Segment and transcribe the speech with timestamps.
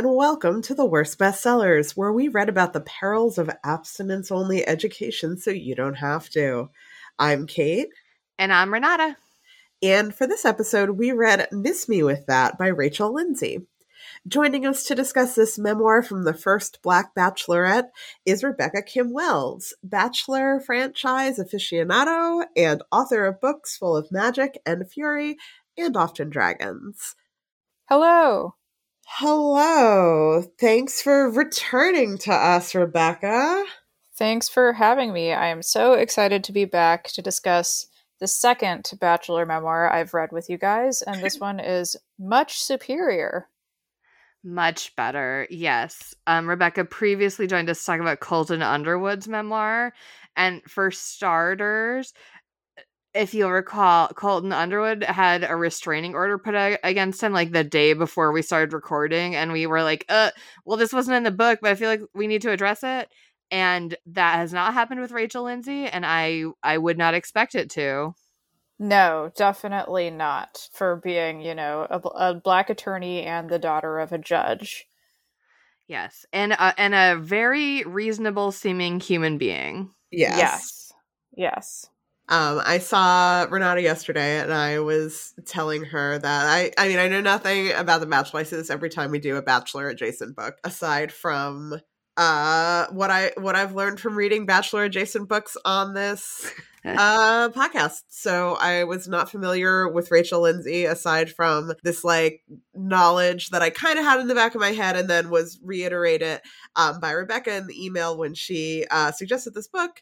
[0.00, 4.66] and welcome to the Worst Bestsellers, where we read about the perils of abstinence only
[4.66, 6.70] education so you don't have to.
[7.18, 7.88] I'm Kate.
[8.38, 9.18] And I'm Renata.
[9.82, 13.66] And for this episode, we read Miss Me With That by Rachel Lindsay.
[14.26, 17.90] Joining us to discuss this memoir from the first Black Bachelorette
[18.24, 24.90] is Rebecca Kim Wells, Bachelor franchise aficionado and author of books full of magic and
[24.90, 25.36] fury
[25.76, 27.16] and often dragons.
[27.86, 28.54] Hello.
[29.14, 30.40] Hello.
[30.58, 33.64] Thanks for returning to us, Rebecca.
[34.16, 35.32] Thanks for having me.
[35.32, 37.88] I am so excited to be back to discuss
[38.20, 43.48] the second Bachelor memoir I've read with you guys, and this one is much superior.
[44.44, 46.14] Much better, yes.
[46.28, 49.92] Um, Rebecca previously joined us to talk about Colton Underwood's memoir.
[50.36, 52.14] And for starters,
[53.14, 57.92] if you'll recall, Colton Underwood had a restraining order put against him like the day
[57.92, 60.30] before we started recording, and we were like, "Uh,
[60.64, 63.08] well, this wasn't in the book, but I feel like we need to address it."
[63.50, 67.70] And that has not happened with Rachel Lindsay, and I I would not expect it
[67.70, 68.14] to.
[68.78, 70.68] No, definitely not.
[70.72, 74.86] For being, you know, a, a black attorney and the daughter of a judge.
[75.86, 79.90] Yes, and a, and a very reasonable seeming human being.
[80.12, 80.38] Yes.
[80.38, 80.92] Yes.
[81.36, 81.86] Yes.
[82.30, 87.08] Um, I saw Renata yesterday, and I was telling her that I, I mean, I
[87.08, 88.40] know nothing about the Bachelor.
[88.40, 91.80] I say this every time we do a Bachelor adjacent book, aside from
[92.16, 96.48] uh, what I what I've learned from reading Bachelor adjacent books on this
[96.84, 98.02] uh, podcast.
[98.10, 102.44] So I was not familiar with Rachel Lindsay aside from this like
[102.76, 105.58] knowledge that I kind of had in the back of my head, and then was
[105.64, 106.42] reiterated
[106.76, 110.00] um, by Rebecca in the email when she uh, suggested this book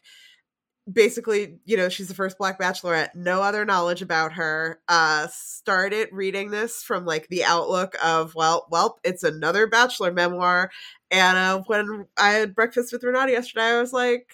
[0.91, 4.79] basically, you know, she's the first black bachelorette, no other knowledge about her.
[4.87, 10.71] Uh started reading this from like the outlook of, well, well, it's another bachelor memoir.
[11.11, 14.31] And uh when I had breakfast with Renata yesterday, I was like,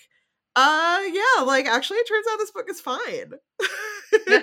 [0.55, 3.33] uh yeah, like actually it turns out this book is fine.
[4.27, 4.39] you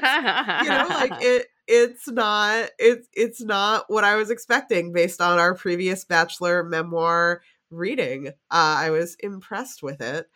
[0.71, 5.55] know, like it it's not it's it's not what I was expecting based on our
[5.55, 8.29] previous bachelor memoir reading.
[8.29, 10.27] Uh I was impressed with it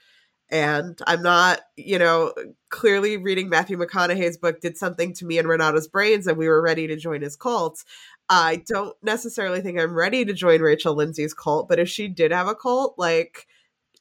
[0.48, 2.32] and I'm not, you know,
[2.68, 6.62] clearly reading Matthew McConaughey's book did something to me and Renata's brains, and we were
[6.62, 7.82] ready to join his cult.
[8.28, 12.32] I don't necessarily think I'm ready to join Rachel Lindsay's cult, but if she did
[12.32, 13.46] have a cult, like,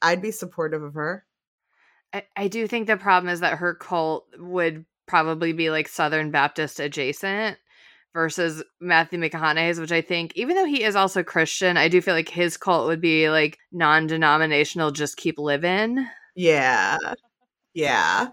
[0.02, 1.26] I'd be supportive of her.
[2.14, 6.32] I, I do think the problem is that her cult would probably be like Southern
[6.32, 7.58] Baptist adjacent
[8.14, 12.14] versus Matthew McConaughey's, which I think, even though he is also Christian, I do feel
[12.14, 16.08] like his cult would be like non denominational, just keep living.
[16.36, 16.98] Yeah.
[17.74, 18.30] Yeah.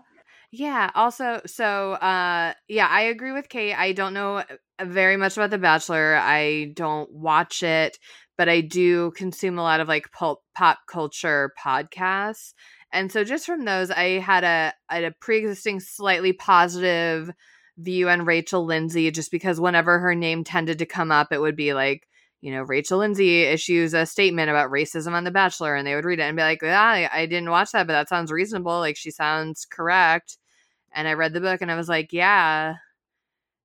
[0.52, 0.90] Yeah.
[0.94, 3.74] Also, so uh yeah, I agree with Kate.
[3.74, 6.16] I don't know uh, very much about The Bachelor.
[6.16, 7.98] I don't watch it,
[8.38, 12.54] but I do consume a lot of like pop pop culture podcasts.
[12.92, 17.30] And so just from those, I had a a pre-existing slightly positive
[17.78, 21.56] view on Rachel Lindsay just because whenever her name tended to come up, it would
[21.56, 22.08] be like
[22.42, 26.04] you know, Rachel Lindsay issues a statement about racism on The Bachelor, and they would
[26.04, 28.80] read it and be like, yeah, I didn't watch that, but that sounds reasonable.
[28.80, 30.38] Like, she sounds correct.
[30.92, 32.74] And I read the book and I was like, yeah,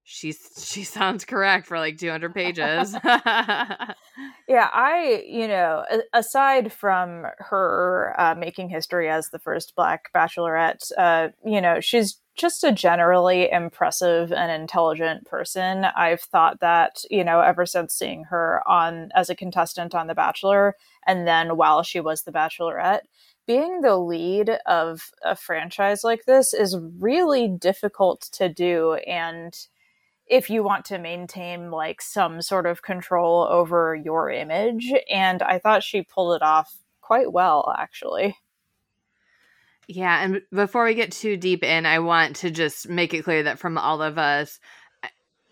[0.04, 2.94] she's she sounds correct for like 200 pages.
[3.04, 5.84] yeah, I, you know,
[6.14, 12.22] aside from her uh, making history as the first black bachelorette, uh, you know, she's
[12.38, 15.86] just a generally impressive and intelligent person.
[15.86, 20.16] I've thought that, you know, ever since seeing her on as a contestant on The
[20.16, 23.02] Bachelor and then while she was the Bachelorette,
[23.48, 29.58] being the lead of a franchise like this is really difficult to do and
[30.28, 35.60] if you want to maintain like some sort of control over your image and I
[35.60, 38.36] thought she pulled it off quite well actually.
[39.88, 43.44] Yeah, and before we get too deep in, I want to just make it clear
[43.44, 44.60] that from all of us,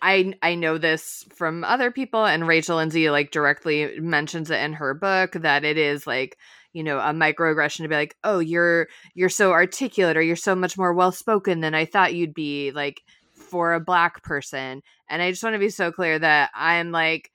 [0.01, 4.73] I I know this from other people, and Rachel Lindsay like directly mentions it in
[4.73, 6.37] her book that it is like
[6.73, 10.55] you know a microaggression to be like, oh, you're you're so articulate or you're so
[10.55, 13.01] much more well spoken than I thought you'd be like
[13.33, 17.31] for a black person, and I just want to be so clear that I'm like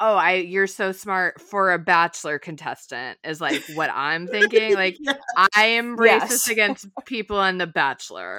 [0.00, 4.96] oh i you're so smart for a bachelor contestant is like what i'm thinking like
[5.00, 5.14] yeah.
[5.54, 6.48] i am racist yes.
[6.48, 8.38] against people on the bachelor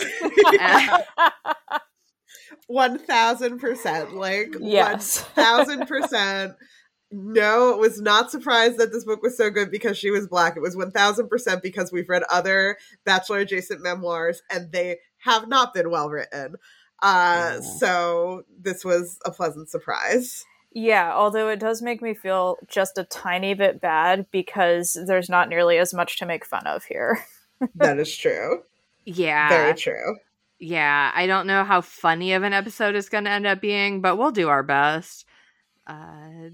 [2.70, 6.56] 1000% like yes 1000%
[7.12, 10.56] no, it was not surprised that this book was so good because she was black.
[10.56, 15.92] It was 1000% because we've read other Bachelor adjacent memoirs and they have not been
[15.92, 16.56] well written.
[17.02, 20.46] Uh, so this was a pleasant surprise.
[20.74, 25.50] Yeah, although it does make me feel just a tiny bit bad because there's not
[25.50, 27.26] nearly as much to make fun of here.
[27.76, 28.64] that is true.
[29.06, 29.50] Yeah.
[29.50, 30.18] Very true.
[30.60, 34.00] Yeah, I don't know how funny of an episode is going to end up being,
[34.00, 35.26] but we'll do our best.
[35.88, 36.52] Uh,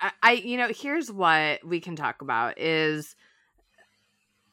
[0.00, 3.16] I, I, you know, here's what we can talk about is.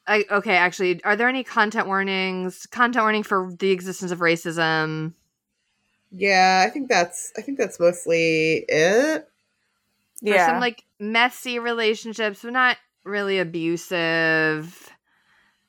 [0.07, 2.65] I, okay, actually, are there any content warnings?
[2.65, 5.13] Content warning for the existence of racism.
[6.11, 9.27] Yeah, I think that's I think that's mostly it.
[10.21, 14.89] Yeah, some like messy relationships, but not really abusive.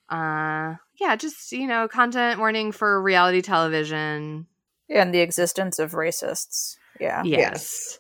[0.09, 4.47] Uh, yeah, just you know, content warning for reality television
[4.89, 6.77] and the existence of racists.
[6.99, 7.23] Yeah.
[7.25, 7.39] Yes.
[7.41, 7.99] yes.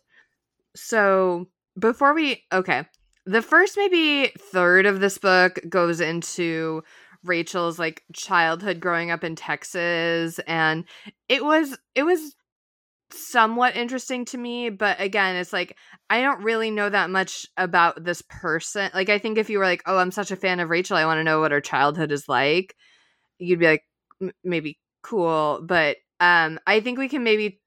[0.74, 1.48] So
[1.78, 2.84] before we okay,
[3.26, 6.82] the first maybe third of this book goes into
[7.24, 10.84] Rachel's like childhood growing up in Texas and
[11.28, 12.34] it was it was
[13.12, 15.76] somewhat interesting to me but again it's like
[16.08, 19.64] I don't really know that much about this person like I think if you were
[19.64, 22.12] like oh I'm such a fan of Rachel I want to know what her childhood
[22.12, 22.76] is like
[23.38, 23.84] you'd be like
[24.44, 27.60] maybe cool but um I think we can maybe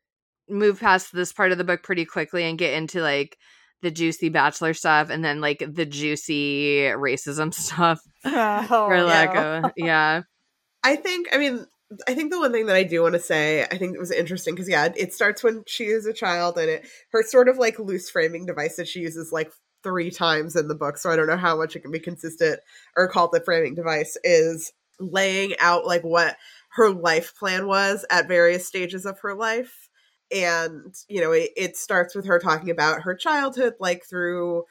[0.49, 3.37] move past this part of the book pretty quickly and get into like
[3.83, 7.99] the juicy bachelor stuff and then like the juicy racism stuff.
[8.25, 10.23] Oh, for lack of, yeah.
[10.83, 11.65] I think, I mean,
[12.07, 14.11] I think the one thing that I do want to say, I think it was
[14.11, 17.57] interesting because yeah, it starts when she is a child and it her sort of
[17.57, 19.51] like loose framing device that she uses like
[19.83, 20.97] three times in the book.
[20.97, 22.59] So I don't know how much it can be consistent
[22.97, 26.37] or called the framing device is laying out like what
[26.71, 29.89] her life plan was at various stages of her life
[30.31, 34.63] and you know it, it starts with her talking about her childhood like through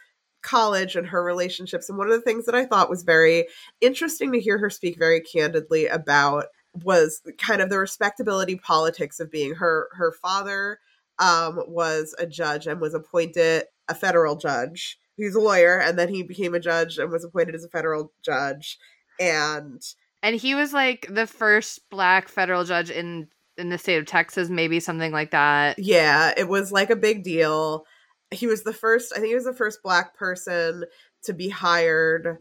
[0.43, 3.47] college and her relationships and one of the things that i thought was very
[3.81, 6.47] interesting to hear her speak very candidly about
[6.85, 10.79] was kind of the respectability politics of being her her father
[11.19, 14.99] um, was a judge and was appointed a federal judge.
[15.17, 18.13] He's a lawyer and then he became a judge and was appointed as a federal
[18.25, 18.79] judge
[19.21, 19.83] and
[20.23, 23.29] and he was like the first black federal judge in
[23.59, 25.79] in the state of Texas, maybe something like that.
[25.79, 27.85] Yeah, it was like a big deal.
[28.31, 30.85] He was the first, I think he was the first black person
[31.25, 32.39] to be hired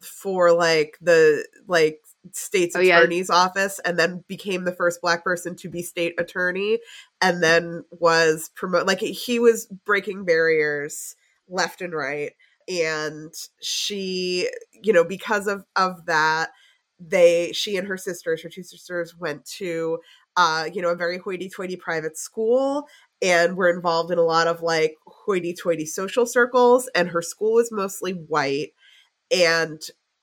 [0.00, 2.00] for like the like
[2.32, 3.36] state's oh, attorney's yeah.
[3.36, 6.78] office and then became the first black person to be state attorney
[7.20, 11.16] and then was promoted like he was breaking barriers
[11.48, 12.32] left and right
[12.68, 16.50] and she you know because of of that
[17.00, 19.98] they she and her sisters her two sisters went to
[20.38, 22.86] uh, you know, a very hoity-toity private school
[23.20, 26.88] and were involved in a lot of like hoity-toity social circles.
[26.94, 28.72] And her school was mostly white,
[29.32, 29.82] and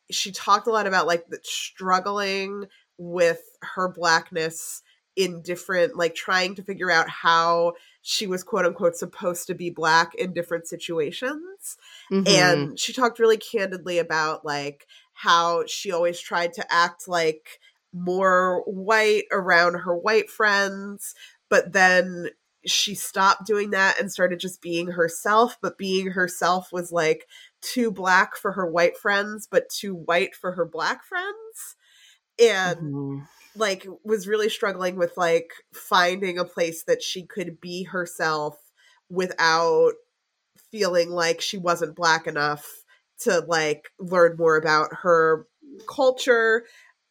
[0.10, 2.66] she talked a lot about like the struggling
[2.98, 4.82] with her blackness
[5.18, 9.70] in different like trying to figure out how she was quote unquote supposed to be
[9.70, 11.78] black in different situations
[12.12, 12.28] mm-hmm.
[12.28, 17.60] and she talked really candidly about like how she always tried to act like
[17.96, 21.16] more white around her white friends,
[21.50, 22.30] but then
[22.66, 27.28] she stopped doing that and started just being herself, but being herself was like
[27.62, 31.76] too black for her white friends, but too white for her black friends.
[32.40, 33.20] And mm-hmm.
[33.56, 38.58] like was really struggling with like finding a place that she could be herself
[39.10, 39.94] without
[40.72, 42.84] feeling like she wasn't black enough
[43.20, 45.48] to like learn more about her
[45.88, 46.66] culture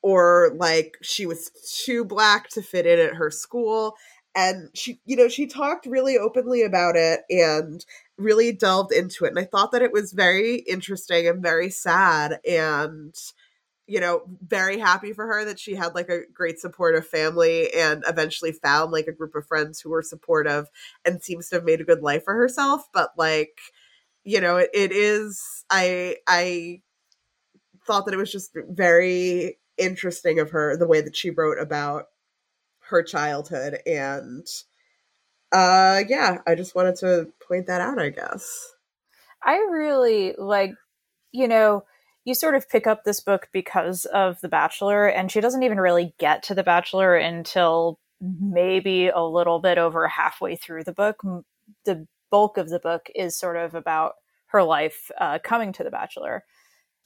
[0.04, 1.50] or like she was
[1.82, 3.96] too black to fit in at her school.
[4.36, 7.84] And she you know she talked really openly about it and
[8.18, 9.30] really delved into it.
[9.30, 13.14] And i thought that it was very interesting and very sad and
[13.86, 18.04] you know very happy for her that she had like a great supportive family and
[18.06, 20.66] eventually found like a group of friends who were supportive
[21.04, 22.88] and seems to have made a good life for herself.
[22.92, 23.58] But like
[24.24, 26.80] you know it, it is i i
[27.86, 32.06] thought that it was just very interesting of her the way that she wrote about
[32.90, 34.46] her childhood and
[35.52, 38.70] uh yeah i just wanted to point that out i guess.
[39.46, 40.72] I really like
[41.32, 41.84] you know
[42.24, 45.78] you sort of pick up this book because of the bachelor and she doesn't even
[45.78, 47.98] really get to the bachelor until
[48.40, 51.20] maybe a little bit over halfway through the book.
[51.84, 54.14] The bulk of the book is sort of about
[54.46, 56.44] her life uh, coming to the bachelor.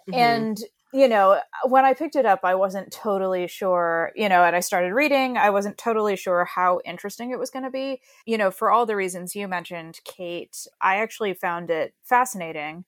[0.08, 0.18] Mm-hmm.
[0.18, 0.58] and
[0.92, 4.60] you know, when I picked it up, I wasn't totally sure, you know, and I
[4.60, 8.00] started reading, I wasn't totally sure how interesting it was going to be.
[8.24, 12.84] You know, for all the reasons you mentioned, Kate, I actually found it fascinating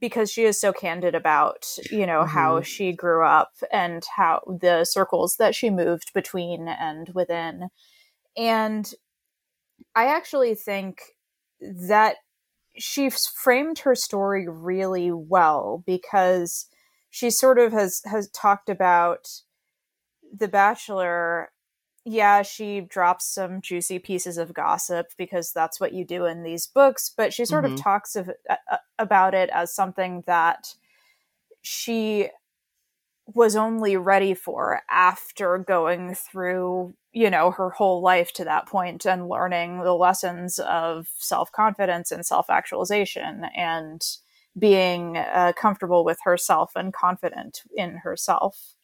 [0.00, 2.30] because she is so candid about, you know, mm-hmm.
[2.30, 7.68] how she grew up and how the circles that she moved between and within.
[8.36, 8.90] And
[9.94, 11.02] I actually think
[11.60, 12.16] that
[12.78, 16.66] she framed her story really well because
[17.12, 19.28] she sort of has has talked about
[20.36, 21.52] the bachelor
[22.04, 26.66] yeah she drops some juicy pieces of gossip because that's what you do in these
[26.66, 27.74] books but she sort mm-hmm.
[27.74, 30.74] of talks of, uh, about it as something that
[31.60, 32.28] she
[33.26, 39.04] was only ready for after going through you know her whole life to that point
[39.04, 44.02] and learning the lessons of self-confidence and self-actualization and
[44.58, 48.74] being uh, comfortable with herself and confident in herself.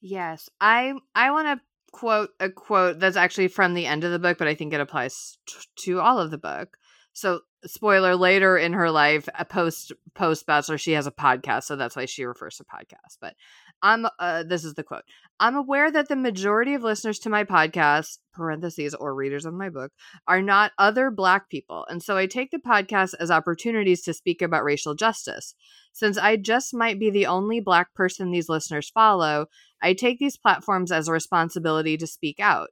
[0.00, 0.48] Yes.
[0.60, 4.38] I i want to quote a quote that's actually from the end of the book
[4.38, 6.78] but i think it applies t- to all of the book
[7.12, 11.76] so spoiler later in her life a post post bachelor she has a podcast so
[11.76, 13.34] that's why she refers to podcast but
[13.82, 15.04] i'm uh, this is the quote
[15.38, 19.68] i'm aware that the majority of listeners to my podcast parentheses or readers of my
[19.68, 19.92] book
[20.26, 24.42] are not other black people and so i take the podcast as opportunities to speak
[24.42, 25.54] about racial justice.
[25.92, 29.46] Since i just might be the only black person these listeners follow
[29.82, 32.70] i take these platforms as a responsibility to speak out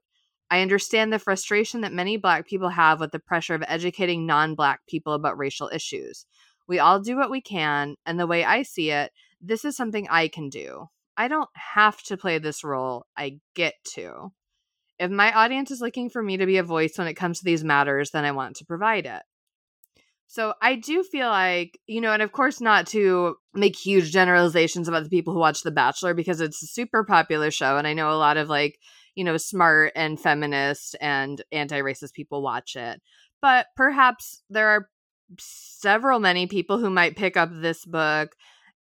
[0.51, 4.53] I understand the frustration that many Black people have with the pressure of educating non
[4.53, 6.25] Black people about racial issues.
[6.67, 10.07] We all do what we can, and the way I see it, this is something
[10.09, 10.87] I can do.
[11.15, 14.33] I don't have to play this role, I get to.
[14.99, 17.45] If my audience is looking for me to be a voice when it comes to
[17.45, 19.21] these matters, then I want to provide it.
[20.27, 24.87] So I do feel like, you know, and of course, not to make huge generalizations
[24.87, 27.77] about the people who watch The Bachelor because it's a super popular show.
[27.77, 28.79] And I know a lot of like
[29.21, 32.99] you know, smart and feminist and anti racist people watch it.
[33.39, 34.89] But perhaps there are
[35.39, 38.31] several many people who might pick up this book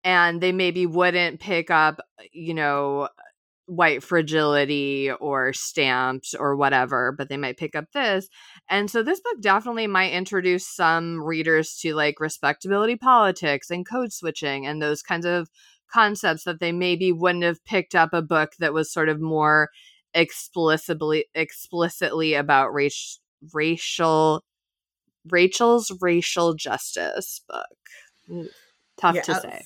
[0.05, 1.99] and they maybe wouldn't pick up,
[2.31, 3.09] you know,
[3.67, 8.29] white fragility or stamped or whatever, but they might pick up this.
[8.71, 14.13] And so this book definitely might introduce some readers to like respectability politics and code
[14.13, 15.49] switching and those kinds of
[15.93, 19.71] concepts that they maybe wouldn't have picked up a book that was sort of more
[20.15, 23.21] explicitly explicitly about race
[23.53, 24.43] racial
[25.31, 28.47] Rachel's racial justice book.
[28.97, 29.27] Tough yes.
[29.27, 29.63] to say.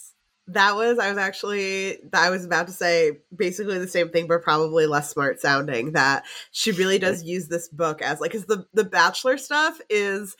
[0.48, 4.42] That was I was actually I was about to say basically the same thing, but
[4.42, 5.92] probably less smart sounding.
[5.92, 10.36] That she really does use this book as like because the the Bachelor stuff is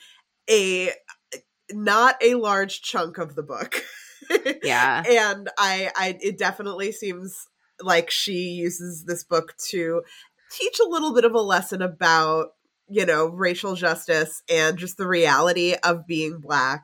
[0.49, 0.91] a
[1.71, 3.81] not a large chunk of the book.
[4.63, 7.47] yeah, and I I it definitely seems
[7.83, 10.01] like she uses this book to
[10.51, 12.49] teach a little bit of a lesson about
[12.89, 16.83] you know racial justice and just the reality of being black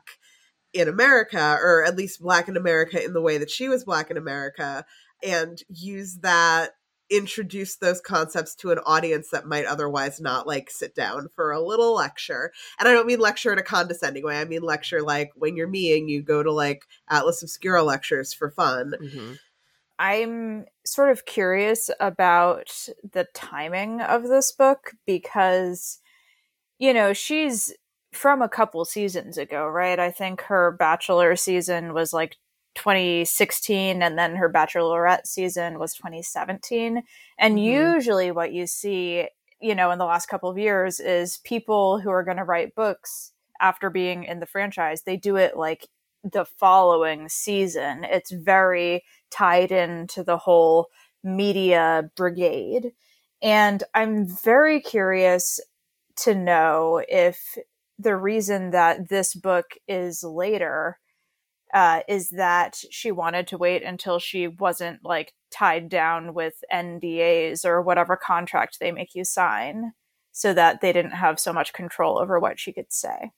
[0.72, 4.10] in America or at least black in America in the way that she was black
[4.10, 4.84] in America
[5.22, 6.70] and use that
[7.10, 11.60] introduce those concepts to an audience that might otherwise not like sit down for a
[11.60, 12.52] little lecture.
[12.78, 14.40] And I don't mean lecture in a condescending way.
[14.40, 18.32] I mean lecture like when you're me and you go to like Atlas Obscura lectures
[18.32, 18.94] for fun.
[19.02, 19.32] Mm-hmm.
[20.00, 25.98] I'm sort of curious about the timing of this book because,
[26.78, 27.74] you know, she's
[28.10, 30.00] from a couple seasons ago, right?
[30.00, 32.36] I think her Bachelor season was like
[32.76, 37.02] 2016 and then her Bachelorette season was 2017.
[37.38, 37.58] And mm-hmm.
[37.58, 39.28] usually what you see,
[39.60, 42.74] you know, in the last couple of years is people who are going to write
[42.74, 45.88] books after being in the franchise, they do it like
[46.24, 48.04] the following season.
[48.04, 50.88] It's very tied into the whole
[51.22, 52.92] media brigade.
[53.42, 55.60] And I'm very curious
[56.18, 57.56] to know if
[57.98, 60.98] the reason that this book is later
[61.72, 67.64] uh, is that she wanted to wait until she wasn't like tied down with NDAs
[67.64, 69.92] or whatever contract they make you sign
[70.32, 73.30] so that they didn't have so much control over what she could say.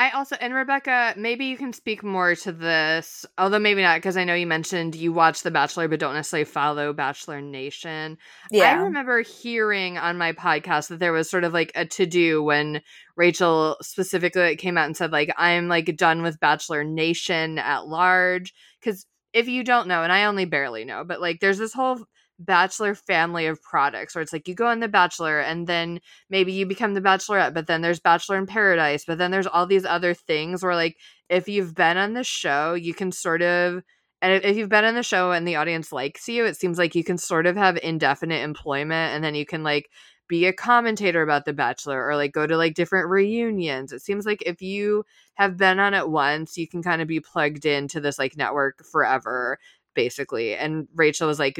[0.00, 4.16] I also and Rebecca, maybe you can speak more to this, although maybe not because
[4.16, 8.16] I know you mentioned you watch The Bachelor but don't necessarily follow Bachelor Nation.
[8.50, 8.70] Yeah.
[8.70, 12.42] I remember hearing on my podcast that there was sort of like a to do
[12.42, 12.80] when
[13.14, 18.54] Rachel specifically came out and said like I'm like done with Bachelor Nation at large
[18.80, 19.04] because
[19.34, 22.06] if you don't know, and I only barely know, but like there's this whole
[22.40, 26.52] bachelor family of products where it's like you go on the bachelor and then maybe
[26.52, 29.84] you become the bachelorette but then there's bachelor in paradise but then there's all these
[29.84, 30.96] other things where like
[31.28, 33.82] if you've been on the show you can sort of
[34.22, 36.94] and if you've been on the show and the audience likes you it seems like
[36.94, 39.90] you can sort of have indefinite employment and then you can like
[40.30, 43.92] be a commentator about the bachelor or like go to like different reunions.
[43.92, 45.04] It seems like if you
[45.34, 48.84] have been on it once you can kind of be plugged into this like network
[48.86, 49.58] forever
[49.94, 50.54] basically.
[50.54, 51.58] And rachel was like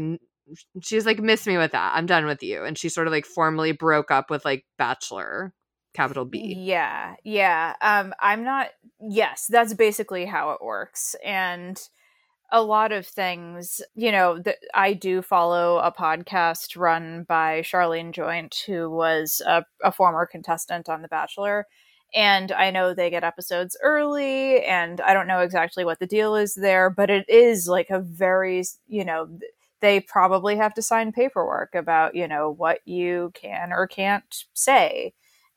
[0.82, 1.92] she was like, miss me with that.
[1.94, 2.64] I'm done with you.
[2.64, 5.52] And she sort of like formally broke up with like Bachelor.
[5.94, 6.54] capital B.
[6.56, 7.74] Yeah, yeah.
[7.80, 8.68] Um, I'm not.
[9.00, 11.80] Yes, that's basically how it works, and
[12.52, 13.80] a lot of things.
[13.94, 19.64] You know, that I do follow a podcast run by Charlene Joint, who was a,
[19.82, 21.66] a former contestant on The Bachelor.
[22.12, 26.34] And I know they get episodes early, and I don't know exactly what the deal
[26.34, 29.28] is there, but it is like a very, you know,
[29.80, 35.12] they probably have to sign paperwork about, you know, what you can or can't say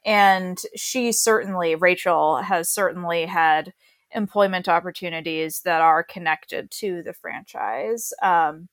[0.06, 3.74] and she certainly, Rachel, has certainly had
[4.12, 8.12] employment opportunities that are connected to the franchise.
[8.22, 8.68] Um,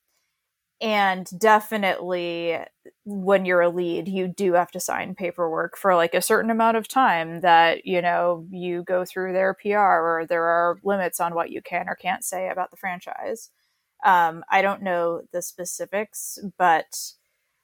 [0.81, 2.57] and definitely,
[3.05, 6.77] when you're a lead, you do have to sign paperwork for like a certain amount
[6.77, 11.35] of time that, you know, you go through their PR or there are limits on
[11.35, 13.51] what you can or can't say about the franchise.
[14.03, 17.13] Um, I don't know the specifics, but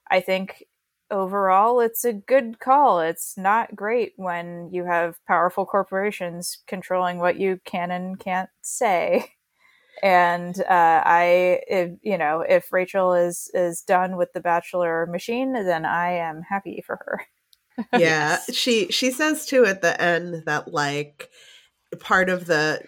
[0.10, 0.66] I think
[1.10, 3.00] overall it's a good call.
[3.00, 9.34] It's not great when you have powerful corporations controlling what you can and can't say.
[10.04, 15.54] And uh, I, if, you know, if Rachel is is done with the Bachelor machine,
[15.54, 17.22] then I am happy for her.
[18.00, 21.30] yeah, she she says too at the end that like
[22.00, 22.82] part of the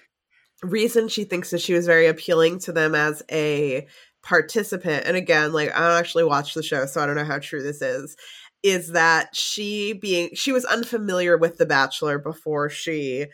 [0.63, 3.87] reason she thinks that she was very appealing to them as a
[4.21, 7.39] participant, and again, like I don't actually watch the show, so I don't know how
[7.39, 8.15] true this is,
[8.63, 13.27] is that she being she was unfamiliar with The Bachelor before she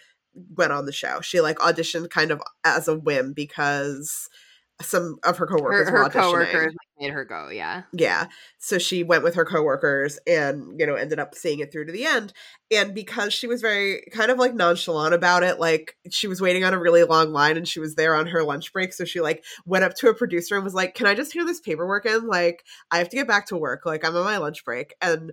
[0.55, 1.21] went on the show.
[1.21, 4.29] She like auditioned kind of as a whim because
[4.81, 7.83] some of her coworkers her, her coworkers made her go yeah.
[7.93, 8.27] Yeah
[8.57, 11.93] so she went with her coworkers and you know ended up seeing it through to
[11.93, 12.33] the end
[12.71, 16.65] and because she was very kind of like nonchalant about it like she was waiting
[16.65, 19.21] on a really long line and she was there on her lunch break so she
[19.21, 22.05] like went up to a producer and was like can i just hear this paperwork
[22.05, 22.27] in?
[22.27, 25.31] Like i have to get back to work like i'm on my lunch break and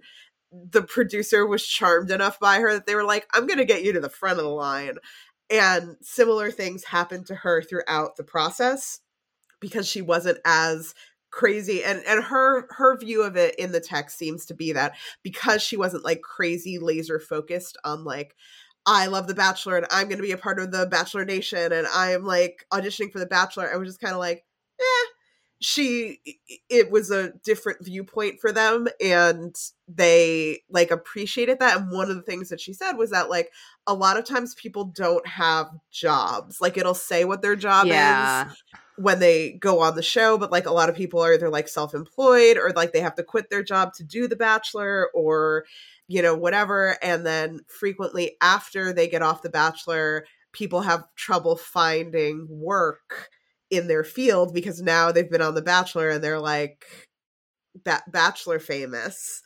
[0.52, 3.92] the producer was charmed enough by her that they were like i'm gonna get you
[3.92, 4.98] to the front of the line
[5.50, 9.00] and similar things happened to her throughout the process
[9.62, 10.94] because she wasn't as
[11.30, 14.92] crazy and and her her view of it in the text seems to be that
[15.22, 18.36] because she wasn't like crazy laser focused on like
[18.84, 21.72] I love The Bachelor and I'm going to be a part of the Bachelor Nation
[21.72, 23.72] and I'm like auditioning for The Bachelor.
[23.72, 24.44] I was just kind of like,
[24.80, 25.11] eh.
[25.62, 26.18] She,
[26.68, 29.54] it was a different viewpoint for them and
[29.88, 31.78] they like appreciated that.
[31.78, 33.50] And one of the things that she said was that like
[33.86, 36.60] a lot of times people don't have jobs.
[36.60, 38.48] Like it'll say what their job yeah.
[38.48, 38.62] is
[38.96, 41.68] when they go on the show, but like a lot of people are either like
[41.68, 45.64] self employed or like they have to quit their job to do The Bachelor or,
[46.08, 46.96] you know, whatever.
[47.02, 53.30] And then frequently after they get off The Bachelor, people have trouble finding work
[53.72, 56.84] in their field because now they've been on The Bachelor and they're like
[57.84, 59.42] ba- Bachelor famous.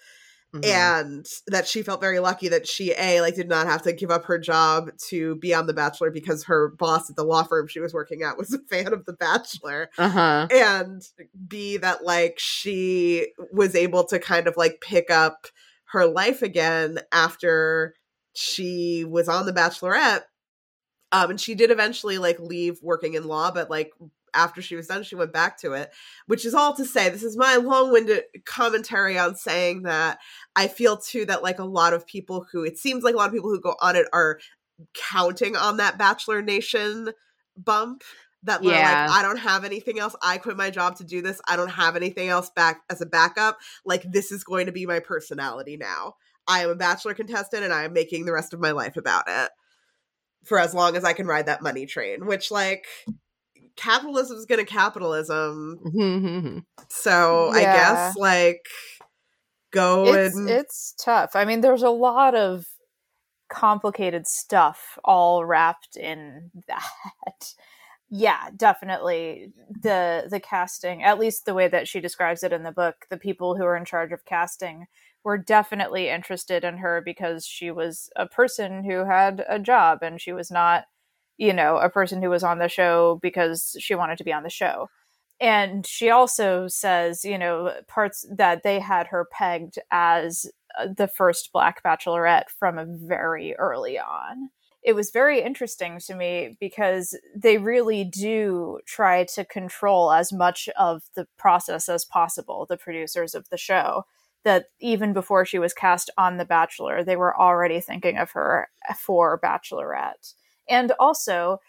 [0.55, 0.65] Mm-hmm.
[0.65, 4.12] and that she felt very lucky that she a like did not have to give
[4.12, 7.67] up her job to be on the bachelor because her boss at the law firm
[7.67, 10.47] she was working at was a fan of the bachelor uh-huh.
[10.51, 11.03] and
[11.49, 15.49] b that like she was able to kind of like pick up
[15.87, 17.95] her life again after
[18.33, 20.23] she was on the bachelorette
[21.11, 23.91] um and she did eventually like leave working in law but like
[24.37, 25.90] after she was done, she went back to it,
[26.27, 30.18] which is all to say, this is my long winded commentary on saying that
[30.55, 33.29] I feel too that like a lot of people who, it seems like a lot
[33.29, 34.38] of people who go on it are
[34.94, 37.11] counting on that Bachelor Nation
[37.57, 38.03] bump
[38.42, 39.07] that yeah.
[39.09, 40.14] like, I don't have anything else.
[40.22, 41.40] I quit my job to do this.
[41.49, 43.59] I don't have anything else back as a backup.
[43.85, 46.14] Like, this is going to be my personality now.
[46.46, 49.25] I am a bachelor contestant and I am making the rest of my life about
[49.27, 49.51] it
[50.44, 52.87] for as long as I can ride that money train, which, like,
[53.77, 55.79] capitalism is going to capitalism.
[55.85, 56.59] Mm-hmm.
[56.89, 57.59] so yeah.
[57.59, 58.67] I guess like
[59.73, 61.37] go it's, and it's tough.
[61.37, 62.67] I mean, there's a lot of
[63.49, 67.53] complicated stuff all wrapped in that.
[68.11, 72.73] yeah, definitely the the casting, at least the way that she describes it in the
[72.73, 74.87] book, the people who are in charge of casting
[75.25, 80.21] were definitely interested in her because she was a person who had a job and
[80.21, 80.85] she was not
[81.38, 84.42] you know, a person who was on the show because she wanted to be on
[84.42, 84.88] the show.
[85.40, 90.46] And she also says, you know, parts that they had her pegged as
[90.79, 94.51] uh, the first Black Bachelorette from a very early on.
[94.83, 100.68] It was very interesting to me because they really do try to control as much
[100.79, 104.05] of the process as possible, the producers of the show.
[104.44, 108.68] That even before she was cast on The Bachelor, they were already thinking of her
[108.96, 110.35] for Bachelorette
[110.68, 111.61] and also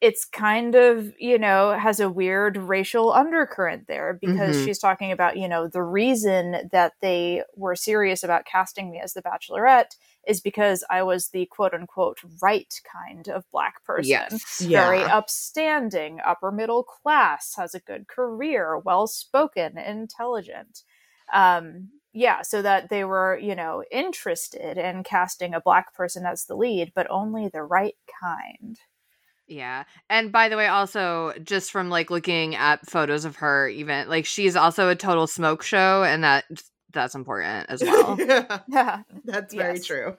[0.00, 4.64] it's kind of you know has a weird racial undercurrent there because mm-hmm.
[4.64, 9.14] she's talking about you know the reason that they were serious about casting me as
[9.14, 9.96] the bachelorette
[10.26, 14.62] is because i was the quote unquote right kind of black person yes.
[14.64, 14.88] yeah.
[14.88, 20.82] very upstanding upper middle class has a good career well spoken intelligent
[21.32, 26.44] um yeah so that they were you know interested in casting a black person as
[26.44, 28.78] the lead but only the right kind
[29.48, 29.84] yeah.
[30.10, 34.26] And by the way, also just from like looking at photos of her, even like
[34.26, 36.44] she's also a total smoke show, and that
[36.92, 38.16] that's important as well.
[38.18, 38.58] yeah.
[38.68, 39.02] yeah.
[39.24, 39.86] That's very yes.
[39.86, 40.16] true.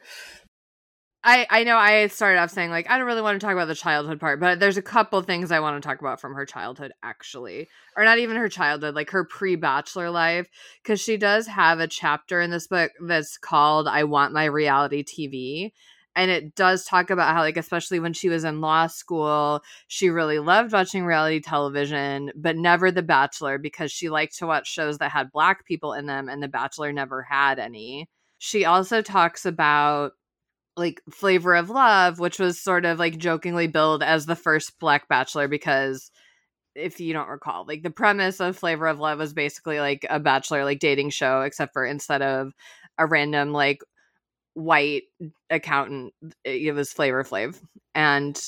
[1.23, 3.67] I I know I started off saying like I don't really want to talk about
[3.67, 6.45] the childhood part, but there's a couple things I want to talk about from her
[6.45, 7.67] childhood actually.
[7.97, 10.47] Or not even her childhood, like her pre-bachelor life.
[10.85, 15.03] Cuz she does have a chapter in this book that's called I want my reality
[15.03, 15.73] TV
[16.15, 20.09] and it does talk about how like especially when she was in law school she
[20.09, 24.97] really loved watching reality television but never the bachelor because she liked to watch shows
[24.99, 28.09] that had black people in them and the bachelor never had any.
[28.37, 30.13] She also talks about
[30.77, 35.07] like flavor of love which was sort of like jokingly billed as the first black
[35.07, 36.11] bachelor because
[36.75, 40.19] if you don't recall like the premise of flavor of love was basically like a
[40.19, 42.53] bachelor like dating show except for instead of
[42.97, 43.81] a random like
[44.53, 45.03] white
[45.49, 46.13] accountant.
[46.43, 47.59] It was Flavor Flav.
[47.95, 48.39] And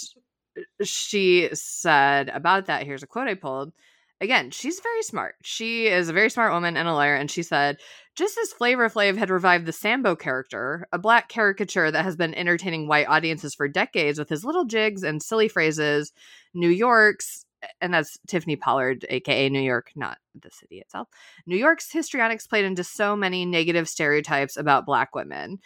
[0.57, 3.73] uh, she said about that here's a quote I pulled.
[4.21, 5.35] Again, she's very smart.
[5.41, 7.15] She is a very smart woman and a lawyer.
[7.15, 7.77] And she said,
[8.15, 12.35] just as Flavor Flav had revived the Sambo character, a black caricature that has been
[12.35, 16.13] entertaining white audiences for decades with his little jigs and silly phrases,
[16.53, 17.45] New York's
[17.79, 21.07] and that's Tiffany Pollard, aka New York, not the city itself.
[21.45, 25.59] New York's histrionics played into so many negative stereotypes about black women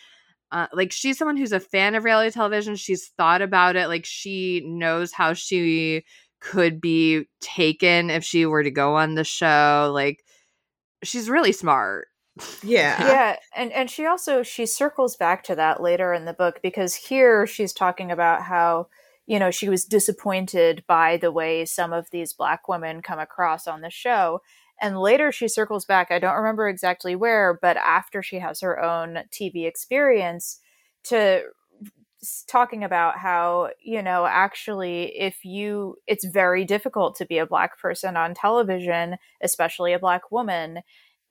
[0.52, 2.76] uh, like she's someone who's a fan of reality television.
[2.76, 3.88] She's thought about it.
[3.88, 6.06] Like she knows how she
[6.40, 9.92] could be taken if she were to go on the show.
[9.94, 10.24] Like
[11.04, 12.08] she's really smart.
[12.64, 13.08] Yeah.
[13.08, 16.94] Yeah, and and she also she circles back to that later in the book because
[16.94, 18.88] here she's talking about how
[19.26, 23.68] you know she was disappointed by the way some of these black women come across
[23.68, 24.42] on the show
[24.82, 28.82] and later she circles back, I don't remember exactly where, but after she has her
[28.82, 30.60] own TV experience,
[31.06, 31.44] to
[32.48, 37.80] talking about how, you know, actually, if you, it's very difficult to be a Black
[37.80, 40.80] person on television, especially a Black woman.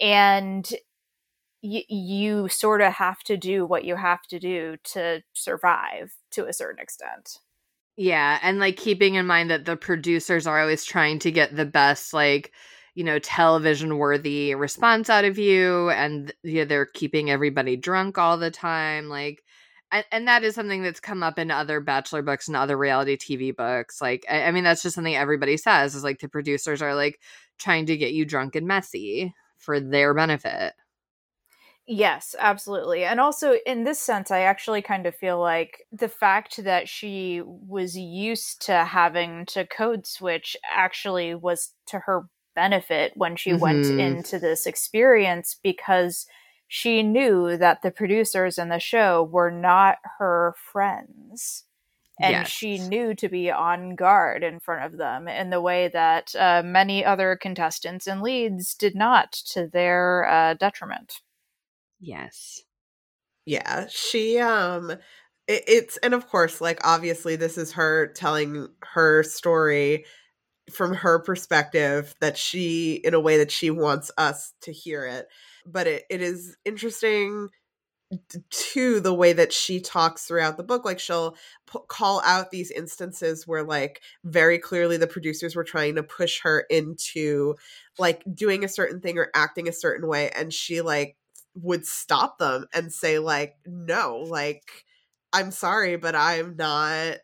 [0.00, 0.68] And
[1.62, 6.46] y- you sort of have to do what you have to do to survive to
[6.46, 7.38] a certain extent.
[7.96, 8.38] Yeah.
[8.42, 12.12] And like keeping in mind that the producers are always trying to get the best,
[12.12, 12.52] like,
[12.96, 18.18] you know, television worthy response out of you and you know, they're keeping everybody drunk
[18.18, 19.08] all the time.
[19.08, 19.43] Like,
[19.94, 23.16] and, and that is something that's come up in other bachelor books and other reality
[23.16, 24.02] TV books.
[24.02, 27.20] Like, I, I mean, that's just something everybody says is like the producers are like
[27.58, 30.74] trying to get you drunk and messy for their benefit.
[31.86, 33.04] Yes, absolutely.
[33.04, 37.42] And also, in this sense, I actually kind of feel like the fact that she
[37.44, 43.60] was used to having to code switch actually was to her benefit when she mm-hmm.
[43.60, 46.26] went into this experience because
[46.68, 51.64] she knew that the producers in the show were not her friends.
[52.20, 52.48] And yes.
[52.48, 56.62] she knew to be on guard in front of them in the way that uh,
[56.64, 61.14] many other contestants and leads did not to their uh, detriment.
[61.98, 62.62] Yes.
[63.46, 63.86] Yeah.
[63.90, 64.92] She, um,
[65.48, 70.04] it, it's, and of course, like, obviously, this is her telling her story
[70.72, 75.26] from her perspective that she in a way that she wants us to hear it
[75.66, 77.48] but it, it is interesting
[78.50, 81.34] to the way that she talks throughout the book like she'll
[81.72, 86.40] p- call out these instances where like very clearly the producers were trying to push
[86.42, 87.54] her into
[87.98, 91.16] like doing a certain thing or acting a certain way and she like
[91.54, 94.84] would stop them and say like no like
[95.32, 97.16] i'm sorry but i'm not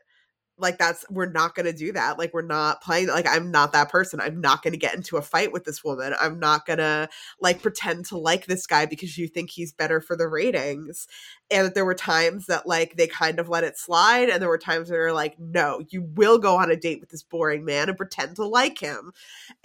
[0.61, 3.73] like that's we're not going to do that like we're not playing like i'm not
[3.73, 6.67] that person i'm not going to get into a fight with this woman i'm not
[6.67, 7.09] going to
[7.41, 11.07] like pretend to like this guy because you think he's better for the ratings.
[11.51, 14.59] And there were times that like they kind of let it slide and there were
[14.59, 17.89] times that are like no you will go on a date with this boring man
[17.89, 19.13] and pretend to like him.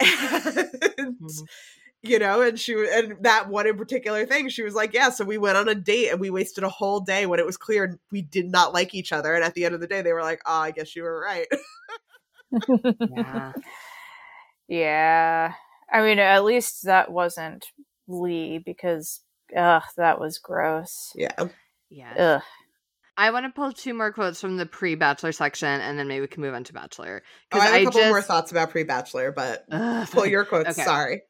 [0.98, 1.44] And mm-hmm
[2.06, 5.24] you know and she and that one in particular thing she was like yeah so
[5.24, 7.98] we went on a date and we wasted a whole day when it was clear
[8.10, 10.22] we did not like each other and at the end of the day they were
[10.22, 11.46] like oh i guess you were right
[13.16, 13.52] yeah
[14.68, 15.52] yeah
[15.92, 17.66] i mean at least that wasn't
[18.08, 19.20] lee because
[19.56, 21.44] ugh that was gross yeah
[21.90, 22.42] yeah ugh
[23.18, 26.26] I want to pull two more quotes from the pre-Bachelor section, and then maybe we
[26.26, 27.22] can move on to Bachelor.
[27.50, 28.10] Oh, I have a couple just...
[28.10, 30.70] more thoughts about pre-Bachelor, but Ugh, pull your quotes.
[30.70, 30.84] Okay.
[30.84, 31.22] Sorry.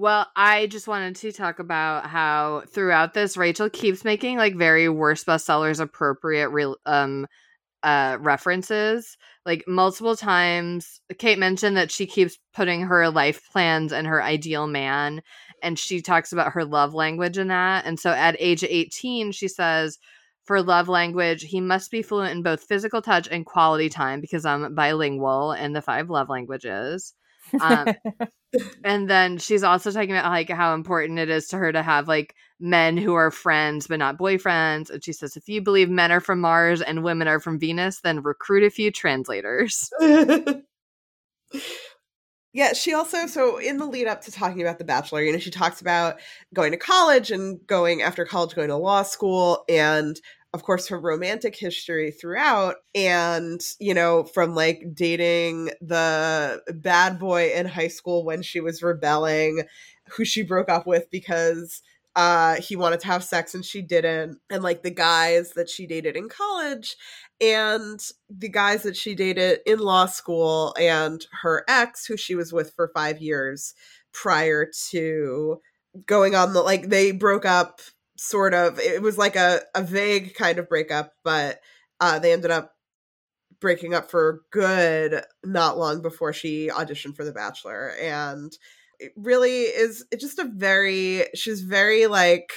[0.00, 4.88] Well, I just wanted to talk about how throughout this, Rachel keeps making like very
[4.88, 6.50] worst bestsellers appropriate
[6.86, 7.26] um
[7.82, 9.18] uh references.
[9.44, 14.66] Like multiple times kate mentioned that she keeps putting her life plans and her ideal
[14.66, 15.20] man
[15.62, 19.48] and she talks about her love language in that and so at age 18 she
[19.48, 19.98] says
[20.44, 24.44] for love language he must be fluent in both physical touch and quality time because
[24.46, 27.14] i'm bilingual in the five love languages
[27.60, 27.94] um,
[28.84, 32.08] and then she's also talking about like how important it is to her to have
[32.08, 36.12] like men who are friends but not boyfriends and she says if you believe men
[36.12, 39.90] are from mars and women are from venus then recruit a few translators.
[42.52, 45.38] Yeah she also so in the lead up to talking about the bachelor you know
[45.38, 46.18] she talks about
[46.52, 50.20] going to college and going after college going to law school and
[50.52, 57.52] of course her romantic history throughout and you know from like dating the bad boy
[57.52, 59.62] in high school when she was rebelling
[60.10, 61.82] who she broke up with because
[62.16, 65.86] uh he wanted to have sex and she didn't and like the guys that she
[65.86, 66.96] dated in college
[67.40, 72.52] and the guys that she dated in law school and her ex who she was
[72.52, 73.74] with for 5 years
[74.12, 75.60] prior to
[76.06, 77.80] going on the like they broke up
[78.22, 81.58] sort of it was like a, a vague kind of breakup but
[82.00, 82.74] uh, they ended up
[83.62, 88.52] breaking up for good not long before she auditioned for the bachelor and
[88.98, 92.52] it really is it's just a very she's very like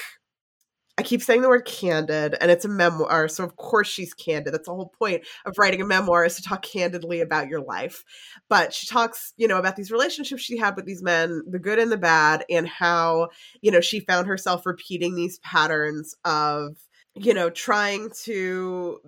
[0.97, 4.53] I keep saying the word candid, and it's a memoir, so of course she's candid.
[4.53, 8.03] That's the whole point of writing a memoir is to talk candidly about your life.
[8.47, 11.79] But she talks, you know, about these relationships she had with these men, the good
[11.79, 13.29] and the bad, and how,
[13.61, 16.77] you know, she found herself repeating these patterns of,
[17.15, 18.99] you know, trying to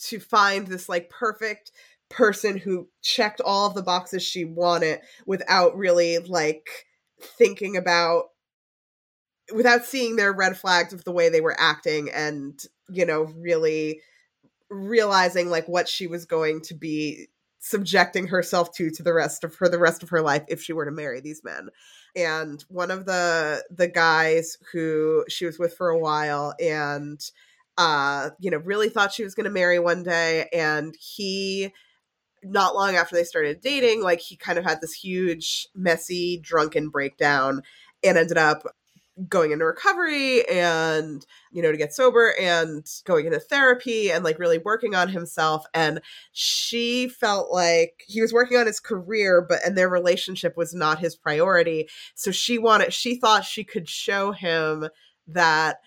[0.00, 1.70] to find this like perfect
[2.08, 6.68] person who checked all of the boxes she wanted without really like
[7.20, 8.26] thinking about
[9.54, 14.00] without seeing their red flags of the way they were acting and you know really
[14.70, 19.54] realizing like what she was going to be subjecting herself to to the rest of
[19.56, 21.68] her the rest of her life if she were to marry these men.
[22.14, 27.20] And one of the the guys who she was with for a while and
[27.76, 31.72] uh you know really thought she was going to marry one day and he
[32.44, 36.88] not long after they started dating like he kind of had this huge messy drunken
[36.88, 37.62] breakdown
[38.04, 38.62] and ended up
[39.28, 44.38] going into recovery and you know to get sober and going into therapy and like
[44.38, 45.64] really working on himself.
[45.74, 46.00] And
[46.32, 50.98] she felt like he was working on his career but and their relationship was not
[50.98, 51.88] his priority.
[52.14, 54.88] So she wanted she thought she could show him
[55.26, 55.78] that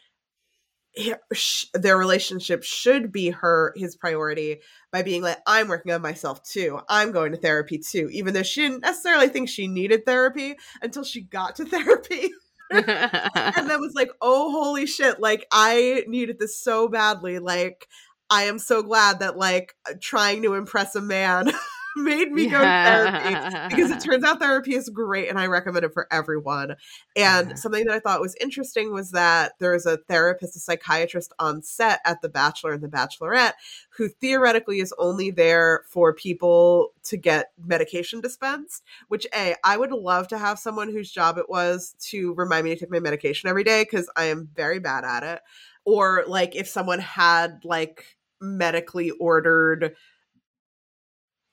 [1.73, 4.59] their relationship should be her his priority
[4.91, 6.81] by being like i'm working on myself too.
[6.89, 11.05] I'm going to therapy too even though she didn't necessarily think she needed therapy until
[11.05, 12.31] she got to therapy
[12.71, 15.19] and then was like, oh, holy shit.
[15.19, 17.39] Like, I needed this so badly.
[17.39, 17.87] Like,
[18.29, 21.51] I am so glad that, like, trying to impress a man
[21.97, 25.85] made me go to therapy because it turns out therapy is great and I recommend
[25.85, 26.75] it for everyone.
[27.15, 27.55] And yeah.
[27.55, 31.61] something that I thought was interesting was that there is a therapist, a psychiatrist on
[31.61, 33.53] set at The Bachelor and The Bachelorette
[33.97, 39.91] who theoretically is only there for people to get medication dispensed, which A, I would
[39.91, 43.49] love to have someone whose job it was to remind me to take my medication
[43.49, 45.41] every day because I am very bad at it.
[45.85, 48.05] Or like if someone had like
[48.39, 49.95] medically ordered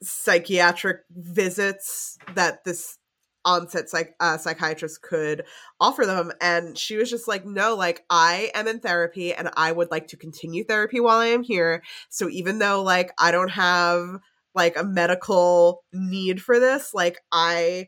[0.02, 2.98] psychiatric visits that this
[3.44, 5.44] onset psych uh, psychiatrist could
[5.80, 6.32] offer them.
[6.40, 10.08] And she was just like no like i am in therapy and i would like
[10.08, 11.82] to continue therapy while i am here.
[12.10, 14.18] So even though like i don't have
[14.54, 17.86] like a medical need for this like i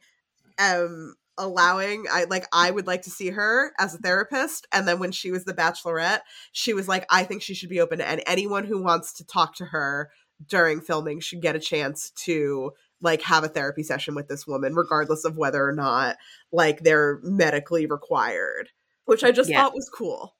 [0.59, 4.67] am allowing i like i would like to see her as a therapist.
[4.73, 6.21] And then when she was the bachelorette
[6.53, 9.57] she was like i think she should be open to anyone who wants to talk
[9.57, 10.11] to her
[10.47, 12.73] during filming should get a chance to
[13.03, 16.17] like have a therapy session with this woman regardless of whether or not
[16.53, 18.69] like they're medically required
[19.05, 19.63] which i just yeah.
[19.63, 20.35] thought was cool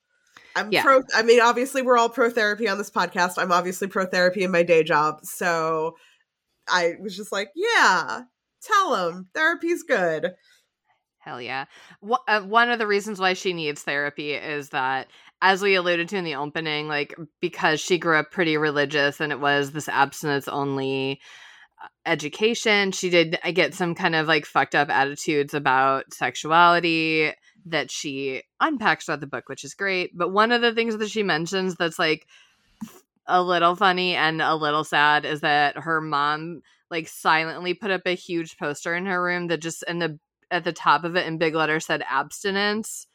[0.57, 0.83] i'm yeah.
[0.83, 4.43] pro i mean obviously we're all pro therapy on this podcast i'm obviously pro therapy
[4.43, 5.97] in my day job so
[6.69, 8.23] i was just like yeah
[8.63, 10.33] tell them therapy's good
[11.19, 11.65] hell yeah
[12.29, 15.09] uh, one of the reasons why she needs therapy is that
[15.43, 19.33] as we alluded to in the opening, like because she grew up pretty religious and
[19.33, 21.21] it was this abstinence only
[21.83, 27.33] uh, education, she did I get some kind of like fucked up attitudes about sexuality
[27.67, 30.17] that she unpacks throughout the book, which is great.
[30.17, 32.27] But one of the things that she mentions that's like
[33.27, 38.03] a little funny and a little sad is that her mom like silently put up
[38.05, 40.19] a huge poster in her room that just in the
[40.51, 43.07] at the top of it in big letters said abstinence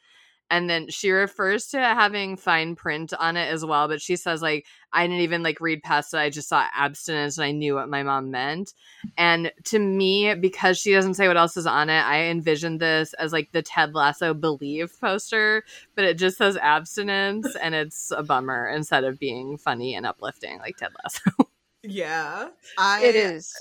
[0.50, 4.42] and then she refers to having fine print on it as well but she says
[4.42, 7.74] like i didn't even like read past it i just saw abstinence and i knew
[7.74, 8.74] what my mom meant.
[9.18, 13.12] And to me because she doesn't say what else is on it i envisioned this
[13.14, 18.22] as like the ted lasso believe poster but it just says abstinence and it's a
[18.22, 21.50] bummer instead of being funny and uplifting like ted lasso.
[21.82, 23.02] Yeah I...
[23.04, 23.54] it is.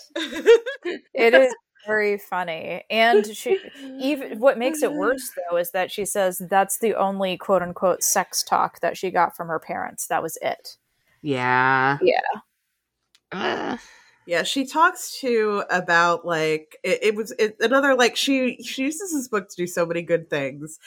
[1.13, 2.83] It is very funny.
[2.89, 7.37] And she even what makes it worse though is that she says that's the only
[7.37, 10.07] quote unquote sex talk that she got from her parents.
[10.07, 10.77] That was it.
[11.21, 11.97] Yeah.
[12.01, 12.19] Yeah.
[13.31, 13.77] Uh.
[14.27, 19.13] Yeah, she talks to about like it, it was it, another like she she uses
[19.13, 20.79] this book to do so many good things,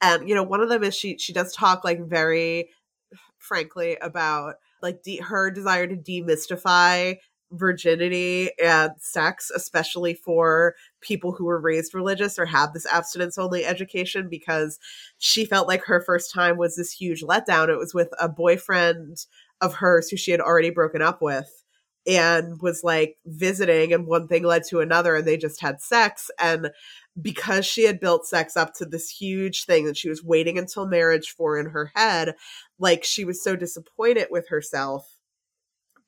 [0.00, 2.70] and you know one of them is she she does talk like very
[3.38, 7.18] frankly about like de- her desire to demystify
[7.52, 13.64] virginity and sex, especially for people who were raised religious or have this abstinence only
[13.64, 14.78] education, because
[15.18, 17.68] she felt like her first time was this huge letdown.
[17.68, 19.26] It was with a boyfriend
[19.60, 21.62] of hers who she had already broken up with
[22.06, 26.30] and was like visiting, and one thing led to another, and they just had sex.
[26.38, 26.70] And
[27.20, 30.86] because she had built sex up to this huge thing that she was waiting until
[30.86, 32.36] marriage for in her head,
[32.78, 35.15] like she was so disappointed with herself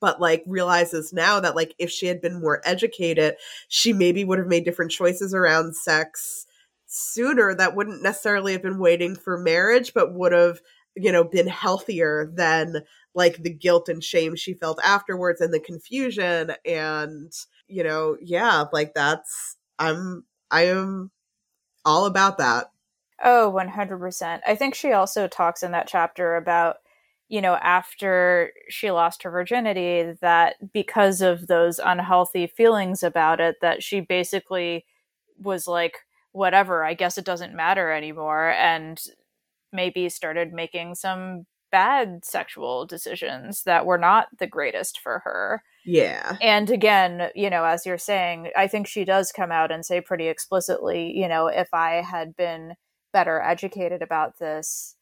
[0.01, 3.35] but like realizes now that like if she had been more educated,
[3.67, 6.45] she maybe would have made different choices around sex
[6.85, 10.59] sooner that wouldn't necessarily have been waiting for marriage, but would have,
[10.95, 12.83] you know, been healthier than
[13.13, 16.53] like the guilt and shame she felt afterwards and the confusion.
[16.65, 17.31] And,
[17.67, 21.11] you know, yeah, like that's, I'm, I am
[21.85, 22.71] all about that.
[23.23, 24.39] Oh, 100%.
[24.47, 26.77] I think she also talks in that chapter about
[27.29, 33.57] you know, after she lost her virginity, that because of those unhealthy feelings about it,
[33.61, 34.85] that she basically
[35.37, 35.99] was like,
[36.31, 38.49] whatever, I guess it doesn't matter anymore.
[38.49, 38.99] And
[39.71, 45.61] maybe started making some bad sexual decisions that were not the greatest for her.
[45.85, 46.37] Yeah.
[46.41, 50.01] And again, you know, as you're saying, I think she does come out and say
[50.01, 52.73] pretty explicitly, you know, if I had been
[53.13, 54.95] better educated about this,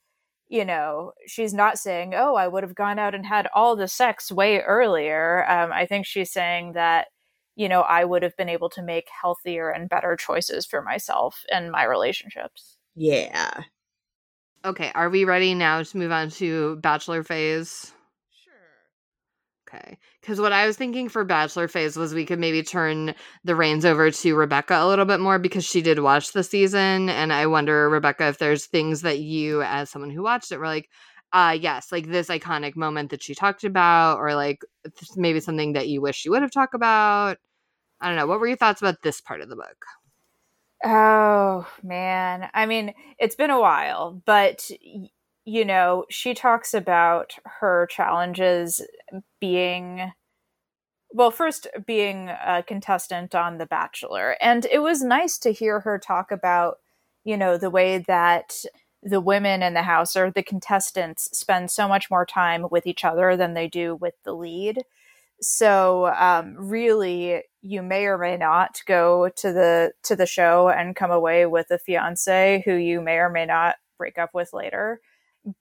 [0.50, 3.88] you know, she's not saying, "Oh, I would have gone out and had all the
[3.88, 7.08] sex way earlier." Um, I think she's saying that,
[7.56, 11.44] you know, I would have been able to make healthier and better choices for myself
[11.52, 12.78] and my relationships.
[12.96, 13.64] Yeah.
[14.66, 17.94] Okay, are we ready now to move on to bachelor phase?
[19.68, 19.98] Okay.
[20.22, 23.84] Because what I was thinking for Bachelor phase was we could maybe turn the reins
[23.84, 27.10] over to Rebecca a little bit more because she did watch the season.
[27.10, 30.68] And I wonder, Rebecca, if there's things that you, as someone who watched it, were
[30.68, 30.90] like,
[31.34, 34.64] uh, yes, like this iconic moment that she talked about, or like
[35.18, 37.38] maybe something that you wish you would have talked about.
[38.00, 38.28] I don't know.
[38.28, 39.86] What were your thoughts about this part of the book?
[40.86, 42.50] Oh, man.
[42.54, 44.70] I mean, it's been a while, but
[45.48, 48.82] you know, she talks about her challenges
[49.40, 50.12] being
[51.14, 54.36] well, first being a contestant on The Bachelor.
[54.42, 56.80] And it was nice to hear her talk about,
[57.24, 58.56] you know, the way that
[59.02, 63.06] the women in the house or the contestants spend so much more time with each
[63.06, 64.84] other than they do with the lead.
[65.40, 70.94] So um, really, you may or may not go to the to the show and
[70.94, 75.00] come away with a fiance who you may or may not break up with later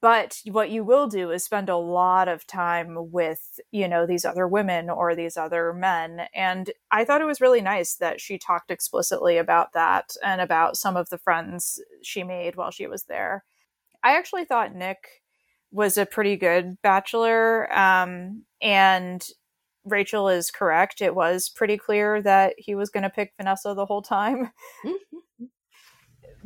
[0.01, 4.25] but what you will do is spend a lot of time with you know these
[4.25, 6.27] other women or these other men.
[6.33, 10.77] And i thought it was really nice that she talked explicitly about that and about
[10.77, 13.45] some of the friends she made while she was there.
[14.03, 15.23] I actually thought nick
[15.71, 19.25] was a pretty good bachelor um, and
[19.85, 21.01] rachel is correct.
[21.01, 24.51] It was pretty clear that he was going to pick vanessa the whole time.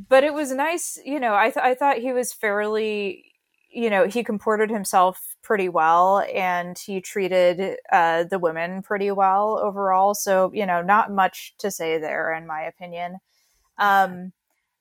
[0.10, 3.31] But it was nice you know I, th- I thought he was fairly
[3.72, 9.60] you know, he comported himself pretty well and he treated uh, the women pretty well
[9.64, 10.14] overall.
[10.14, 13.18] So, you know, not much to say there, in my opinion.
[13.78, 14.34] Um,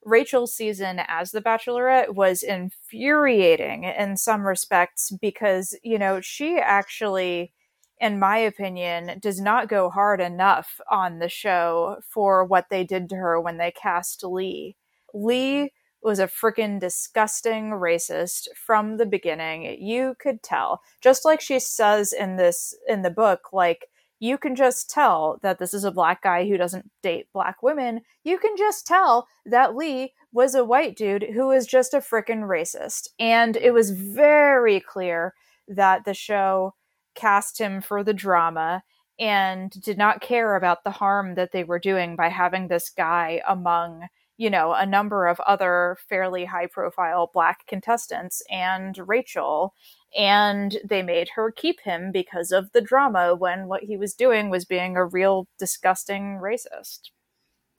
[0.03, 7.53] Rachel's season as the Bachelorette was infuriating in some respects because, you know, she actually,
[7.99, 13.09] in my opinion, does not go hard enough on the show for what they did
[13.09, 14.75] to her when they cast Lee.
[15.13, 15.71] Lee
[16.03, 19.77] was a freaking disgusting racist from the beginning.
[19.81, 20.81] You could tell.
[21.01, 23.87] Just like she says in this in the book, like
[24.19, 28.01] you can just tell that this is a black guy who doesn't date black women.
[28.23, 32.47] You can just tell that Lee was a white dude who was just a freaking
[32.47, 33.07] racist.
[33.19, 35.33] And it was very clear
[35.67, 36.75] that the show
[37.15, 38.83] cast him for the drama
[39.19, 43.41] and did not care about the harm that they were doing by having this guy
[43.47, 44.07] among
[44.41, 49.75] you know a number of other fairly high profile black contestants and Rachel
[50.17, 54.49] and they made her keep him because of the drama when what he was doing
[54.49, 57.11] was being a real disgusting racist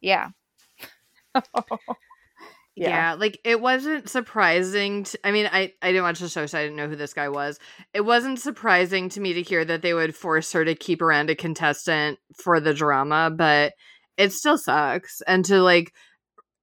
[0.01, 0.29] yeah
[1.35, 1.51] yeah.
[2.77, 3.17] yeah.
[3.19, 6.63] like it wasn't surprising to, i mean i i didn't watch the show so i
[6.63, 7.59] didn't know who this guy was
[7.93, 11.29] it wasn't surprising to me to hear that they would force her to keep around
[11.29, 13.73] a contestant for the drama but
[14.17, 15.93] it still sucks and to like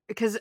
[0.09, 0.37] because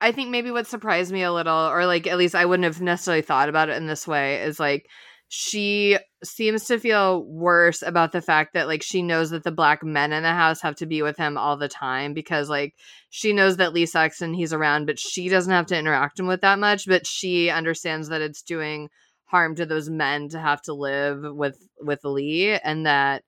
[0.00, 2.82] i think maybe what surprised me a little or like at least i wouldn't have
[2.82, 4.88] necessarily thought about it in this way is like
[5.28, 9.84] she seems to feel worse about the fact that like she knows that the black
[9.84, 12.74] men in the house have to be with him all the time because like
[13.10, 16.40] she knows that Lee and he's around, but she doesn't have to interact him with
[16.40, 16.86] that much.
[16.86, 18.88] But she understands that it's doing
[19.26, 23.22] harm to those men to have to live with with Lee, and that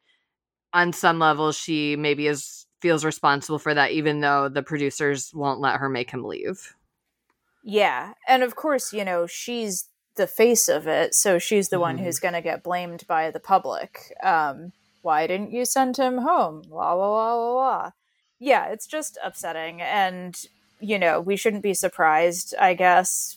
[0.72, 5.60] on some level she maybe is feels responsible for that, even though the producers won't
[5.60, 6.74] let her make him leave.
[7.62, 11.82] Yeah, and of course, you know she's the face of it, so she's the mm-hmm.
[11.82, 14.14] one who's going to get blamed by the public.
[14.22, 14.72] Um,
[15.02, 16.62] why didn't you send him home?
[16.68, 17.90] La la la la la.
[18.38, 20.36] Yeah, it's just upsetting, and
[20.80, 23.36] you know we shouldn't be surprised, I guess,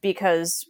[0.00, 0.68] because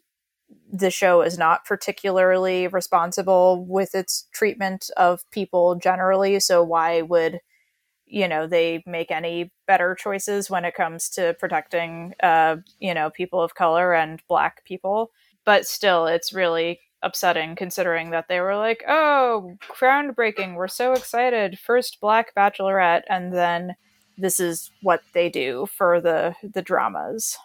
[0.72, 6.40] the show is not particularly responsible with its treatment of people generally.
[6.40, 7.40] So why would
[8.14, 13.10] you know they make any better choices when it comes to protecting uh, you know
[13.10, 15.10] people of color and black people?
[15.44, 20.54] but still it's really upsetting considering that they were like, "Oh, groundbreaking.
[20.54, 21.58] We're so excited.
[21.58, 23.76] First black bachelorette." And then
[24.16, 27.36] this is what they do for the the dramas.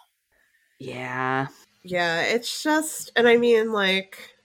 [0.78, 1.48] Yeah.
[1.82, 4.36] Yeah, it's just and I mean like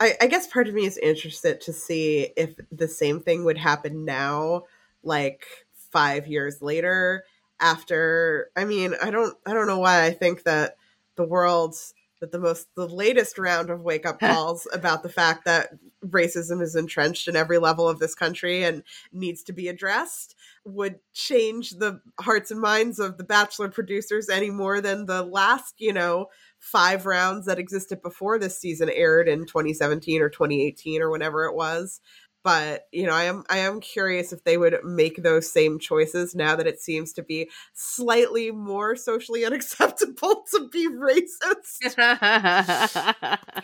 [0.00, 3.58] I, I guess part of me is interested to see if the same thing would
[3.58, 4.64] happen now,
[5.08, 5.44] like
[5.90, 7.24] five years later,
[7.60, 10.76] after I mean, I don't I don't know why I think that
[11.16, 15.44] the world's that the most the latest round of wake up calls about the fact
[15.44, 15.70] that
[16.06, 18.82] racism is entrenched in every level of this country and
[19.12, 24.50] needs to be addressed would change the hearts and minds of the bachelor producers any
[24.50, 26.26] more than the last you know
[26.58, 31.54] five rounds that existed before this season aired in 2017 or 2018 or whenever it
[31.54, 32.00] was
[32.44, 36.34] but you know i am i am curious if they would make those same choices
[36.34, 41.94] now that it seems to be slightly more socially unacceptable to be racist.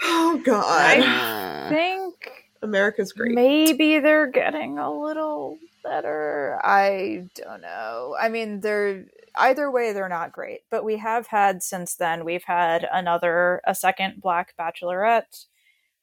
[0.03, 1.01] Oh god.
[1.01, 2.15] I think
[2.63, 3.35] america's great.
[3.35, 6.59] maybe they're getting a little better.
[6.65, 8.17] I don't know.
[8.19, 9.05] I mean they're
[9.37, 13.75] either way they're not great but we have had since then we've had another a
[13.75, 15.47] second black bachelorette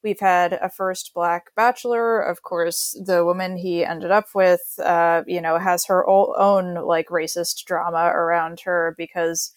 [0.04, 2.22] We've had a first black bachelor.
[2.22, 7.08] Of course, the woman he ended up with, uh, you know, has her own like
[7.10, 9.54] racist drama around her because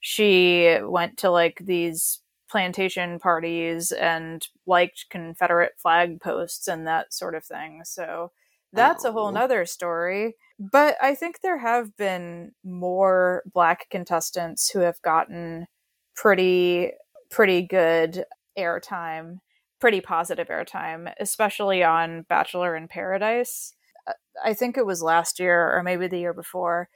[0.00, 2.20] she went to like these
[2.50, 7.82] plantation parties and liked Confederate flag posts and that sort of thing.
[7.84, 8.32] So
[8.72, 9.10] that's oh.
[9.10, 9.30] a whole oh.
[9.30, 10.36] nother story.
[10.58, 15.66] But I think there have been more black contestants who have gotten
[16.14, 16.92] pretty
[17.30, 18.24] pretty good
[18.58, 19.38] airtime
[19.82, 23.74] pretty positive airtime, especially on Bachelor in Paradise.
[24.06, 24.12] Uh,
[24.44, 26.88] I think it was last year or maybe the year before.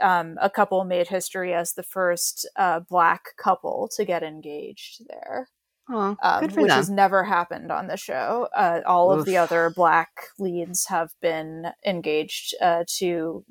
[0.00, 5.50] Um, a couple made history as the first uh, black couple to get engaged there.
[5.88, 6.68] Oh, um, which them.
[6.70, 8.48] has never happened on the show.
[8.56, 9.20] Uh, all Oof.
[9.20, 13.44] of the other black leads have been engaged uh, to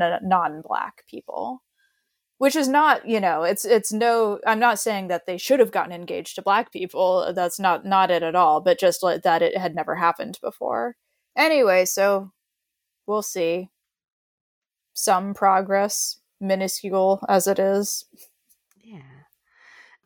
[0.00, 1.62] n- non-black people
[2.38, 5.72] which is not you know it's it's no i'm not saying that they should have
[5.72, 7.32] gotten engaged to black people.
[7.34, 10.96] That's not not it at all but just like that it had never happened before.
[11.36, 12.32] Anyway so
[13.06, 13.68] we'll see.
[14.94, 18.04] Some progress minuscule as it is.
[18.80, 19.02] Yeah.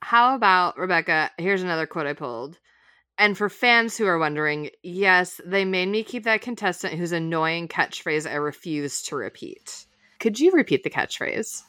[0.00, 2.58] How about rebecca here's another quote i pulled.
[3.18, 7.68] And for fans who are wondering yes they made me keep that contestant whose annoying
[7.68, 9.86] catchphrase i refuse to repeat.
[10.18, 11.62] Could you repeat the catchphrase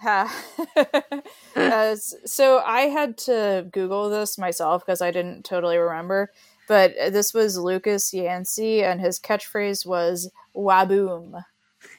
[0.06, 6.30] uh, so I had to Google this myself because I didn't totally remember.
[6.68, 11.42] But this was Lucas Yancey, and his catchphrase was "waboom."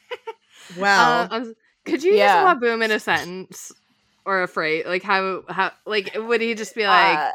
[0.77, 1.27] wow!
[1.29, 1.45] Uh,
[1.85, 2.43] could you yeah.
[2.43, 3.71] use "waboom" in a sentence
[4.25, 4.85] or a phrase?
[4.85, 7.17] Like how how like would he just be like?
[7.17, 7.31] Uh,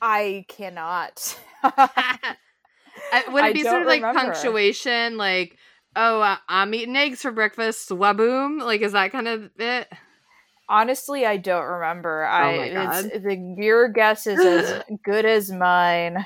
[0.00, 1.38] I cannot.
[1.64, 4.32] would it be sort of like remember.
[4.32, 5.58] punctuation, like?
[5.98, 7.90] Oh, uh, I'm eating eggs for breakfast.
[7.90, 8.62] Waboom!
[8.62, 9.88] Like, is that kind of it?
[10.68, 12.24] Honestly, I don't remember.
[12.24, 16.24] Oh I the, your guess is as good as mine.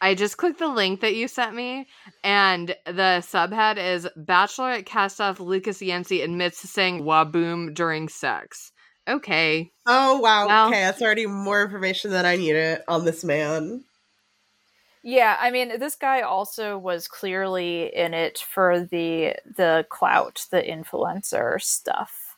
[0.00, 1.86] I just clicked the link that you sent me,
[2.22, 8.72] and the subhead is Bachelorette castoff Lucas Yancey admits to saying waboom during sex.
[9.08, 9.70] Okay.
[9.86, 10.46] Oh wow.
[10.46, 13.84] Well- okay, that's already more information than I needed on this man.
[15.06, 20.62] Yeah, I mean, this guy also was clearly in it for the the clout, the
[20.62, 22.36] influencer stuff.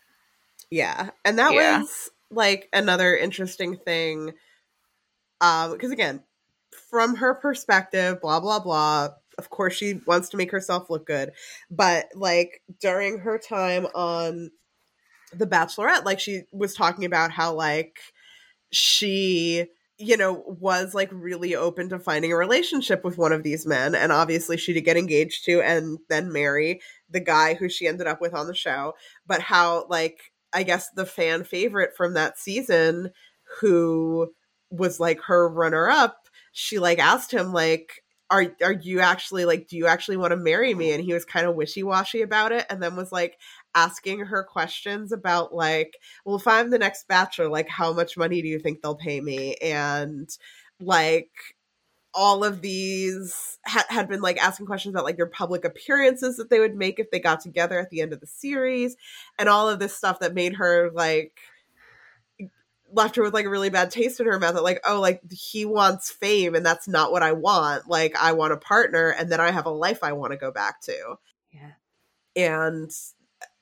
[0.71, 1.11] Yeah.
[1.25, 1.55] And that Yeah.
[1.55, 4.35] was like another interesting thing.
[5.41, 6.23] Um, because again,
[6.91, 9.11] from her perspective, blah blah blah.
[9.39, 11.33] Of course she wants to make herself look good.
[11.71, 14.51] But like during her time on
[15.33, 18.01] The Bachelorette, like she was talking about how like
[18.73, 19.67] she
[19.99, 23.95] you know was like really open to finding a relationship with one of these men
[23.95, 28.07] and obviously she did get engaged to and then marry the guy who she ended
[28.07, 28.95] up with on the show.
[29.27, 33.11] But how like i guess the fan favorite from that season
[33.61, 34.33] who
[34.71, 39.69] was like her runner up she like asked him like are are you actually like
[39.69, 40.93] do you actually want to marry me?
[40.93, 43.39] And he was kind of wishy-washy about it and then was like
[43.77, 48.43] asking her questions about like well if i'm the next bachelor like how much money
[48.43, 49.55] do you think they'll pay me?
[49.57, 50.29] And
[50.81, 51.31] like
[52.15, 56.49] all of these ha- had been like asking questions about like their public appearances that
[56.49, 58.97] they would make if they got together at the end of the series
[59.39, 61.39] and all of this stuff that made her like
[62.93, 65.21] left her with like a really bad taste in her mouth that like oh like
[65.31, 67.89] he wants fame and that's not what i want.
[67.89, 70.51] Like i want a partner and then i have a life i want to go
[70.51, 71.17] back to.
[71.53, 71.73] Yeah.
[72.35, 72.91] and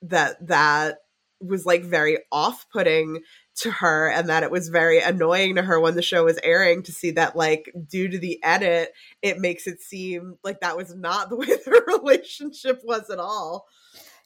[0.09, 0.97] that that
[1.41, 3.21] was like very off-putting
[3.55, 6.83] to her and that it was very annoying to her when the show was airing
[6.83, 10.95] to see that like due to the edit it makes it seem like that was
[10.95, 13.65] not the way their relationship was at all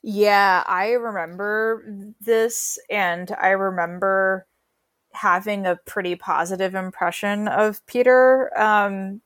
[0.02, 1.84] Yeah, I remember
[2.22, 4.48] this, and I remember
[5.14, 9.22] having a pretty positive impression of Peter um,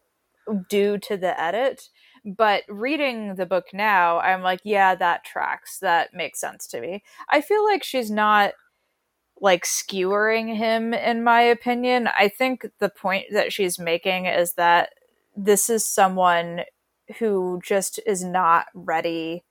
[0.70, 1.90] due to the edit.
[2.26, 5.80] But reading the book now, I'm like, yeah, that tracks.
[5.80, 7.04] That makes sense to me.
[7.30, 8.54] I feel like she's not
[9.42, 12.08] like skewering him, in my opinion.
[12.18, 14.92] I think the point that she's making is that
[15.36, 16.62] this is someone
[17.20, 19.44] who just is not ready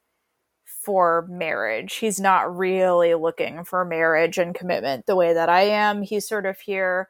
[0.64, 1.94] for marriage.
[1.96, 6.02] He's not really looking for marriage and commitment the way that I am.
[6.02, 7.08] He's sort of here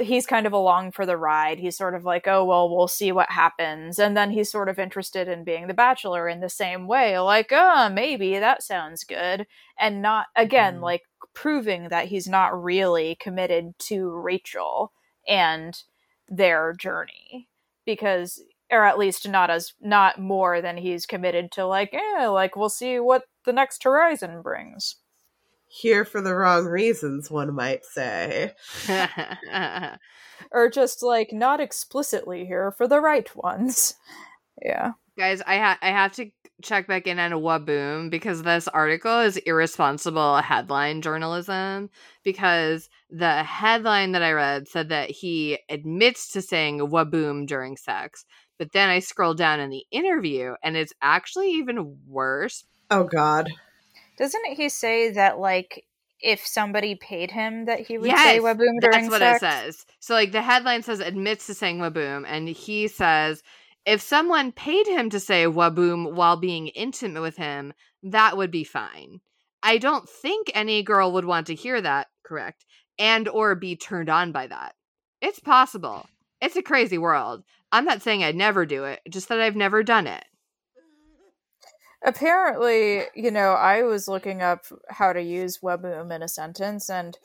[0.00, 1.58] he's kind of along for the ride.
[1.58, 4.78] He's sort of like, "Oh, well, we'll see what happens." And then he's sort of
[4.78, 9.46] interested in being the bachelor in the same way, like, "Uh, maybe that sounds good."
[9.78, 10.82] And not again Mm.
[10.82, 11.02] like
[11.34, 14.92] proving that he's not really committed to Rachel
[15.26, 15.82] and
[16.28, 17.48] their journey
[17.84, 22.54] because or at least not as not more than he's committed to like eh, like
[22.56, 24.96] we'll see what the next horizon brings
[25.68, 28.52] here for the wrong reasons one might say
[30.50, 33.94] or just like not explicitly here for the right ones
[34.62, 36.30] yeah Guys, I ha- I have to
[36.62, 41.90] check back in on Waboom because this article is irresponsible headline journalism
[42.22, 48.24] because the headline that I read said that he admits to saying Waboom during sex.
[48.60, 52.64] But then I scrolled down in the interview and it's actually even worse.
[52.92, 53.50] oh god
[54.18, 55.84] doesn't he say that like
[56.20, 59.40] if somebody paid him that he would Yes, say waboom during That's what sex it
[59.40, 59.86] says.
[60.00, 63.42] So like the headline says admits to saying Waboom and he says
[63.86, 68.64] if someone paid him to say Waboom while being intimate with him, that would be
[68.64, 69.20] fine.
[69.62, 72.64] I don't think any girl would want to hear that, correct?
[72.98, 74.74] And or be turned on by that.
[75.20, 76.06] It's possible.
[76.40, 77.44] It's a crazy world.
[77.72, 80.24] I'm not saying I'd never do it, just that I've never done it.
[82.04, 87.18] Apparently you know i was looking up how to use waboom in a sentence and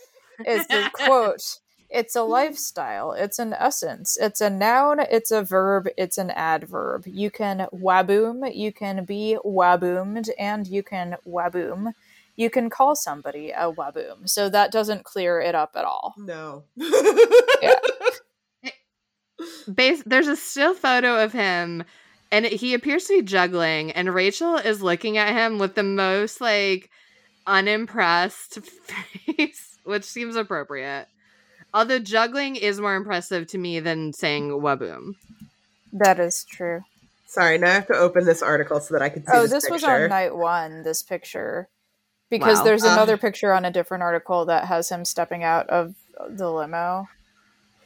[0.46, 1.60] is the quote
[1.94, 3.12] it's a lifestyle.
[3.12, 4.18] It's an essence.
[4.20, 5.00] It's a noun.
[5.00, 5.88] It's a verb.
[5.96, 7.06] It's an adverb.
[7.06, 11.94] You can waboom you can be waboomed and you can waboom
[12.36, 16.16] you can call somebody a waboom so that doesn't clear it up at all.
[16.18, 16.64] No.
[16.76, 17.76] Yeah.
[19.68, 21.84] Bas- there's a still photo of him
[22.34, 26.42] and he appears to be juggling and rachel is looking at him with the most
[26.42, 26.90] like
[27.48, 31.08] unimpressed face which seems appropriate.
[31.74, 35.16] Although juggling is more impressive to me than saying waboom.
[35.92, 36.84] That is true.
[37.28, 39.64] Sorry now i have to open this article so that i can see oh this,
[39.64, 41.68] this was on night one this picture
[42.30, 42.64] because Wow.
[42.64, 42.90] there's Uh.
[42.94, 45.96] another picture on a different article that has him stepping out of
[46.30, 47.08] the limo.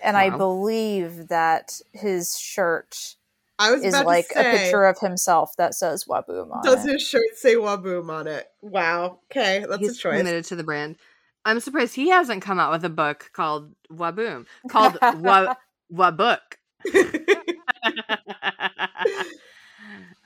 [0.04, 3.16] And i believe that his shirt
[3.60, 6.74] i was is about like to a picture of himself that says waboom on does
[6.74, 6.76] it.
[6.76, 8.48] Does his shirt say waboom on it?
[8.62, 9.20] Wow.
[9.32, 10.18] Okay that's he's a choice.
[10.18, 10.98] committed to the brand.
[11.46, 15.56] I'm surprised he hasn't come out with a book called waboom called wa
[15.92, 16.40] wabook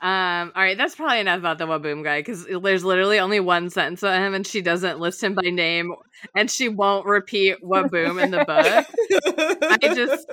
[0.01, 3.69] Um, all right, that's probably enough about the Waboom guy because there's literally only one
[3.69, 5.93] sentence on him, and she doesn't list him by name,
[6.35, 8.87] and she won't repeat Waboom in the book.
[9.61, 10.27] I just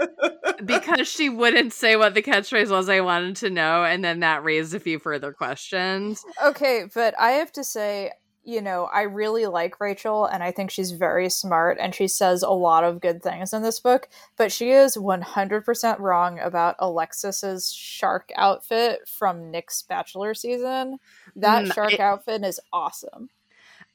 [0.65, 4.43] because she wouldn't say what the catchphrase was, I wanted to know, and then that
[4.43, 6.25] raised a few further questions.
[6.43, 8.13] Okay, but I have to say,
[8.49, 12.43] you know, I really like Rachel and I think she's very smart and she says
[12.43, 17.71] a lot of good things in this book, but she is 100% wrong about Alexis's
[17.71, 20.99] shark outfit from Nick's bachelor season.
[21.37, 23.29] That Mm, shark it- outfit is awesome.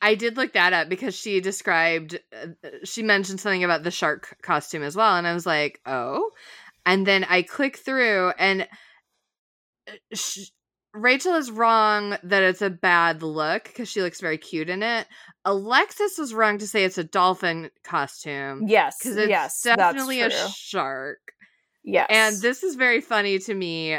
[0.03, 4.37] I did look that up because she described, uh, she mentioned something about the shark
[4.43, 6.29] costume as well, and I was like, oh.
[6.85, 8.67] And then I click through, and
[9.87, 10.49] uh, sh-
[10.93, 15.07] Rachel is wrong that it's a bad look because she looks very cute in it.
[15.43, 20.29] Alexis was wrong to say it's a dolphin costume Yes, because it's yes, definitely a
[20.49, 21.19] shark.
[21.83, 22.07] yes.
[22.09, 23.97] And this is very funny to me.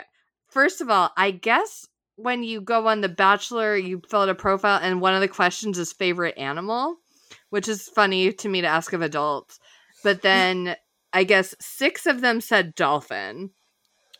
[0.48, 1.86] First of all, I guess
[2.16, 5.26] when you go on The Bachelor, you fill out a profile, and one of the
[5.28, 6.96] questions is favorite animal,
[7.50, 9.58] which is funny to me to ask of adults.
[10.04, 10.76] But then
[11.12, 13.50] I guess six of them said dolphin,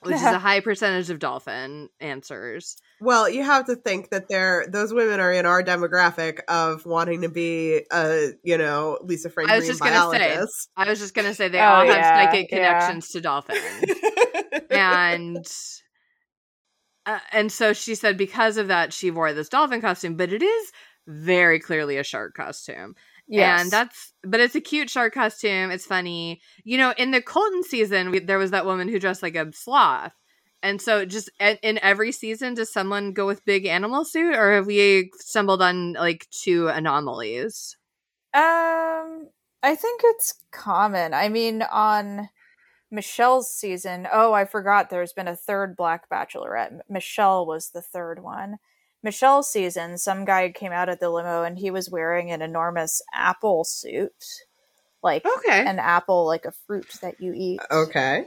[0.05, 2.77] which is a high percentage of dolphin answers.
[3.01, 7.23] Well, you have to think that they're those women are in our demographic of wanting
[7.23, 10.47] to be a, you know, Lisa Frank I was Green just gonna say.
[10.77, 12.79] I was just gonna say they Oh, all have yeah, psychic yeah.
[12.79, 13.61] connections to dolphins.
[14.71, 15.47] and
[17.07, 20.43] uh, and so she said because of that she wore this dolphin costume but it
[20.43, 20.73] is
[21.07, 22.95] very clearly a shark costume
[23.29, 23.63] yes.
[23.63, 27.63] and that's but it's a cute shark costume it's funny you know in the colton
[27.63, 30.13] season we, there was that woman who dressed like a sloth
[30.63, 34.53] and so just in, in every season does someone go with big animal suit or
[34.55, 37.77] have we stumbled on like two anomalies
[38.33, 39.29] Um,
[39.63, 41.15] I think it's common.
[41.15, 42.29] I mean, on
[42.91, 46.81] Michelle's season, oh, I forgot there's been a third Black Bachelorette.
[46.89, 48.59] Michelle was the third one.
[49.05, 53.03] Michelle's season, some guy came out of the limo and he was wearing an enormous
[53.13, 54.25] apple suit.
[55.03, 57.61] Like okay an apple, like a fruit that you eat.
[57.71, 58.25] okay.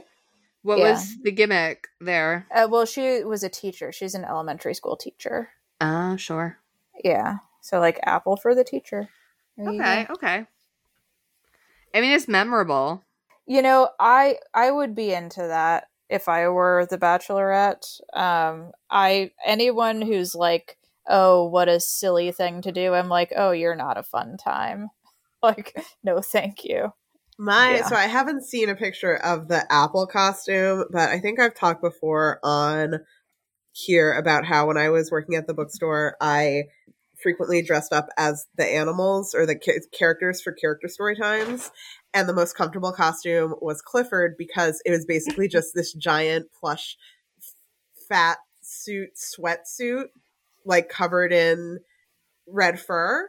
[0.62, 0.92] what yeah.
[0.92, 3.90] was the gimmick there Uh, well, she was a teacher.
[3.90, 5.50] She's an elementary school teacher.
[5.80, 6.58] oh sure
[7.02, 7.38] Yeah.
[7.60, 9.08] So, like, apple for the teacher.
[9.56, 9.68] There.
[9.68, 10.46] Okay, okay.
[11.92, 13.02] I mean, it's memorable.
[13.46, 18.00] You know, I I would be into that if I were the Bachelorette.
[18.14, 20.78] Um, I anyone who's like,
[21.08, 24.90] "Oh, what a silly thing to do," I'm like, "Oh, you're not a fun time."
[25.40, 26.92] Like, no, thank you.
[27.38, 27.88] My Yeah.
[27.88, 31.80] so I haven't seen a picture of the apple costume, but I think I've talked
[31.80, 32.98] before on
[33.72, 36.64] here about how when I was working at the bookstore, I
[37.22, 41.70] frequently dressed up as the animals or the ca- characters for character story times.
[42.14, 46.96] And the most comfortable costume was Clifford because it was basically just this giant plush
[48.08, 50.06] fat suit sweatsuit
[50.64, 51.80] like covered in
[52.46, 53.28] red fur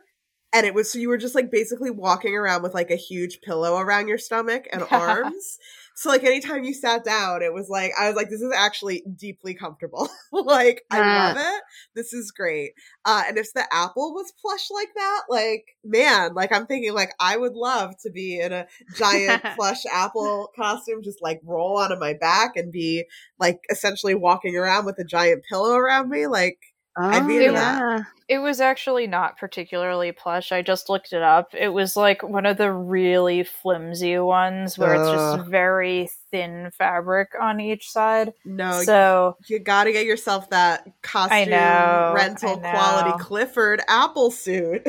[0.51, 3.41] and it was so you were just like basically walking around with like a huge
[3.41, 5.57] pillow around your stomach and arms.
[5.95, 9.03] So like anytime you sat down it was like i was like this is actually
[9.15, 10.09] deeply comfortable.
[10.31, 11.63] Like i love it.
[11.95, 12.71] This is great.
[13.05, 17.11] Uh and if the apple was plush like that like man like i'm thinking like
[17.19, 21.97] i would love to be in a giant plush apple costume just like roll onto
[21.97, 23.05] my back and be
[23.39, 26.57] like essentially walking around with a giant pillow around me like
[26.99, 28.05] I'd be into that.
[28.27, 30.51] It was actually not particularly plush.
[30.51, 31.53] I just looked it up.
[31.53, 37.29] It was like one of the really flimsy ones where it's just very thin fabric
[37.39, 38.33] on each side.
[38.45, 43.23] no so you gotta get yourself that costume know, rental I quality.
[43.23, 44.87] Clifford apple suit.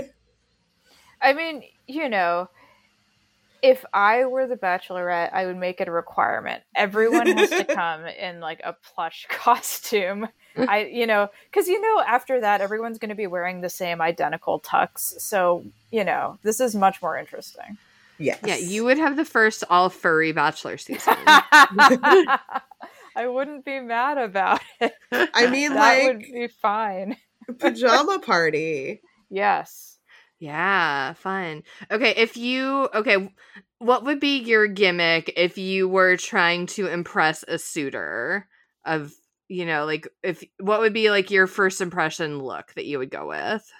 [1.22, 2.48] I mean, you know,
[3.62, 6.62] if I were the bachelorette, I would make it a requirement.
[6.74, 10.28] Everyone has to come in like a plush costume.
[10.56, 10.68] Mm.
[10.68, 14.00] I, you know, because you know, after that, everyone's going to be wearing the same
[14.00, 15.20] identical tux.
[15.20, 17.78] So, you know, this is much more interesting.
[18.18, 18.38] Yes.
[18.44, 21.14] Yeah, you would have the first all furry bachelor season.
[21.26, 24.92] I wouldn't be mad about it.
[25.10, 27.16] I mean, that like would be fine.
[27.58, 29.00] pajama party.
[29.30, 29.89] Yes.
[30.40, 31.62] Yeah, fun.
[31.90, 33.32] Okay, if you okay,
[33.78, 38.48] what would be your gimmick if you were trying to impress a suitor
[38.84, 39.12] of
[39.48, 43.10] you know, like if what would be like your first impression look that you would
[43.10, 43.70] go with?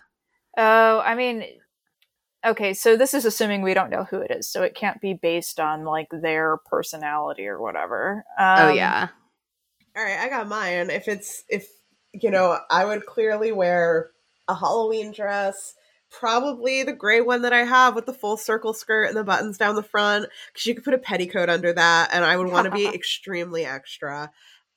[0.59, 1.45] Oh, I mean,
[2.45, 5.15] okay, so this is assuming we don't know who it is, so it can't be
[5.15, 8.25] based on like their personality or whatever.
[8.39, 9.09] Um, oh yeah.
[9.97, 10.91] All right, I got mine.
[10.91, 11.69] If it's if
[12.13, 14.11] you know, I would clearly wear
[14.49, 15.75] a Halloween dress,
[16.11, 19.59] probably the gray one that I have with the full circle skirt and the buttons
[19.59, 22.67] down the front, because you could put a petticoat under that, and I would want
[22.67, 24.31] to be extremely extra.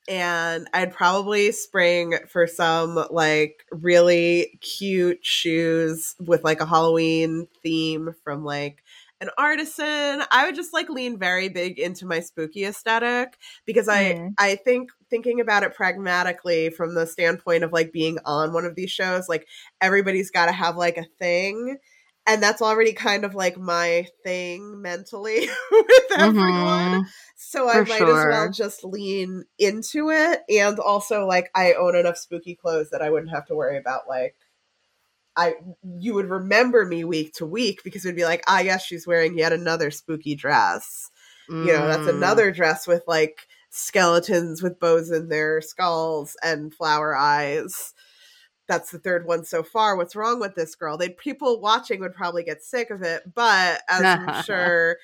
[0.08, 8.14] and I'd probably spring for some like really cute shoes with like a Halloween theme
[8.24, 8.84] from like
[9.22, 10.24] an artisan.
[10.32, 14.34] I would just like lean very big into my spooky aesthetic because I Mm.
[14.38, 18.74] I think thinking about it pragmatically from the standpoint of like being on one of
[18.74, 19.48] these shows, like
[19.80, 21.78] everybody's got to have like a thing.
[22.26, 25.42] And that's already kind of like my thing mentally
[25.72, 27.02] with everyone.
[27.02, 27.06] Mhm.
[27.36, 30.42] So I For might as well just lean into it.
[30.50, 34.08] And also, like, I own enough spooky clothes that I wouldn't have to worry about,
[34.08, 34.36] like,
[35.36, 35.56] I
[36.00, 39.08] you would remember me week to week because it would be like, ah, yes, she's
[39.08, 41.10] wearing yet another spooky dress.
[41.50, 42.16] You know, that's Mm.
[42.18, 47.94] another dress with like skeletons with bows in their skulls and flower eyes.
[48.68, 49.98] That's the third one so far.
[49.98, 50.96] What's wrong with this girl?
[50.96, 54.98] They people watching would probably get sick of it, but as I'm sure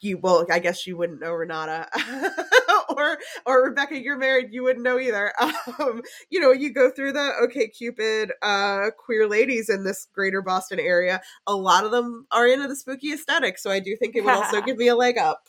[0.00, 1.86] you well, I guess you wouldn't know Renata
[2.88, 5.32] or or Rebecca, you're married, you wouldn't know either.
[5.78, 10.80] Um, you know, you go through the OkCupid uh queer ladies in this greater Boston
[10.80, 14.24] area, a lot of them are into the spooky aesthetic, so I do think it
[14.24, 15.46] would also give me a leg up.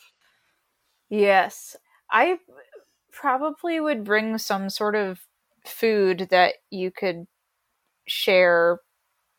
[1.08, 1.76] Yes.
[2.10, 2.38] I
[3.12, 5.20] probably would bring some sort of
[5.64, 7.26] food that you could
[8.06, 8.80] share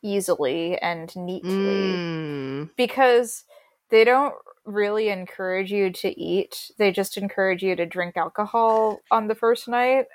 [0.02, 2.70] easily and neatly Mm.
[2.76, 3.44] because
[3.90, 6.70] they don't really encourage you to eat.
[6.78, 10.06] They just encourage you to drink alcohol on the first night.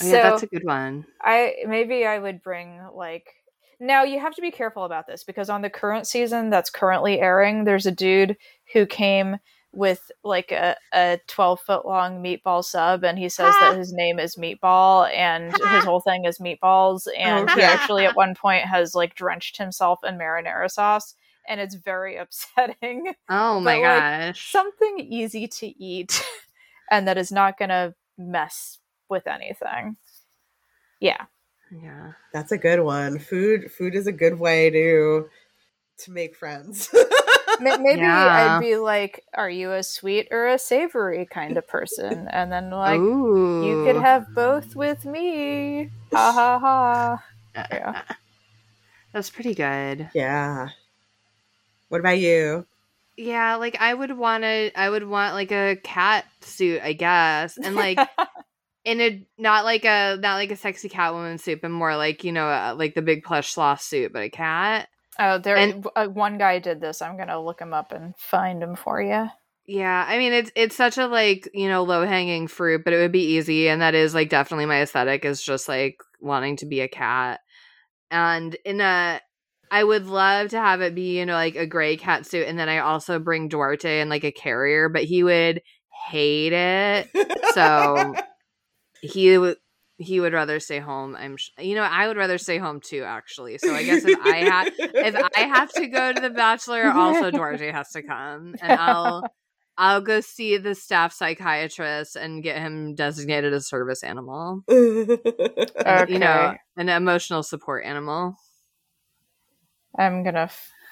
[0.00, 1.06] Oh, yeah, that's a good one.
[1.20, 3.34] I maybe I would bring like
[3.80, 7.20] now you have to be careful about this because on the current season that's currently
[7.20, 8.36] airing, there's a dude
[8.72, 9.38] who came
[9.76, 14.18] with like a, a 12 foot long meatball sub and he says that his name
[14.18, 18.64] is meatball and his whole thing is meatballs oh, and he actually at one point
[18.64, 21.14] has like drenched himself in marinara sauce
[21.48, 24.52] and it's very upsetting Oh my But, like, gosh.
[24.52, 26.24] something easy to eat
[26.90, 29.96] and that is not gonna mess with anything
[31.00, 31.26] yeah
[31.82, 32.12] yeah.
[32.32, 33.18] That's a good one.
[33.18, 35.28] Food food is a good way to
[35.98, 36.88] to make friends.
[37.60, 38.56] Ma- Maybe Yeah.
[38.56, 42.70] I'd be like, "Are you a sweet or a savory kind of person?" And then
[42.70, 43.66] like, Ooh.
[43.66, 45.90] you could have both with me.
[46.12, 47.24] Ha ha ha.
[47.70, 48.02] Yeah.
[49.12, 50.10] That's pretty good.
[50.14, 50.68] yeah.
[51.88, 52.66] What about you?
[53.16, 57.56] Yeah, like I would want to I would want like a cat suit, I guess.
[57.56, 57.98] And like
[58.84, 62.32] in a not like a not like a sexy Catwoman suit, but more like, you
[62.32, 64.88] know, uh, like the big plush sloth suit, but a cat.
[65.18, 65.56] Oh, there.
[65.56, 67.02] And- uh, one guy did this.
[67.02, 69.28] I'm gonna look him up and find him for you.
[69.66, 73.12] Yeah, I mean it's it's such a like, you know, low-hanging fruit, but it would
[73.12, 76.80] be easy and that is like definitely my aesthetic is just like wanting to be
[76.80, 77.40] a cat.
[78.10, 79.20] And in a
[79.70, 82.58] I would love to have it be, you know, like a gray cat suit and
[82.58, 85.62] then I also bring Duarte in like a carrier, but he would
[86.08, 87.08] hate it.
[87.54, 88.14] So
[89.00, 89.56] he would
[89.96, 91.14] he would rather stay home.
[91.16, 93.58] I'm sh- you know, I would rather stay home too actually.
[93.58, 97.30] So I guess if I have, if I have to go to the bachelor, also
[97.30, 99.22] Duarte has to come and I'll
[99.76, 104.62] I'll go see the staff psychiatrist and get him designated a service animal.
[104.68, 106.04] Okay.
[106.12, 108.36] You know, an emotional support animal.
[109.98, 110.48] I'm gonna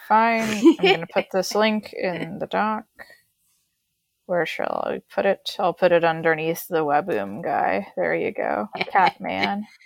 [0.09, 0.51] find.
[0.51, 2.85] I'm gonna put this link in the doc.
[4.27, 5.57] Where shall I put it?
[5.59, 7.89] I'll put it underneath the Waboom guy.
[7.97, 9.67] There you go, Catman.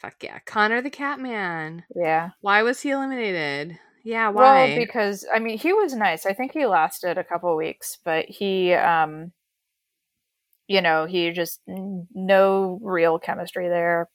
[0.00, 0.38] Fuck yeah.
[0.46, 1.84] Connor the Catman.
[1.94, 2.30] Yeah.
[2.40, 3.78] Why was he eliminated?
[4.02, 4.42] Yeah, why?
[4.68, 6.24] Well, because I mean, he was nice.
[6.24, 9.32] I think he lasted a couple weeks, but he, um,
[10.68, 14.08] you know, he just n- no real chemistry there.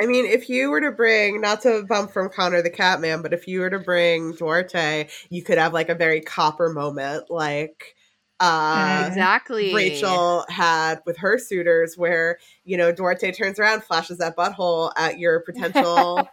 [0.00, 3.32] I mean, if you were to bring, not to bump from Connor the Catman, but
[3.32, 7.94] if you were to bring Duarte, you could have like a very copper moment, like
[8.40, 9.74] uh, exactly.
[9.74, 15.18] Rachel had with her suitors, where you know Duarte turns around, flashes that butthole at
[15.18, 16.26] your potential,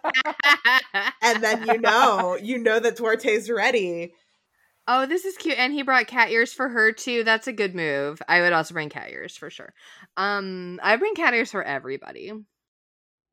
[1.21, 4.13] and then you know, you know that Duarte's ready.
[4.87, 5.59] oh, this is cute.
[5.59, 7.25] And he brought cat ears for her too.
[7.25, 8.21] That's a good move.
[8.29, 9.73] I would also bring cat ears for sure.
[10.15, 12.31] Um, I bring cat ears for everybody.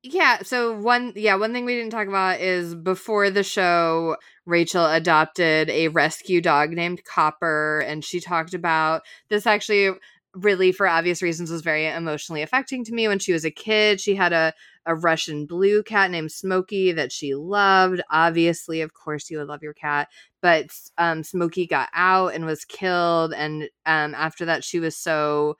[0.07, 4.85] Yeah, so one yeah, one thing we didn't talk about is before the show, Rachel
[4.85, 9.97] adopted a rescue dog named Copper and she talked about this actually
[10.35, 13.99] really for obvious reasons was very emotionally affecting to me when she was a kid.
[13.99, 14.53] She had a
[14.85, 18.01] a Russian blue cat named Smokey that she loved.
[18.11, 20.07] Obviously, of course you would love your cat,
[20.39, 20.67] but
[20.99, 25.57] um Smokey got out and was killed and um after that she was so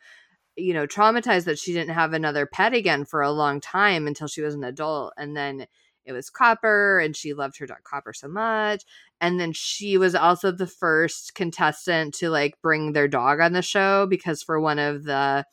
[0.55, 4.27] you know traumatized that she didn't have another pet again for a long time until
[4.27, 5.67] she was an adult and then
[6.05, 8.83] it was Copper and she loved her dog Copper so much.
[9.19, 13.61] And then she was also the first contestant to like bring their dog on the
[13.61, 15.45] show because for one of the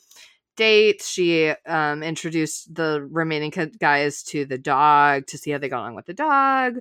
[0.56, 5.80] dates she um, introduced the remaining guys to the dog to see how they got
[5.80, 6.78] along with the dog.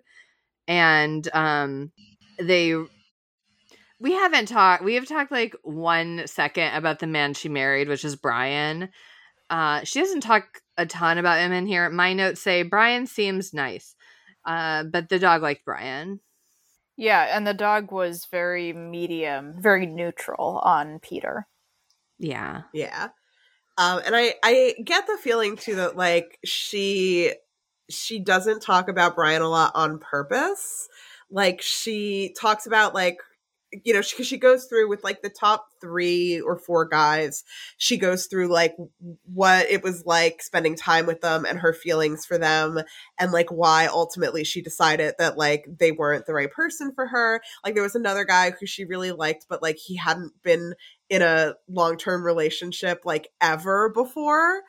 [0.68, 1.92] And um,
[2.40, 2.76] they
[4.02, 8.04] we haven't talked we have talked like one second about the man she married which
[8.04, 8.90] is bryan.
[9.50, 11.90] Uh she doesn't talk a ton about him in here.
[11.90, 13.96] My notes say bryan seems nice
[14.46, 16.20] uh but the dog liked bryan.
[16.98, 21.48] Yeah and the dog was very medium very neutral on peter.
[22.18, 22.64] Yeah.
[22.74, 23.10] Yeah.
[23.78, 27.34] Um and i i get the feeling too that like she
[27.88, 30.88] she doesn't talk about bryan a lot on purpose.
[31.30, 33.18] Like she talks about like
[33.84, 37.44] you know, she, she, goes through with like the top three or four guys.
[37.78, 38.76] She goes through like
[39.24, 42.80] what it was like spending time with them and her feelings for them,
[43.20, 47.42] and like why ultimately she decided that like they weren't the right person for her.
[47.64, 50.74] Like there was another guy who she really liked, but like he hadn't been
[51.10, 54.62] in a long term relationship like ever before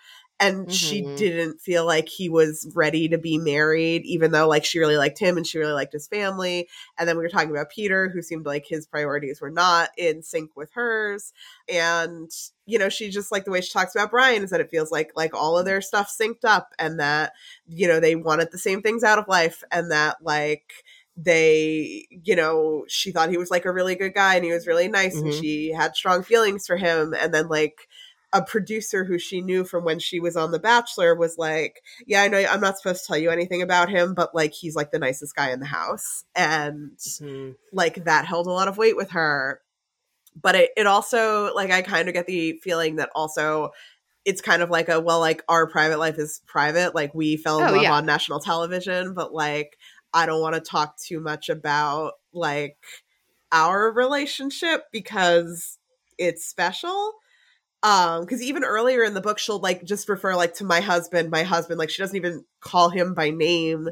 [0.42, 0.70] and mm-hmm.
[0.70, 4.96] she didn't feel like he was ready to be married even though like she really
[4.96, 6.68] liked him and she really liked his family
[6.98, 10.22] and then we were talking about peter who seemed like his priorities were not in
[10.22, 11.32] sync with hers
[11.72, 12.30] and
[12.66, 14.90] you know she just like the way she talks about bryan is that it feels
[14.90, 17.32] like like all of their stuff synced up and that
[17.66, 20.84] you know they wanted the same things out of life and that like
[21.16, 24.66] they you know she thought he was like a really good guy and he was
[24.66, 25.26] really nice mm-hmm.
[25.26, 27.86] and she had strong feelings for him and then like
[28.32, 32.22] a producer who she knew from when she was on The Bachelor was like, Yeah,
[32.22, 34.90] I know I'm not supposed to tell you anything about him, but like he's like
[34.90, 36.24] the nicest guy in the house.
[36.34, 37.52] And mm-hmm.
[37.72, 39.60] like that held a lot of weight with her.
[40.40, 43.72] But it, it also, like, I kind of get the feeling that also
[44.24, 46.94] it's kind of like a, well, like our private life is private.
[46.94, 47.92] Like we fell in oh, love yeah.
[47.92, 49.76] on national television, but like
[50.14, 52.78] I don't want to talk too much about like
[53.50, 55.78] our relationship because
[56.18, 57.14] it's special
[57.82, 61.30] um because even earlier in the book she'll like just refer like to my husband
[61.30, 63.88] my husband like she doesn't even call him by name.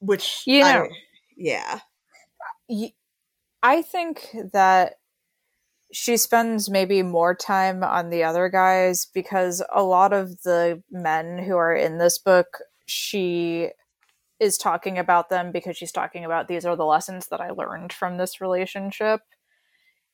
[0.00, 0.88] Which you know I,
[1.36, 1.80] yeah
[3.62, 4.94] i think that
[5.92, 11.38] she spends maybe more time on the other guys because a lot of the men
[11.38, 13.70] who are in this book she
[14.38, 17.92] is talking about them because she's talking about these are the lessons that i learned
[17.92, 19.20] from this relationship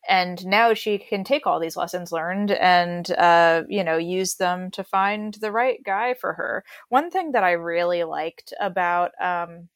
[0.08, 4.70] and now she can take all these lessons learned and uh, you know use them
[4.72, 6.64] to find the right guy for her.
[6.88, 9.68] One thing that i really liked about um,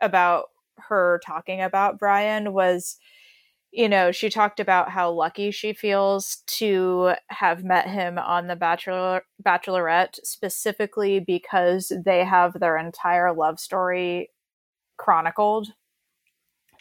[0.00, 0.46] about
[0.78, 2.98] her talking about bryan was
[3.72, 8.56] you know she talked about how lucky she feels to have met him on the
[8.56, 14.30] bachelor bachelorette specifically because they have their entire love story
[14.96, 15.68] chronicled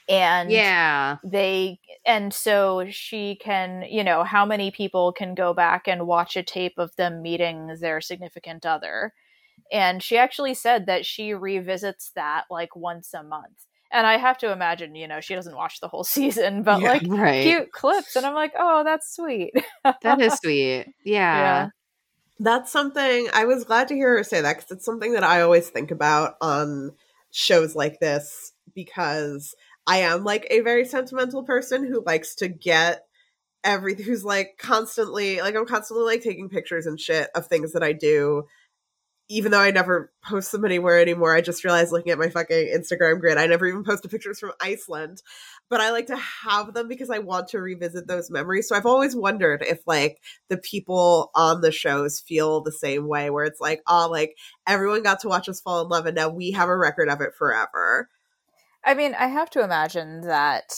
[0.10, 1.18] and yeah.
[1.24, 6.36] they and so she can you know how many people can go back and watch
[6.36, 9.14] a tape of them meeting their significant other.
[9.72, 13.66] And she actually said that she revisits that like once a month.
[13.91, 16.91] And i have to imagine you know she doesn't watch the whole season but yeah,
[16.93, 17.43] like right.
[17.43, 19.54] cute clips and i'm like oh that's sweet.
[20.01, 20.88] That is sweet.
[21.06, 21.38] Yeah.
[21.38, 21.70] yeah.
[22.39, 25.41] That's something i was glad to hear her say that because it's something that i
[25.41, 26.91] always think about on
[27.32, 29.56] shows like this because
[29.86, 33.06] I am like a very sentimental person who likes to get
[33.64, 37.84] everything who's like constantly like I'm constantly like taking pictures and shit of things that
[37.84, 38.44] I do.
[39.30, 42.74] Even though I never post them anywhere anymore, I just realized looking at my fucking
[42.76, 45.22] Instagram grid, I never even posted pictures from Iceland.
[45.70, 48.68] But I like to have them because I want to revisit those memories.
[48.68, 50.20] So I've always wondered if like
[50.50, 54.36] the people on the shows feel the same way, where it's like, oh, like
[54.68, 57.22] everyone got to watch us fall in love and now we have a record of
[57.22, 58.10] it forever.
[58.86, 60.74] I mean, I have to imagine that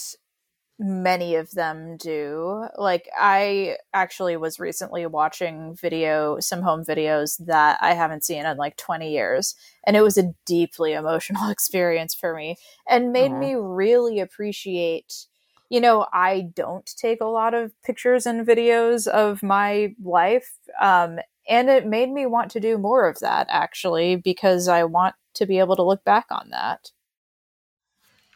[0.78, 2.66] many of them do.
[2.76, 8.56] Like, I actually was recently watching video, some home videos that I haven't seen in
[8.56, 9.54] like 20 years.
[9.86, 12.56] And it was a deeply emotional experience for me
[12.88, 15.26] and made me really appreciate.
[15.68, 20.58] You know, I don't take a lot of pictures and videos of my life.
[20.80, 25.14] Um, and it made me want to do more of that actually because I want
[25.34, 26.90] to be able to look back on that.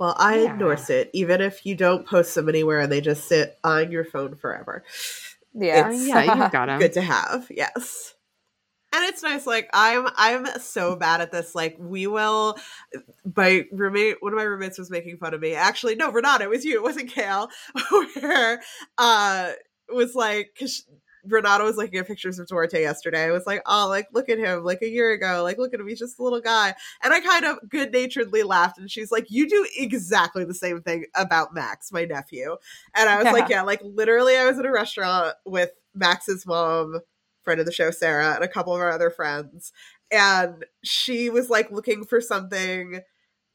[0.01, 0.53] Well, I yeah.
[0.53, 4.03] endorse it, even if you don't post them anywhere and they just sit on your
[4.03, 4.83] phone forever.
[5.53, 6.81] Yeah, it's yeah, you've got them.
[6.81, 8.15] Good to have, yes.
[8.95, 9.47] And it's nice.
[9.47, 11.55] Like I'm, I'm so bad at this.
[11.55, 12.57] Like we will.
[13.37, 15.55] My roommate, one of my roommates was making fun of me.
[15.55, 16.77] Actually, no, Renata, it was you.
[16.77, 17.51] It wasn't Kale.
[18.21, 18.63] Where
[18.97, 19.53] uh,
[19.93, 20.83] was like, cause
[21.25, 23.25] Renata was looking at pictures of Duarte yesterday.
[23.25, 25.81] I was like, oh, like look at him, like a year ago, like look at
[25.81, 26.75] him, he's just a little guy.
[27.03, 30.83] And I kind of good naturedly laughed, and she's like, you do exactly the same
[30.83, 32.57] thing about Max, my nephew.
[32.95, 33.33] And I was yeah.
[33.33, 37.01] like, yeah, like literally, I was at a restaurant with Max's mom,
[37.43, 39.73] friend of the show, Sarah, and a couple of our other friends,
[40.11, 43.01] and she was like looking for something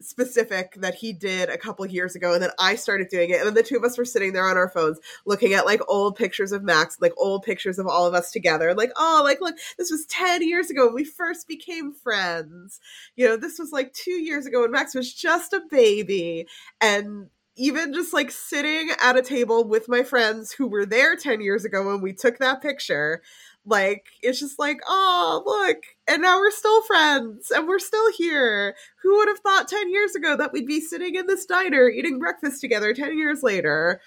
[0.02, 3.48] specific that he did a couple years ago and then I started doing it and
[3.48, 6.16] then the two of us were sitting there on our phones looking at like old
[6.16, 9.56] pictures of Max like old pictures of all of us together like oh like look
[9.78, 12.80] this was 10 years ago when we first became friends.
[13.16, 16.48] You know this was like 2 years ago when Max was just a baby
[16.82, 21.42] and even just like sitting at a table with my friends who were there 10
[21.42, 23.22] years ago when we took that picture
[23.66, 28.76] like it's just like oh look and now we're still friends and we're still here.
[29.02, 32.20] Who would have thought 10 years ago that we'd be sitting in this diner eating
[32.20, 34.02] breakfast together 10 years later?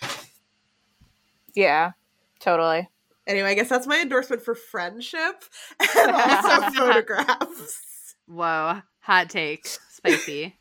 [1.55, 1.93] Yeah
[2.41, 2.89] totally.
[3.27, 5.45] Anyway i guess that's my endorsement for friendship
[5.99, 8.15] and also photographs.
[8.27, 10.55] Whoa hot take spicy.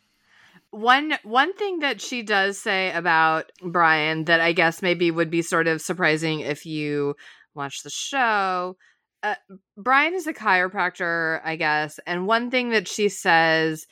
[0.72, 5.42] One one thing that she does say about Bryan that I guess maybe would be
[5.42, 7.16] sort of surprising if you
[7.58, 8.78] watch the show.
[9.24, 9.36] Uh,
[9.78, 13.86] Bryan is a chiropractor, I guess, and one thing that she says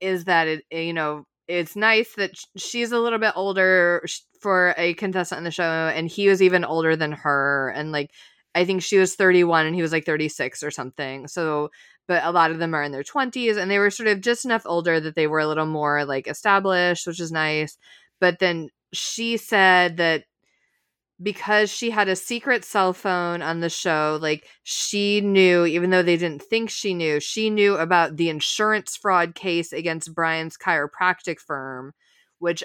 [0.00, 4.04] is that it, you know, it's nice that she's a little bit older
[4.40, 8.10] for a contestant in the show, and he was even older than her, and like
[8.54, 11.28] I think she was 31 and he was like 36 or something.
[11.28, 11.70] So,
[12.08, 14.44] but a lot of them are in their 20s, and they were sort of just
[14.44, 17.76] enough older that they were a little more like established, which is nice.
[18.20, 20.24] But then she said that
[21.22, 26.02] because she had a secret cell phone on the show like she knew even though
[26.02, 31.38] they didn't think she knew she knew about the insurance fraud case against Bryan's chiropractic
[31.38, 31.92] firm
[32.38, 32.64] which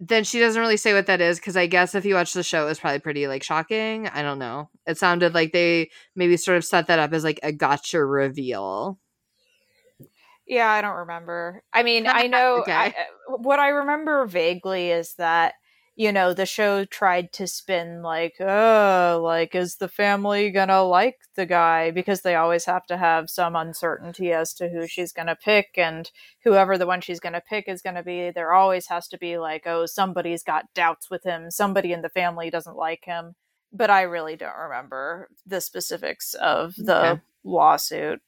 [0.00, 2.42] then she doesn't really say what that is because I guess if you watch the
[2.42, 4.08] show, it was probably pretty like shocking.
[4.08, 4.68] I don't know.
[4.86, 8.98] It sounded like they maybe sort of set that up as like a gotcha reveal.
[10.46, 11.62] Yeah, I don't remember.
[11.72, 12.72] I mean, I know okay.
[12.72, 12.94] I,
[13.28, 15.54] what I remember vaguely is that
[15.96, 21.18] you know, the show tried to spin like, oh, like, is the family gonna like
[21.36, 21.92] the guy?
[21.92, 26.10] Because they always have to have some uncertainty as to who she's gonna pick, and
[26.42, 29.66] whoever the one she's gonna pick is gonna be, there always has to be like,
[29.66, 33.36] oh, somebody's got doubts with him, somebody in the family doesn't like him.
[33.72, 37.20] But I really don't remember the specifics of the okay.
[37.44, 38.20] lawsuit.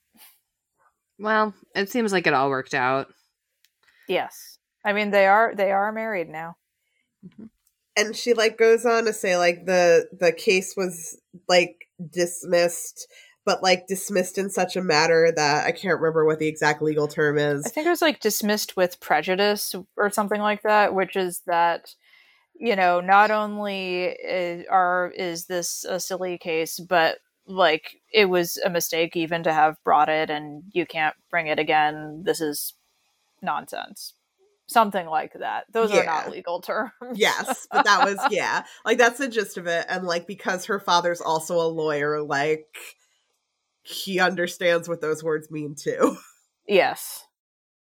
[1.19, 3.09] Well, it seems like it all worked out.
[4.09, 4.59] Yes.
[4.85, 6.57] I mean they are they are married now.
[7.27, 7.47] Mm-hmm
[7.97, 13.09] and she like goes on to say like the the case was like dismissed
[13.45, 17.07] but like dismissed in such a matter that I can't remember what the exact legal
[17.07, 17.65] term is.
[17.65, 21.95] I think it was like dismissed with prejudice or something like that, which is that
[22.59, 28.57] you know not only is, are is this a silly case, but like it was
[28.59, 32.23] a mistake even to have brought it, and you can't bring it again.
[32.25, 32.75] This is
[33.41, 34.15] nonsense
[34.67, 35.65] something like that.
[35.73, 36.01] Those yeah.
[36.01, 36.93] are not legal terms.
[37.15, 39.87] yes, but that was yeah, like that's the gist of it.
[39.89, 42.77] And like because her father's also a lawyer, like
[43.83, 46.17] he understands what those words mean too.
[46.69, 47.25] Yes.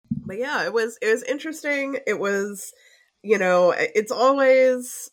[0.09, 1.97] But yeah, it was it was interesting.
[2.07, 2.73] It was,
[3.21, 5.11] you know, it's always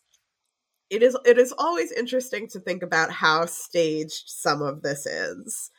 [0.89, 5.71] it is it is always interesting to think about how staged some of this is.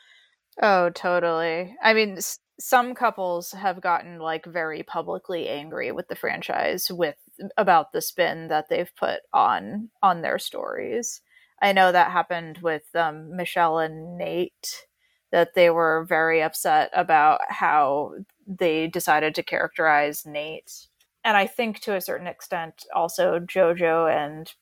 [0.62, 1.74] Oh, totally.
[1.82, 2.18] I mean,
[2.60, 7.16] some couples have gotten like very publicly angry with the franchise with
[7.56, 11.22] about the spin that they've put on on their stories.
[11.62, 14.86] I know that happened with um, Michelle and Nate
[15.32, 18.12] that they were very upset about how
[18.46, 20.88] they decided to characterize Nate.
[21.24, 24.52] And I think to a certain extent also Jojo and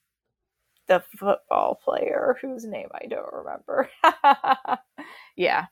[0.86, 3.90] the football player whose name I don't remember.
[5.36, 5.66] yeah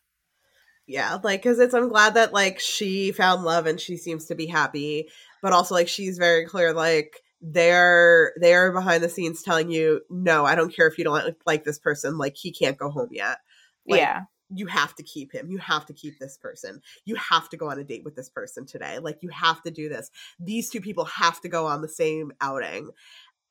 [0.87, 4.35] yeah like because it's i'm glad that like she found love and she seems to
[4.35, 5.09] be happy
[5.43, 10.45] but also like she's very clear like they're they're behind the scenes telling you no
[10.45, 13.09] i don't care if you don't like, like this person like he can't go home
[13.11, 13.39] yet.
[13.87, 14.23] Like, yeah.
[14.51, 15.49] you have to keep him.
[15.49, 16.81] You have to keep this person.
[17.05, 18.99] You have to go on a date with this person today.
[18.99, 20.11] Like you have to do this.
[20.41, 22.91] These two people have to go on the same outing.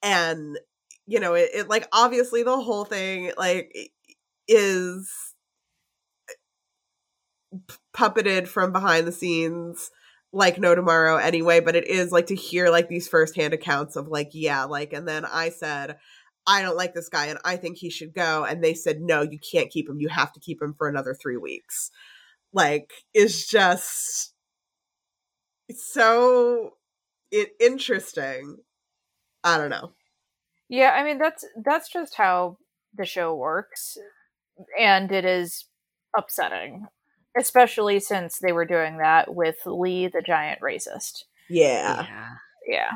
[0.03, 0.59] And
[1.07, 3.91] you know it, it like obviously the whole thing like
[4.47, 5.34] is
[7.95, 9.91] puppeted from behind the scenes
[10.31, 14.07] like no tomorrow anyway but it is like to hear like these firsthand accounts of
[14.07, 15.97] like yeah like and then i said
[16.45, 19.21] i don't like this guy and i think he should go and they said no
[19.21, 19.99] you can't keep him.
[19.99, 21.91] You have to keep him for another three weeks.
[22.53, 24.33] Like is just
[25.75, 26.73] so
[27.31, 28.57] it interesting.
[29.43, 29.91] I don't know.
[30.69, 32.57] Yeah i mean that's that's just how
[32.95, 33.97] the show works
[34.79, 35.65] and it is
[36.17, 36.87] upsetting
[37.37, 42.05] especially since they were doing that with lee the giant racist Yeah.
[42.07, 42.29] yeah.
[42.67, 42.91] yeah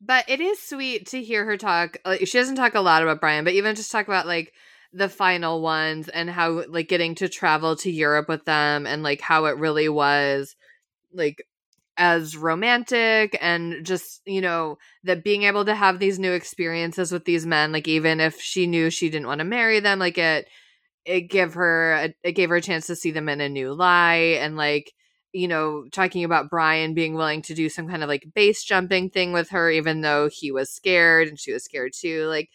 [0.00, 1.98] But it is sweet to hear her talk.
[2.04, 4.52] Like, she doesn't talk a lot about Bryan, but even just talk about like
[4.92, 9.20] the final ones and how like getting to travel to Europe with them and like
[9.20, 10.54] how it really was
[11.12, 11.42] like
[11.98, 17.24] as romantic and just you know that being able to have these new experiences with
[17.24, 20.46] these men like even if she knew she didn't want to marry them like it
[21.08, 23.72] it gave her a, it gave her a chance to see them in a new
[23.72, 24.92] light and like
[25.32, 29.10] you know talking about Bryan being willing to do some kind of like base jumping
[29.10, 32.50] thing with her even though he was scared and she was scared too like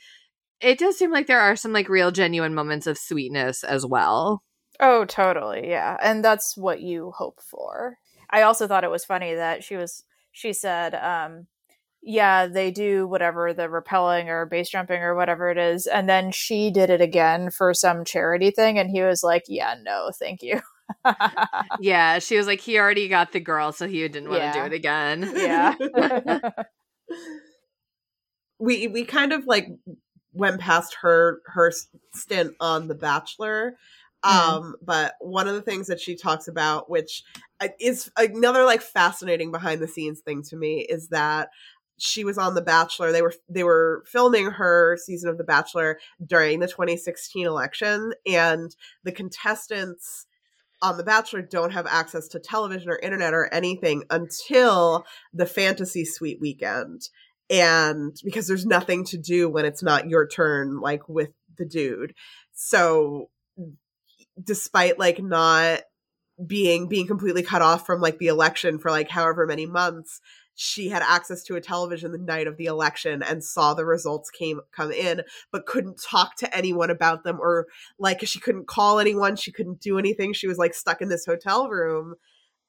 [0.61, 4.43] it does seem like there are some like real genuine moments of sweetness as well
[4.79, 5.69] Oh, totally.
[5.69, 5.97] Yeah.
[6.01, 7.97] And that's what you hope for.
[8.29, 11.47] I also thought it was funny that she was, she said, um,
[12.03, 15.87] yeah, they do whatever the rappelling or base jumping or whatever it is.
[15.87, 18.77] And then she did it again for some charity thing.
[18.77, 20.59] And he was like, yeah, no, thank you.
[21.79, 24.53] yeah she was like he already got the girl so he didn't want to Yeah.
[24.53, 25.73] do it again yeah.
[28.59, 29.69] we we kind of like
[30.33, 31.71] went past her her
[32.13, 33.75] stint on The Bachelor.
[34.25, 37.23] Um, but one of the things that she talks about, which
[37.59, 41.49] uh, is another like fascinating behind the scenes thing to me, is that
[41.97, 43.11] she was on The Bachelor.
[43.11, 48.75] They were they were filming her season of The Bachelor during the 2016 election, and
[49.03, 50.25] the contestants
[50.81, 56.05] on The Bachelor don't have access to television or internet or anything until the fantasy
[56.05, 57.09] suite weekend
[57.49, 62.13] and because there's nothing to do when it's not your turn like with the dude
[62.53, 63.29] so
[64.41, 65.81] despite like not
[66.45, 70.19] being being completely cut off from like the election for like however many months
[70.55, 74.29] she had access to a television the night of the election and saw the results
[74.29, 78.99] came come in but couldn't talk to anyone about them or like she couldn't call
[78.99, 82.15] anyone she couldn't do anything she was like stuck in this hotel room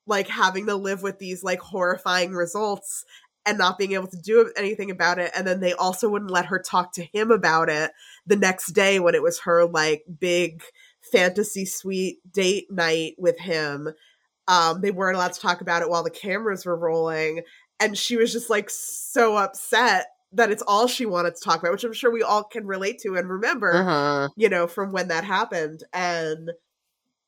[0.07, 3.05] like having to live with these like horrifying results
[3.47, 5.31] and not being able to do anything about it.
[5.35, 7.93] And then they also wouldn't let her talk to him about it
[8.27, 10.63] the next day when it was her like big
[11.13, 13.91] fantasy suite date night with him.
[14.47, 17.43] Um, they weren't allowed to talk about it while the cameras were rolling.
[17.81, 21.73] And she was just like so upset that it's all she wanted to talk about,
[21.73, 25.09] which I'm sure we all can relate to and remember, uh-huh you know, from when
[25.09, 25.85] that happened.
[25.93, 26.51] And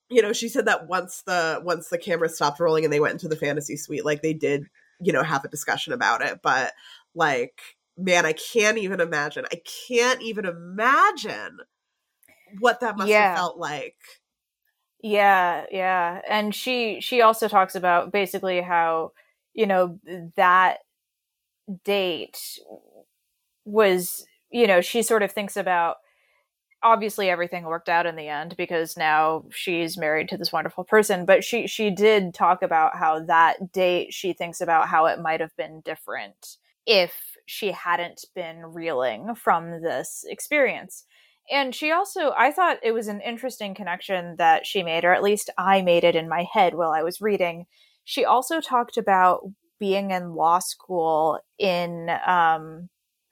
[0.08, 3.12] you know, she said that once the once the camera stopped rolling and they went
[3.14, 4.66] into the fantasy suite, like they did
[5.00, 6.72] you know have a discussion about it but
[7.14, 7.60] like
[7.98, 11.58] man i can't even imagine i can't even imagine
[12.60, 13.28] what that must Yeah.
[13.28, 13.96] have felt like
[15.02, 16.20] Yeah, yeah.
[16.28, 19.12] And she she also talks about basically how,
[19.56, 19.98] you know,
[20.36, 20.78] that
[21.84, 22.38] date
[23.64, 25.96] was, you know, she sort of thinks about
[26.82, 31.24] obviously everything worked out in the end because now she's married to this wonderful person,
[31.24, 35.40] but she she did talk about how that date she thinks about how it might
[35.40, 37.12] have been different if
[37.46, 41.04] she hadn't been reeling from this experience.
[41.50, 45.22] And she also i thought it was an interesting connection that she made or at
[45.22, 47.66] least i made it in my head while i was reading
[48.06, 49.40] she also talked about
[49.78, 52.88] being in law school in um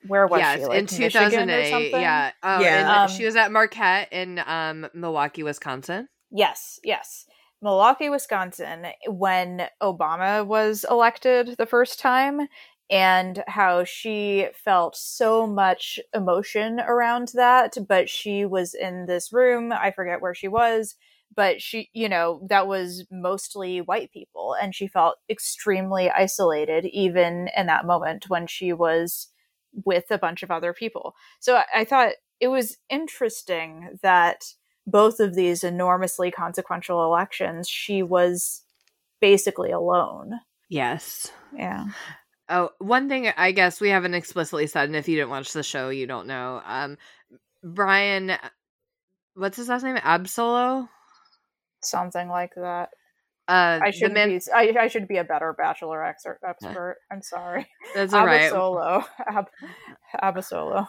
[0.06, 2.00] where was yes she like in Michigan or 2008 something?
[2.02, 3.02] yeah oh, Yeah.
[3.04, 7.24] Um, she was at marquette in um milwaukee wisconsin yes yes
[7.62, 12.48] milwaukee wisconsin when obama was elected the first time
[12.90, 19.72] and how she felt so much emotion around that but she was in this room
[19.72, 20.96] i forget where she was
[21.34, 27.48] but she you know that was mostly white people and she felt extremely isolated even
[27.56, 29.28] in that moment when she was
[29.84, 34.44] with a bunch of other people so i, I thought it was interesting that
[34.86, 38.62] both of these enormously consequential elections she was
[39.20, 41.86] basically alone yes yeah
[42.48, 45.62] Oh, one thing I guess we haven't explicitly said, and if you didn't watch the
[45.62, 46.60] show, you don't know.
[46.66, 46.98] Um,
[47.62, 48.32] Bryan,
[49.34, 49.96] what's his last name?
[49.96, 50.88] Absolo.
[51.86, 52.90] Something like that.
[53.46, 56.96] Uh, i should man- be I, I should be a better bachelor expert expert.
[57.12, 57.66] I'm sorry.
[57.94, 58.50] That's all right.
[58.50, 59.50] abasolo Ab-
[60.22, 60.88] abasolo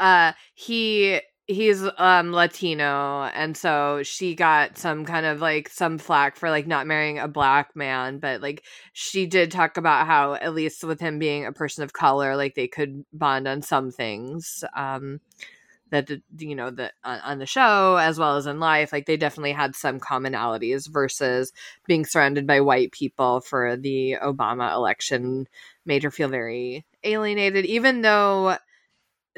[0.00, 6.36] uh he he's um latino and so she got some kind of like some flack
[6.36, 10.54] for like not marrying a black man but like she did talk about how at
[10.54, 14.64] least with him being a person of color like they could bond on some things
[14.76, 15.20] um
[15.92, 19.06] that the- you know that on, on the show as well as in life like
[19.06, 21.52] they definitely had some commonalities versus
[21.86, 25.46] being surrounded by white people for the obama election
[25.86, 28.56] made her feel very alienated even though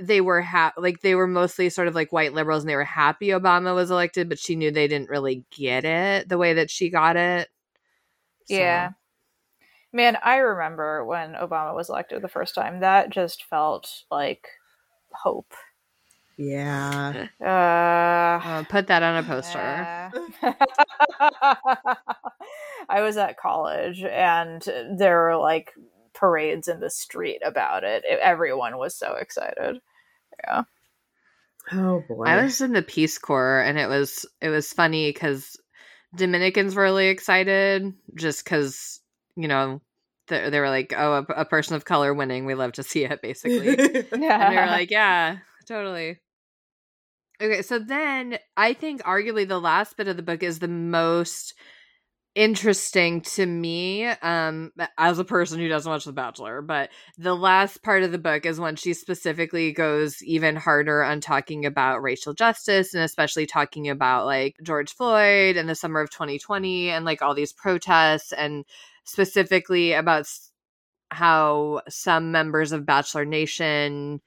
[0.01, 2.85] they were ha- like they were mostly sort of like white liberals and they were
[2.85, 6.71] happy Obama was elected, but she knew they didn't really get it the way that
[6.71, 7.49] she got it.
[8.47, 8.57] So.
[8.57, 8.91] Yeah.
[9.93, 12.81] Man, I remember when Obama was elected the first time.
[12.81, 14.49] That just felt like
[15.13, 15.55] hope.
[16.37, 17.29] Yeah.
[17.41, 19.59] Uh, uh, put that on a poster.
[22.89, 24.63] I was at college and
[24.99, 25.73] there were like
[26.13, 28.05] parades in the street about it.
[28.07, 28.19] it.
[28.21, 29.81] Everyone was so excited.
[30.45, 30.63] Yeah.
[31.73, 32.25] Oh boy.
[32.25, 35.57] I was in the Peace Corps and it was it was funny cuz
[36.15, 39.01] Dominicans were really excited just cuz
[39.37, 39.81] you know
[40.29, 42.47] they, they were like, "Oh, a, a, person of color winning.
[42.47, 44.03] We love to see it." Basically, yeah.
[44.13, 46.21] And they were like, "Yeah, totally."
[47.41, 51.55] Okay, so then I think arguably the last bit of the book is the most
[52.35, 57.81] interesting to me um as a person who doesn't watch the bachelor but the last
[57.85, 62.35] part of the book is when she specifically goes even harder on talking about racial
[62.35, 67.23] justice and especially talking about like George Floyd and the summer of 2020 and like
[67.23, 68.65] all these protests and
[69.05, 70.27] specifically about
[71.11, 74.21] how some members of Bachelor Nation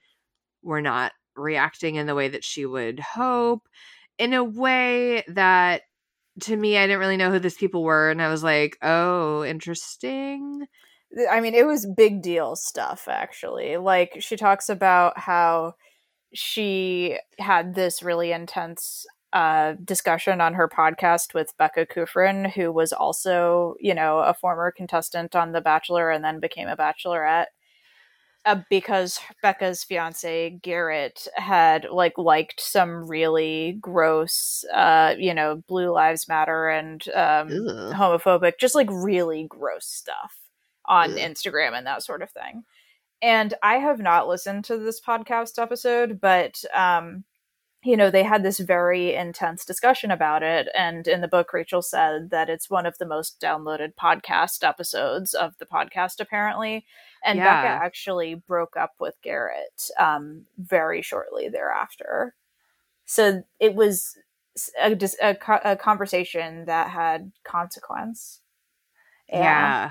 [0.62, 3.68] were not reacting in the way that she would hope
[4.18, 5.82] in a way that
[6.40, 9.44] to me I didn't really know who these people were and I was like, "Oh,
[9.44, 10.66] interesting."
[11.30, 13.76] I mean, it was big deal stuff actually.
[13.76, 15.74] Like she talks about how
[16.34, 22.92] she had this really intense uh, discussion on her podcast with Becca Kufrin, who was
[22.92, 27.46] also, you know, a former contestant on The Bachelor and then became a bachelorette.
[28.48, 35.92] Uh, because Becca's fiance Garrett had like liked some really gross, uh, you know, Blue
[35.92, 37.48] Lives Matter and um,
[37.92, 40.34] homophobic, just like really gross stuff
[40.86, 41.10] on.
[41.10, 42.64] Instagram and that sort of thing.
[43.20, 47.24] And I have not listened to this podcast episode, but um,
[47.84, 50.68] you know, they had this very intense discussion about it.
[50.74, 55.34] And in the book, Rachel said that it's one of the most downloaded podcast episodes
[55.34, 56.86] of the podcast, apparently.
[57.24, 57.62] And yeah.
[57.62, 62.34] Becca actually broke up with Garrett um, very shortly thereafter.
[63.06, 64.16] So it was
[64.80, 68.40] a, a, a conversation that had consequence.
[69.28, 69.40] yeah.
[69.40, 69.90] yeah.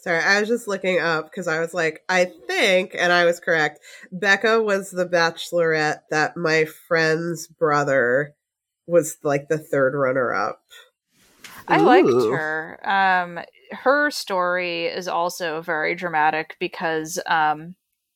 [0.00, 3.40] Sorry, I was just looking up because I was like, I think, and I was
[3.40, 3.80] correct.
[4.12, 8.36] Becca was the bachelorette that my friend's brother
[8.86, 10.62] was like the third runner up.
[11.68, 12.80] I liked her.
[12.88, 13.40] Um,
[13.72, 17.74] her story is also very dramatic because um,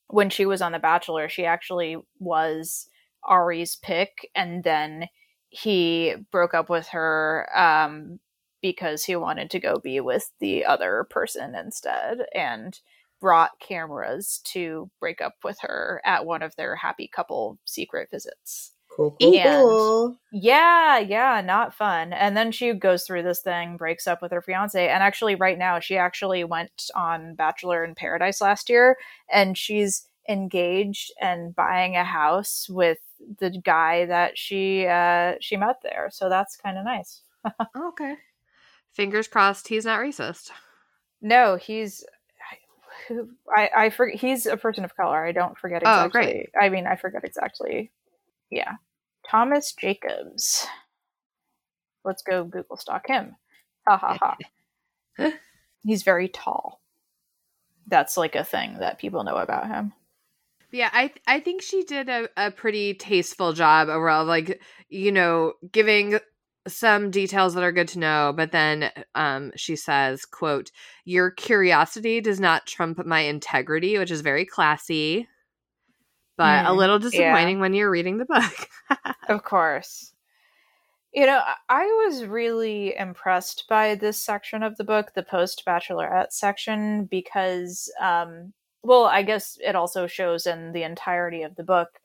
[0.09, 2.89] when she was on The Bachelor, she actually was
[3.25, 5.09] Ari's pick, and then
[5.49, 8.19] he broke up with her um,
[8.63, 12.81] because he wanted to go be with the other person instead and
[13.21, 18.73] brought cameras to break up with her at one of their happy couple secret visits.
[18.97, 20.19] Cool, cool, cool.
[20.33, 22.13] Yeah, yeah, not fun.
[22.13, 25.59] And then she goes through this thing, breaks up with her fiance, and actually, right
[25.59, 28.97] now, she actually went on Bachelor in Paradise last year,
[29.31, 32.99] and she's engaged and buying a house with
[33.39, 36.09] the guy that she uh, she met there.
[36.13, 37.23] So that's kind of nice.
[37.77, 38.17] okay
[38.93, 40.51] fingers crossed he's not racist.
[41.21, 42.05] No, he's
[43.55, 45.25] I I forget he's a person of color.
[45.25, 46.21] I don't forget exactly.
[46.21, 46.51] Oh, great.
[46.61, 47.91] I mean, I forget exactly.
[48.53, 48.75] Yeah.
[49.29, 50.67] Thomas Jacobs.
[52.05, 53.35] Let's go Google stalk him.
[53.89, 54.37] Ha ha
[55.19, 55.33] ha.
[55.85, 56.83] he's very tall.
[57.87, 59.95] That's like a thing that people know about him.
[60.71, 65.55] Yeah, I I think she did a, a pretty tasteful job overall, like you know,
[65.73, 66.19] giving
[66.69, 70.71] some details that are good to know but then um, she says quote
[71.05, 75.27] your curiosity does not trump my integrity which is very classy
[76.43, 77.61] but mm, a little disappointing yeah.
[77.61, 78.69] when you're reading the book.
[79.29, 80.13] Of course.
[81.15, 86.33] You know i was really impressed by this section of the book the post bachelorette
[86.33, 92.01] section because um, well i guess it also shows in the entirety of the book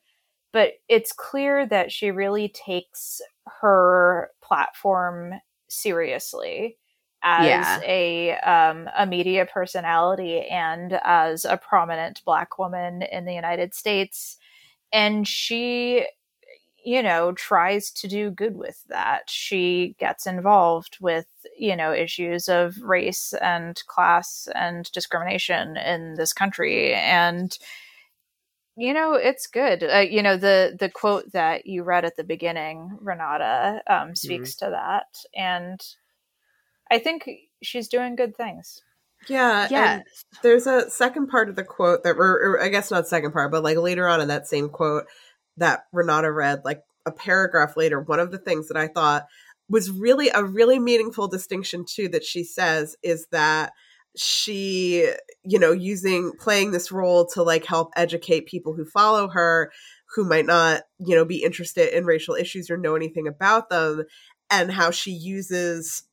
[0.52, 3.22] but it's clear that she really takes
[3.62, 5.36] her platform
[5.70, 6.78] seriously
[7.24, 7.82] as yeah.
[7.84, 14.38] a um, a media personality and as a prominent black woman in the United States
[14.92, 16.06] and she
[16.84, 21.28] you know tries to do good with that she gets involved with
[21.58, 27.58] you know issues of race and class and discrimination in this country and
[28.78, 32.24] you know it's good uh, you know the the quote that you read at the
[32.24, 34.14] beginning renata um, mm-hmm.
[34.14, 34.68] speaks mm-hmm.
[34.68, 35.82] to that and
[36.92, 37.30] i think
[37.62, 38.82] she's doing good things
[39.28, 39.68] Yeah.
[39.70, 40.26] Yes.
[40.44, 43.52] There's a second part of the quote that, or, or I guess not second part,
[43.52, 45.06] but like later on in that same quote
[45.58, 49.26] that Renata read, like a paragraph later, one of the things that I thought
[49.70, 53.74] was really a really meaningful distinction too that she says is that
[54.16, 55.12] she
[55.44, 59.72] you know using playing this role to like help educate people who follow her
[60.16, 64.04] who might not you know be interested in racial issues or know anything about them
[64.50, 66.04] and how she uses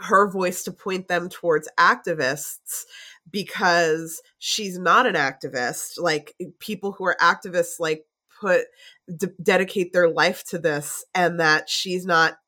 [0.00, 2.84] her voice to point them towards activists
[3.30, 5.98] because she's not an activist.
[5.98, 8.04] Like people who are activists like
[8.40, 8.66] put
[9.16, 12.38] d- dedicate their life to this and that she's not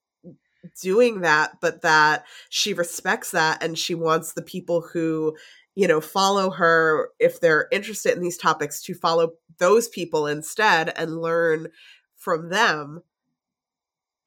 [0.81, 5.35] doing that but that she respects that and she wants the people who
[5.75, 10.93] you know follow her if they're interested in these topics to follow those people instead
[10.97, 11.69] and learn
[12.17, 13.03] from them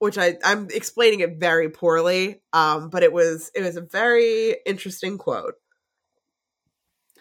[0.03, 4.57] which I, I'm explaining it very poorly, um, but it was it was a very
[4.65, 5.55] interesting quote,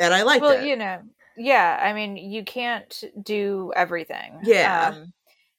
[0.00, 0.66] and I liked well, it.
[0.66, 1.00] you know,
[1.36, 1.78] yeah.
[1.80, 4.40] I mean, you can't do everything.
[4.42, 4.94] Yeah.
[4.94, 5.12] Um,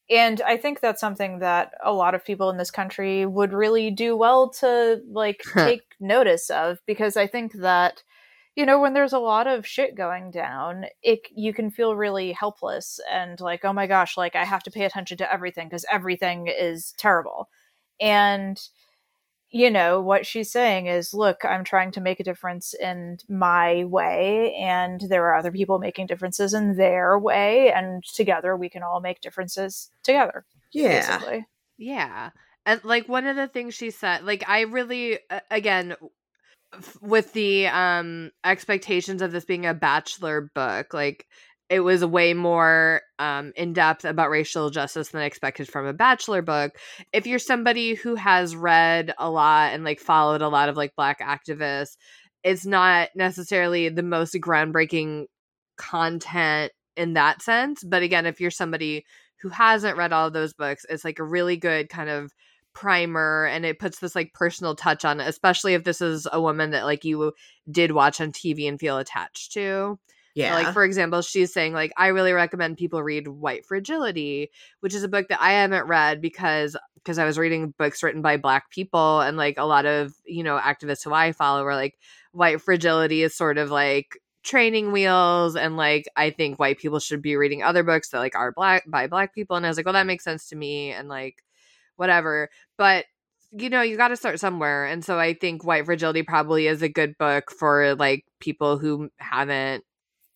[0.10, 3.90] and I think that's something that a lot of people in this country would really
[3.90, 8.04] do well to like take notice of because I think that
[8.56, 12.32] you know when there's a lot of shit going down it you can feel really
[12.32, 15.86] helpless and like oh my gosh like i have to pay attention to everything because
[15.92, 17.50] everything is terrible
[18.00, 18.70] and
[19.50, 23.84] you know what she's saying is look i'm trying to make a difference in my
[23.86, 28.84] way and there are other people making differences in their way and together we can
[28.84, 31.46] all make differences together yeah basically.
[31.78, 32.30] Yeah.
[32.66, 35.20] And like one of the things she said, like I really
[35.52, 35.96] again
[37.02, 41.28] with the um expectations of this being a bachelor book, like
[41.70, 45.94] it was way more um in depth about racial justice than I expected from a
[45.94, 46.74] bachelor book.
[47.14, 50.96] If you're somebody who has read a lot and like followed a lot of like
[50.96, 51.96] black activists,
[52.44, 55.26] it's not necessarily the most groundbreaking
[55.78, 59.06] content in that sense, but again, if you're somebody
[59.42, 62.32] who hasn't read all of those books, it's like a really good kind of
[62.74, 66.42] primer and it puts this like personal touch on it, especially if this is a
[66.42, 67.34] woman that like you
[67.70, 70.00] did watch on TV and feel attached to.
[70.36, 74.50] yeah Like for example, she's saying like I really recommend people read White Fragility,
[74.82, 78.22] which is a book that I haven't read because because I was reading books written
[78.22, 81.76] by black people and like a lot of, you know, activists who I follow are
[81.76, 81.98] like
[82.32, 87.22] White Fragility is sort of like training wheels and like I think white people should
[87.22, 89.86] be reading other books that like are black by black people and I was like,
[89.86, 91.44] well that makes sense to me and like
[91.98, 92.50] whatever.
[92.78, 93.06] But
[93.56, 94.86] you know, you got to start somewhere.
[94.86, 99.10] And so I think White Fragility probably is a good book for like people who
[99.18, 99.84] haven't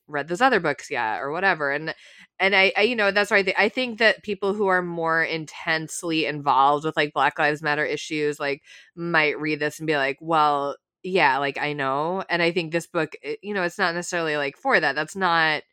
[0.07, 1.71] read those other books yet or whatever.
[1.71, 1.93] And
[2.39, 3.53] and I, I you know, that's right.
[3.57, 8.39] I think that people who are more intensely involved with like Black Lives Matter issues
[8.39, 8.61] like
[8.95, 12.23] might read this and be like, well, yeah, like I know.
[12.29, 14.95] And I think this book, eh, you know, it's not necessarily like for that.
[14.95, 15.63] That's not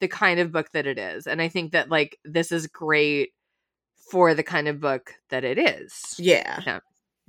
[0.00, 1.26] the kind of book that it is.
[1.26, 3.30] And I think that like this is great
[4.10, 6.14] for the kind of book that it is.
[6.18, 6.80] yeah Yeah.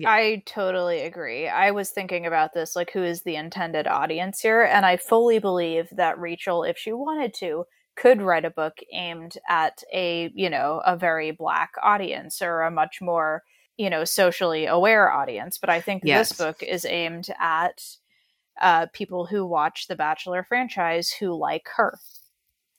[0.06, 1.48] I totally agree.
[1.48, 4.64] I was thinking about this, like, who is the intended audience here?
[4.64, 7.66] And I fully believe that Rachel, if she wanted to,
[7.96, 12.72] could write a book aimed at a, you know, a very black audience or a
[12.72, 13.44] much more,
[13.78, 15.60] you know, socially aware audience.
[15.60, 16.30] But I think Yes.
[16.30, 17.84] this book is aimed at
[18.60, 22.00] uh, people who watch the Bachelor franchise who like her.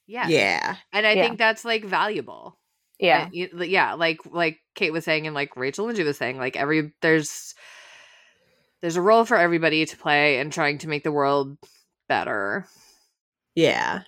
[0.06, 0.26] Yeah.
[0.28, 1.22] yeah And I Yeah.
[1.22, 2.58] think that's like valuable.
[3.02, 3.28] Yeah.
[3.32, 6.92] And yeah, like like Kate was saying and like Rachel Lindsay was saying, like every
[7.02, 7.54] there's
[8.80, 11.58] there's a role for everybody to play in trying to make the world
[12.08, 12.66] better.
[13.54, 14.02] yeah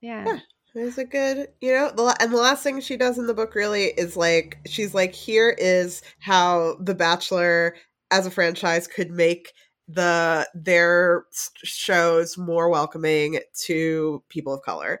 [0.00, 0.24] Yeah.
[0.24, 0.38] Yeah.
[0.74, 3.54] It's a good, you know, the, and the last thing she does in the book
[3.54, 7.76] really is like, she's like, here is how The Bachelor
[8.10, 9.52] as a franchise could make
[9.88, 11.24] the their
[11.62, 15.00] shows more welcoming to people of color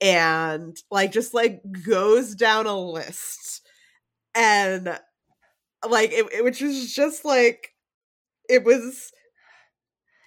[0.00, 3.66] and like just like goes down a list
[4.34, 4.98] and
[5.88, 7.72] like it, it which is just like
[8.48, 9.10] it was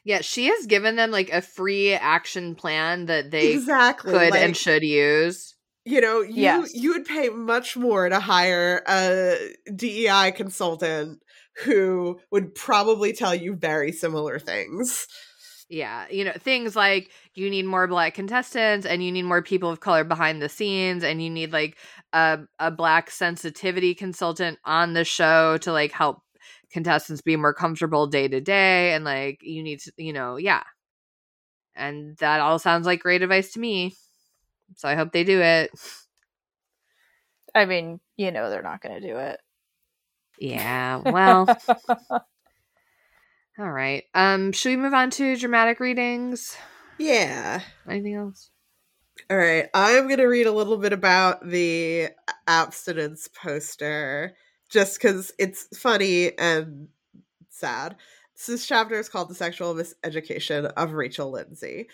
[0.04, 4.42] Yeah, she has given them like a free action plan that they exactly could like,
[4.42, 5.56] and should use.
[5.86, 6.74] you know you Yes.
[6.74, 11.22] you would pay much more to hire a DEI consultant
[11.64, 15.06] who would probably tell you very similar things.
[15.70, 19.70] Yeah, you know, things like you need more black contestants and you need more people
[19.70, 21.78] of color behind the scenes and you need like
[22.12, 26.24] a a black sensitivity consultant on the show to like help
[26.72, 30.64] contestants be more comfortable day to day and like you need to, you know, yeah.
[31.76, 33.94] And that all sounds like great advice to me.
[34.76, 35.72] So I hope they do it.
[37.54, 39.40] I mean, you know, they're not going to do it.
[40.40, 41.46] Yeah, well,
[43.60, 44.06] All right.
[44.16, 46.56] Um, should we move on to dramatic readings?
[46.98, 47.62] Yeah.
[47.90, 48.52] Anything else?
[49.30, 49.68] All right.
[49.74, 52.08] I'm going to read a little bit about the
[52.48, 54.34] abstinence poster
[54.70, 56.88] just because it's funny and
[57.50, 57.98] sad.
[58.48, 61.90] This chapter is called The Sexual Miseducation of Rachel Lindsay.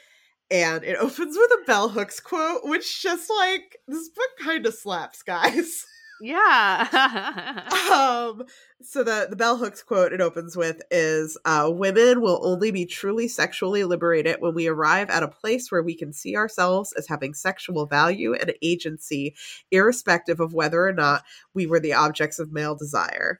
[0.52, 4.76] And it opens with a bell hooks quote, which just like this book kind of
[4.76, 5.86] slaps, guys.
[6.26, 7.68] Yeah.
[7.94, 8.46] um
[8.82, 12.88] so the the bell hooks quote it opens with is uh women will only be
[12.88, 17.08] truly sexually liberated when we arrive at a place where we can see ourselves as
[17.08, 19.36] having sexual value and agency
[19.70, 21.24] irrespective of whether or not
[21.54, 23.40] we were the objects of male desire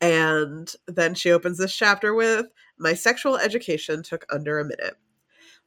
[0.00, 2.46] and then she opens this chapter with
[2.80, 4.96] my sexual education took under a minute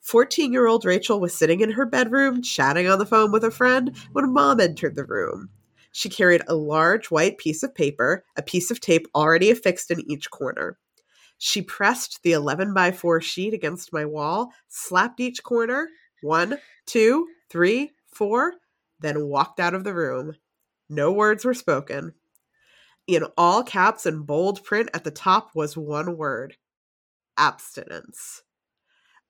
[0.01, 3.51] 14 year old Rachel was sitting in her bedroom chatting on the phone with a
[3.51, 5.49] friend when mom entered the room.
[5.97, 10.01] She carried a large white piece of paper, a piece of tape already affixed in
[10.11, 10.77] each corner.
[11.37, 15.87] She pressed the 11 by 4 sheet against my wall, slapped each corner,
[16.21, 18.55] one, two, three, four,
[18.99, 20.35] then walked out of the room.
[20.89, 22.13] No words were spoken.
[23.07, 26.57] In all caps and bold print at the top was one word
[27.37, 28.43] abstinence.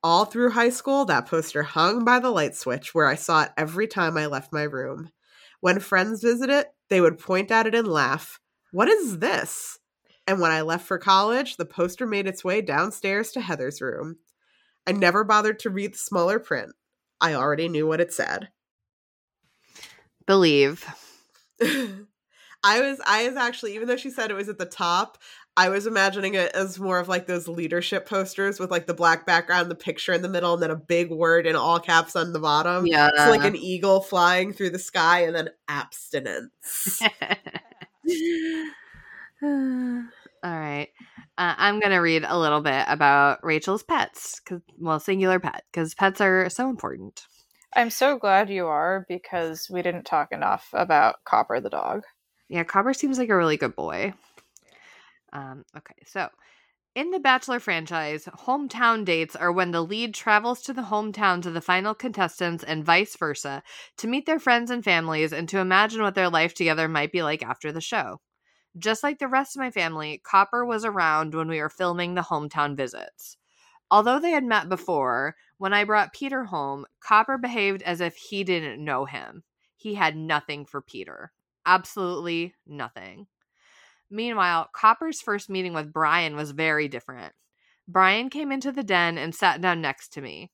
[0.01, 3.51] All through high school, that poster hung by the light switch where I saw it
[3.55, 5.11] every time I left my room.
[5.61, 8.39] When friends visited, they would point at it and laugh.
[8.71, 9.79] What is this?
[10.27, 14.17] And when I left for college, the poster made its way downstairs to Heather's room.
[14.87, 16.73] I never bothered to read the smaller print.
[17.21, 18.49] I already knew what it said.
[20.25, 20.85] Believe.
[21.61, 25.19] I was I was actually even though she said it was at the top,
[25.57, 29.25] I was imagining it as more of like those leadership posters with like the black
[29.25, 32.33] background, the picture in the middle, and then a big word in all caps on
[32.33, 32.85] the bottom.
[32.85, 33.09] Yeah.
[33.15, 37.01] So like an eagle flying through the sky and then abstinence.
[39.43, 40.89] All right.
[41.37, 45.63] Uh, I'm going to read a little bit about Rachel's pets, cause, well, singular pet,
[45.71, 47.25] because pets are so important.
[47.75, 52.03] I'm so glad you are because we didn't talk enough about Copper the dog.
[52.47, 54.13] Yeah, Copper seems like a really good boy.
[55.35, 56.29] Um, okay, so
[56.95, 61.53] in the Bachelor franchise, hometown dates are when the lead travels to the hometowns of
[61.53, 63.61] the final contestants and vice versa
[63.97, 67.21] to meet their friends and families and to imagine what their life together might be
[67.23, 68.21] like after the show.
[68.77, 72.21] Just like the rest of my family, Copper was around when we were filming the
[72.23, 73.37] hometown visits.
[73.91, 78.43] Although they had met before, when I brought Peter home, Copper behaved as if he
[78.43, 79.43] didn't know him.
[79.77, 81.33] He had nothing for Peter.
[81.65, 83.27] Absolutely nothing.
[84.09, 87.33] Meanwhile, Copper's first meeting with Bryan was very different.
[87.87, 90.51] Bryan came into the den and sat down next to me.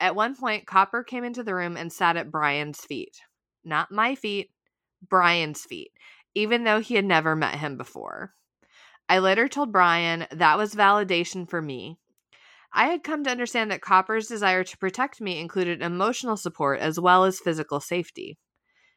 [0.00, 3.20] At one point, Copper came into the room and sat at Bryan's feet.
[3.64, 4.50] Not my feet,
[5.08, 5.92] Bryan's feet,
[6.34, 8.34] even though he had never met him before.
[9.08, 11.98] I later told Bryan that was validation for me.
[12.72, 16.98] I had come to understand that Copper's desire to protect me included emotional support as
[16.98, 18.38] well as physical safety.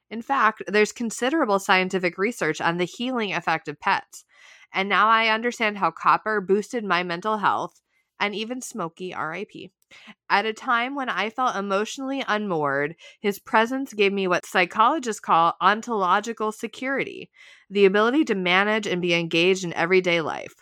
[0.10, 4.23] In fact, there's considerable scientific research on the healing effect of pets.
[4.73, 7.82] And now I understand how copper boosted my mental health
[8.19, 9.72] and even Smokey, RIP.
[10.30, 15.56] At a time when I felt emotionally unmoored, his presence gave me what psychologists call
[15.60, 17.30] ontological security
[17.69, 20.53] the ability to manage and be engaged in everyday life.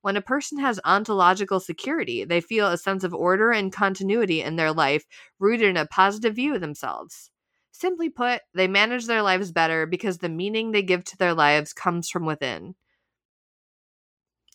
[0.00, 4.56] When a person has ontological security, they feel a sense of order and continuity in
[4.56, 5.04] their life
[5.40, 7.31] rooted in a positive view of themselves.
[7.72, 11.72] Simply put, they manage their lives better because the meaning they give to their lives
[11.72, 12.74] comes from within.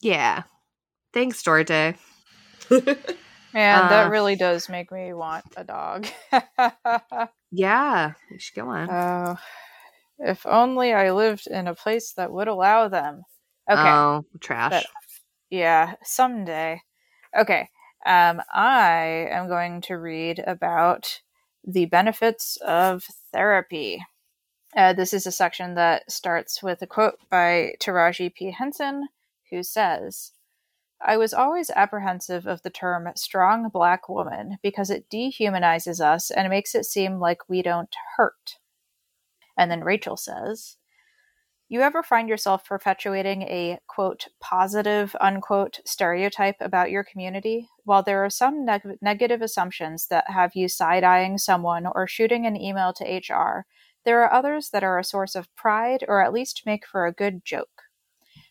[0.02, 0.44] Yeah.
[1.14, 1.96] Thanks, Dorte.
[3.54, 6.08] Man, Uh, that really does make me want a dog.
[7.50, 8.90] Yeah, you should go on.
[8.90, 9.38] oh,
[10.20, 13.24] if only I lived in a place that would allow them.
[13.72, 13.82] Okay.
[13.82, 14.72] Oh, trash.
[14.72, 14.86] But-
[15.50, 16.82] Yeah, someday.
[17.38, 17.70] Okay.
[18.06, 21.22] Um, I am going to read about
[21.68, 23.04] the benefits of
[23.34, 24.04] therapy.
[24.76, 28.52] Uh, this is a section that starts with a quote by Taraji P.
[28.52, 29.10] Henson,
[29.52, 30.32] who says,
[31.06, 36.50] I was always apprehensive of the term strong black woman because it dehumanizes us and
[36.50, 38.58] makes it seem like we don't hurt.
[39.58, 40.78] And then Rachel says,
[41.70, 47.68] you ever find yourself perpetuating a quote positive unquote stereotype about your community?
[47.84, 52.46] While there are some neg- negative assumptions that have you side eyeing someone or shooting
[52.46, 53.66] an email to HR,
[54.06, 57.12] there are others that are a source of pride or at least make for a
[57.12, 57.84] good joke.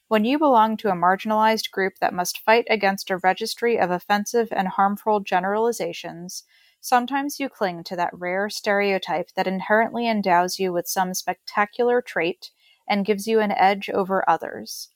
[0.08, 4.48] When you belong to a marginalized group that must fight against a registry of offensive
[4.52, 6.44] and harmful generalizations,
[6.80, 12.50] sometimes you cling to that rare stereotype that inherently endows you with some spectacular trait
[12.88, 14.88] and gives you an edge over others.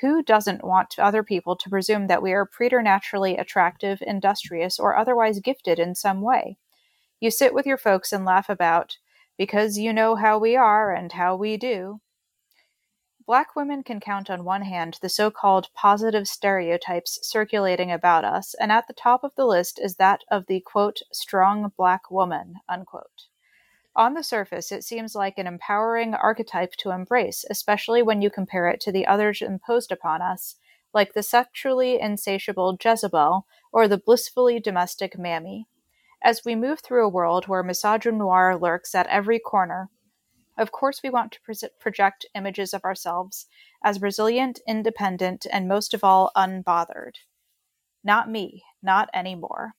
[0.00, 5.40] Who doesn't want other people to presume that we are preternaturally attractive, industrious, or otherwise
[5.40, 6.58] gifted in some way?
[7.20, 8.98] You sit with your folks and laugh about,
[9.36, 12.00] because you know how we are and how we do.
[13.26, 18.54] Black women can count on one hand the so called positive stereotypes circulating about us,
[18.54, 22.54] and at the top of the list is that of the quote, strong black woman,
[22.68, 23.26] unquote.
[23.98, 28.68] On the surface, it seems like an empowering archetype to embrace, especially when you compare
[28.68, 30.54] it to the others imposed upon us,
[30.94, 35.66] like the sexually insatiable Jezebel or the blissfully domestic Mammy.
[36.22, 39.90] As we move through a world where misogynoir lurks at every corner,
[40.56, 43.46] of course we want to pre- project images of ourselves
[43.82, 47.16] as resilient, independent, and most of all, unbothered.
[48.04, 49.74] Not me, not anymore.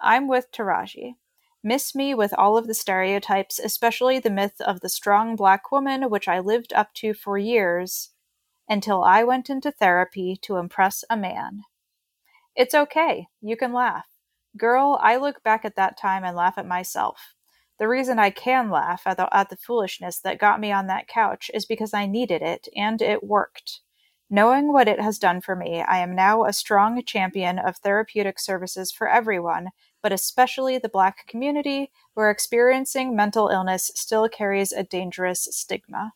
[0.00, 1.16] I'm with Taraji.
[1.66, 6.10] Miss me with all of the stereotypes, especially the myth of the strong black woman,
[6.10, 8.10] which I lived up to for years
[8.68, 11.62] until I went into therapy to impress a man.
[12.54, 13.28] It's okay.
[13.40, 14.04] You can laugh.
[14.58, 17.34] Girl, I look back at that time and laugh at myself.
[17.78, 21.08] The reason I can laugh at the, at the foolishness that got me on that
[21.08, 23.80] couch is because I needed it, and it worked.
[24.28, 28.38] Knowing what it has done for me, I am now a strong champion of therapeutic
[28.38, 29.70] services for everyone
[30.04, 36.12] but especially the Black community, where experiencing mental illness still carries a dangerous stigma.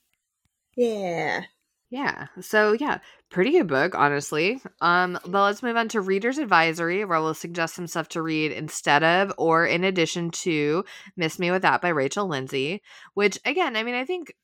[0.76, 1.44] Yeah.
[1.88, 2.26] Yeah.
[2.42, 2.98] So yeah,
[3.30, 4.60] pretty good book, honestly.
[4.82, 8.52] Um, but let's move on to Reader's Advisory, where we'll suggest some stuff to read
[8.52, 10.84] instead of or in addition to
[11.16, 12.82] Miss Me With That by Rachel Lindsay.
[13.14, 14.34] Which again, I mean, I think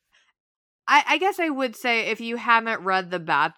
[0.89, 3.53] I, I guess I would say if you haven't read the Bat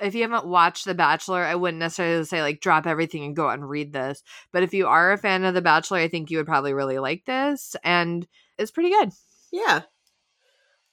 [0.00, 3.48] if you haven't watched The Bachelor, I wouldn't necessarily say like drop everything and go
[3.48, 4.22] out and read this.
[4.52, 6.98] But if you are a fan of The Bachelor, I think you would probably really
[6.98, 8.26] like this, and
[8.58, 9.10] it's pretty good.
[9.52, 9.82] Yeah.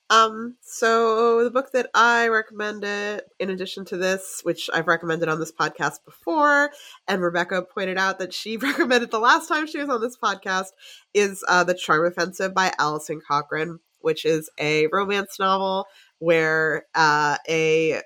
[0.10, 0.58] Um.
[0.62, 5.52] So the book that I recommended, in addition to this, which I've recommended on this
[5.52, 6.72] podcast before,
[7.08, 10.68] and Rebecca pointed out that she recommended the last time she was on this podcast,
[11.14, 15.88] is uh, The Charm Offensive by Alison Cochrun, which is a romance novel
[16.20, 18.02] where uh, a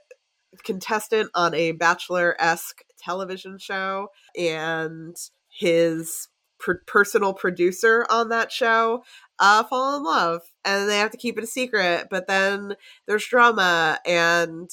[0.64, 5.16] contestant on a bachelor esque television show and
[5.50, 6.28] his
[6.60, 9.04] per- personal producer on that show
[9.40, 12.76] uh, fall in love and they have to keep it a secret but then
[13.08, 14.70] there's drama and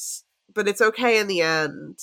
[0.54, 1.98] but it's okay in the end.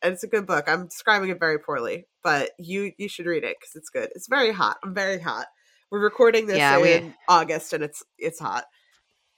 [0.00, 0.68] And it's a good book.
[0.68, 4.10] I'm describing it very poorly but you you should read it because it's good.
[4.14, 4.76] It's very hot.
[4.84, 5.46] I'm very hot.
[5.90, 7.14] We're recording this yeah, in we...
[7.28, 8.64] august and it's it's hot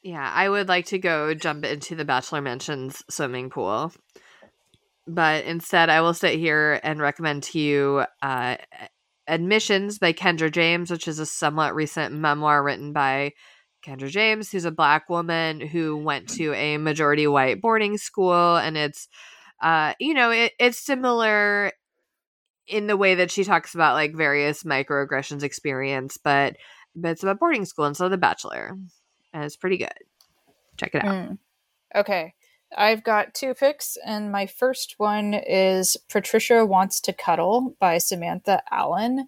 [0.03, 3.93] yeah, I would like to go jump into the Bachelor Mansion's swimming pool.
[5.07, 8.57] But instead, I will sit here and recommend to you uh,
[9.27, 13.33] Admissions by Kendra James, which is a somewhat recent memoir written by
[13.85, 18.57] Kendra James, who's a black woman who went to a majority white boarding school.
[18.57, 19.09] And it's,
[19.63, 21.73] uh, you know, it, it's similar
[22.67, 26.57] in the way that she talks about like various microaggressions experience, but,
[26.95, 28.77] but it's about boarding school instead of The Bachelor
[29.33, 29.93] and it's pretty good.
[30.77, 31.15] Check it out.
[31.15, 31.39] Mm.
[31.95, 32.35] Okay.
[32.77, 38.63] I've got two picks, and my first one is Patricia Wants to Cuddle by Samantha
[38.71, 39.27] Allen.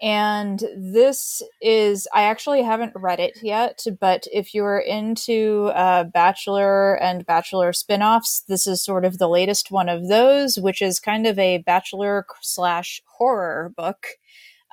[0.00, 6.94] And this is, I actually haven't read it yet, but if you're into uh, Bachelor
[6.94, 10.98] and Bachelor spin offs, this is sort of the latest one of those, which is
[10.98, 14.06] kind of a Bachelor slash horror book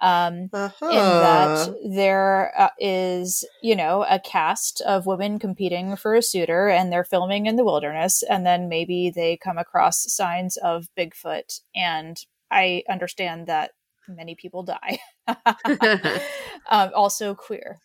[0.01, 0.87] um, uh-huh.
[0.87, 6.69] in that there uh, is, you know, a cast of women competing for a suitor
[6.69, 11.61] and they're filming in the wilderness, and then maybe they come across signs of Bigfoot.
[11.75, 12.17] And
[12.51, 13.71] I understand that
[14.07, 14.99] many people die.
[16.69, 17.79] um, also queer.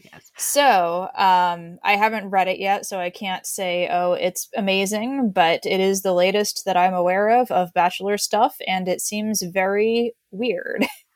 [0.00, 0.30] Yes.
[0.36, 5.66] So, um, I haven't read it yet, so I can't say, oh, it's amazing, but
[5.66, 10.14] it is the latest that I'm aware of of Bachelor stuff, and it seems very
[10.30, 10.86] weird.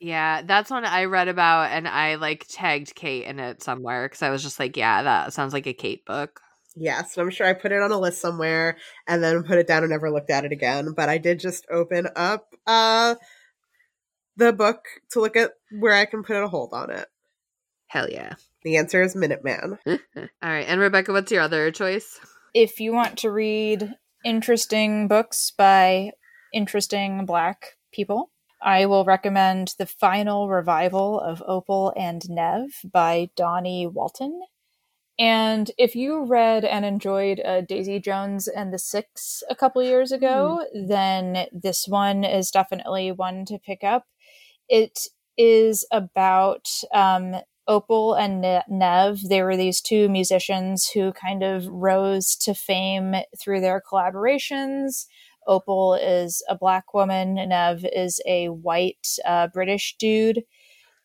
[0.00, 4.22] yeah, that's one I read about, and I like tagged Kate in it somewhere because
[4.22, 6.40] I was just like, yeah, that sounds like a Kate book.
[6.76, 8.76] Yes, I'm sure I put it on a list somewhere
[9.06, 10.94] and then put it down and never looked at it again.
[10.96, 13.16] But I did just open up uh
[14.36, 17.06] the book to look at where I can put a hold on it.
[17.88, 18.34] Hell yeah.
[18.62, 19.78] The answer is Minuteman.
[19.86, 20.66] All right.
[20.66, 22.20] And Rebecca, what's your other choice?
[22.54, 26.12] If you want to read interesting books by
[26.52, 28.30] interesting black people,
[28.62, 34.42] I will recommend the final revival of Opal and Nev by Dawnie Walton.
[35.18, 40.12] And if you read and enjoyed uh, Daisy Jones and the Six a couple years
[40.12, 40.88] ago, mm.
[40.88, 44.06] then this one is definitely one to pick up.
[44.68, 44.98] It
[45.36, 47.36] is about um,
[47.68, 49.20] Opal and Nev.
[49.28, 55.06] They were these two musicians who kind of rose to fame through their collaborations.
[55.46, 60.44] Opal is a black woman, Nev is a white uh, British dude.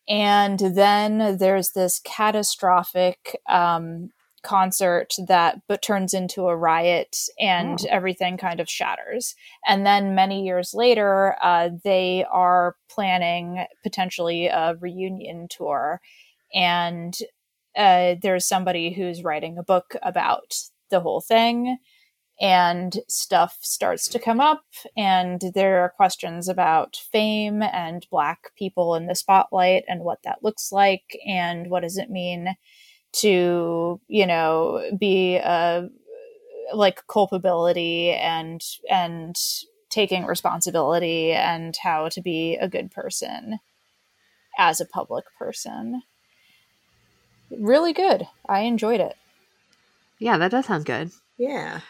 [0.08, 4.10] And then there's this catastrophic um,
[4.46, 7.86] concert that but turns into a riot and oh.
[7.90, 9.34] everything kind of shatters
[9.66, 16.00] and then many years later uh, they are planning potentially a reunion tour
[16.54, 17.16] and
[17.76, 20.54] uh, there's somebody who's writing a book about
[20.90, 21.78] the whole thing
[22.40, 24.64] and stuff starts to come up
[24.96, 30.42] and there are questions about fame and black people in the spotlight and what that
[30.42, 32.54] looks like and what does it mean
[33.12, 35.88] to you know be a
[36.74, 38.60] like culpability and
[38.90, 39.36] and
[39.88, 43.60] taking responsibility and how to be a good person
[44.58, 46.02] as a public person.
[47.50, 48.26] Really good.
[48.48, 49.16] I enjoyed it.
[50.18, 51.12] Yeah that does sound good.
[51.38, 51.80] Yeah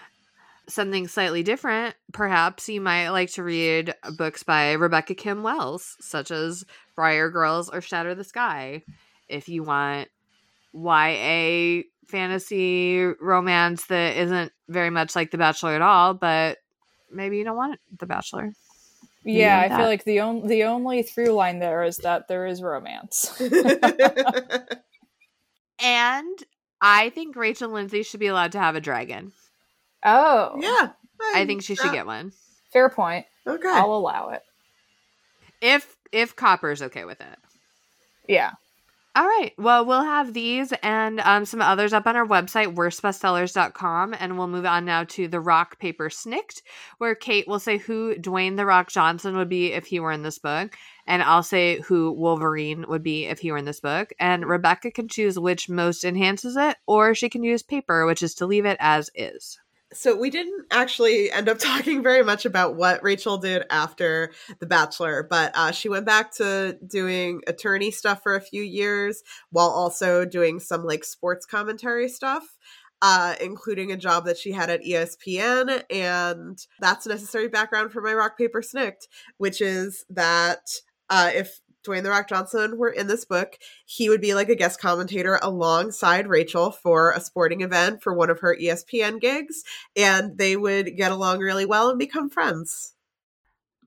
[0.69, 6.31] something slightly different, perhaps you might like to read books by Rebecca Kim Wells, such
[6.31, 6.65] as
[6.95, 8.83] Briar Girls or Shatter the Sky.
[9.29, 10.09] If you want
[10.73, 16.59] YA fantasy romance that isn't very much like The Bachelor at all, but
[17.11, 18.53] maybe you don't want The Bachelor.
[19.25, 22.63] Yeah, I feel like the only the only through line there is that there is
[22.63, 23.41] romance.
[25.81, 26.39] and
[26.81, 29.33] I think Rachel Lindsay should be allowed to have a dragon.
[30.07, 30.57] Oh.
[30.59, 30.91] Yeah.
[31.21, 32.33] I, I think she should get one.
[32.73, 33.27] Fair point.
[33.47, 33.69] Okay.
[33.69, 34.43] I'll allow it.
[35.61, 37.39] If if Copper's okay with it.
[38.29, 38.53] Yeah.
[39.17, 39.53] All right.
[39.57, 44.15] Well, we'll have these and um, some others up on our website, worstbestsellers.com.
[44.21, 46.61] And we'll move on now to The Rock, Paper, Snikt,
[46.99, 50.23] where Kate will say who Dwayne The Rock Johnson would be if he were in
[50.23, 50.77] this book.
[51.07, 54.11] And I'll say who Wolverine would be if he were in this book.
[54.21, 58.35] And Rebecca can choose which most enhances it, or she can use paper, which is
[58.35, 59.59] to leave it as is
[59.93, 64.67] so we didn't actually end up talking very much about what Rachel did after The
[64.67, 69.69] Bachelor, but uh, she went back to doing attorney stuff for a few years while
[69.69, 72.45] also doing some like sports commentary stuff.
[73.03, 75.83] Uh, including a job that she had at ESPN.
[75.91, 79.07] And that's necessary background for my rock, paper, snikt,
[79.37, 80.63] which is that
[81.11, 84.57] uh, if Dwayne The Rock Johnson were in this book, he would be like a
[84.57, 89.63] guest commentator alongside Rachel for a sporting event for one of her ESPN gigs,
[89.95, 92.95] and they would get along really well and become friends.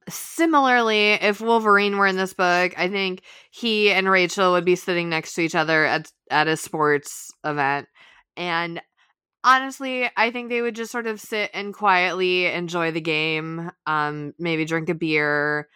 [0.08, 3.22] Similarly, if Wolverine were in this book, I think
[3.52, 7.88] he and Rachel would be sitting next to each other at at a sports event.
[8.36, 8.82] And
[9.44, 14.34] honestly, I think they would just sort of sit and quietly enjoy the game, um,
[14.40, 15.68] maybe drink a beer,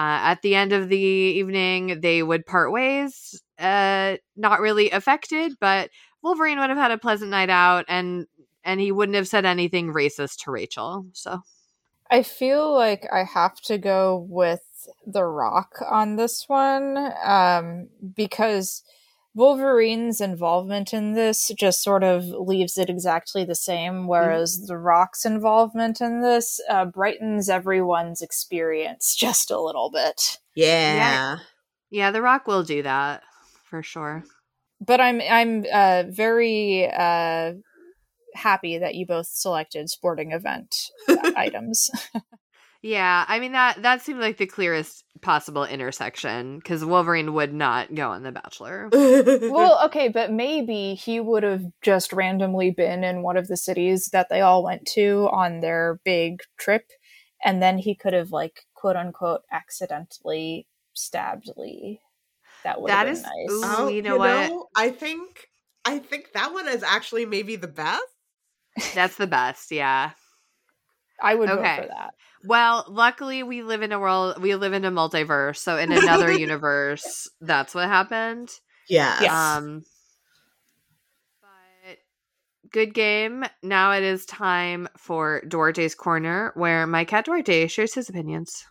[0.00, 3.38] uh, at the end of the evening, they would part ways.
[3.58, 5.90] Uh, not really affected, but
[6.22, 8.26] Wolverine would have had a pleasant night out, and
[8.64, 11.04] and he wouldn't have said anything racist to Rachel.
[11.12, 11.42] So,
[12.10, 14.62] I feel like I have to go with
[15.06, 18.82] The Rock on this one um, because
[19.34, 24.66] Wolverine's involvement in this just sort of leaves it exactly the same, whereas mm-hmm.
[24.66, 30.38] The Rock's involvement in this uh, brightens everyone's experience just a little bit.
[30.54, 30.94] Yeah.
[30.94, 31.38] yeah.
[31.90, 33.22] Yeah, The Rock will do that
[33.64, 34.24] for sure.
[34.80, 37.52] But I'm I'm uh, very uh,
[38.34, 40.74] happy that you both selected sporting event
[41.36, 41.90] items.
[42.82, 47.94] Yeah, I mean that that seemed like the clearest possible intersection because Wolverine would not
[47.94, 48.88] go on The Bachelor.
[48.92, 54.08] well, okay, but maybe he would have just randomly been in one of the cities
[54.12, 56.84] that they all went to on their big trip,
[57.44, 62.00] and then he could have like quote unquote accidentally stabbed Lee.
[62.64, 63.50] That would that have been is, nice.
[63.50, 64.48] Ooh, oh, you know you what?
[64.48, 65.48] Know, I think
[65.84, 68.02] I think that one is actually maybe the best.
[68.94, 70.12] That's the best, yeah.
[71.22, 71.62] I would okay.
[71.62, 72.14] vote for that.
[72.44, 76.32] Well, luckily we live in a world we live in a multiverse, so in another
[76.38, 78.50] universe, that's what happened.
[78.88, 79.18] Yeah.
[79.20, 79.32] Yes.
[79.32, 79.82] Um
[81.40, 81.98] but
[82.72, 83.44] good game.
[83.62, 88.66] Now it is time for Duarte's corner where my cat Duarte shares his opinions.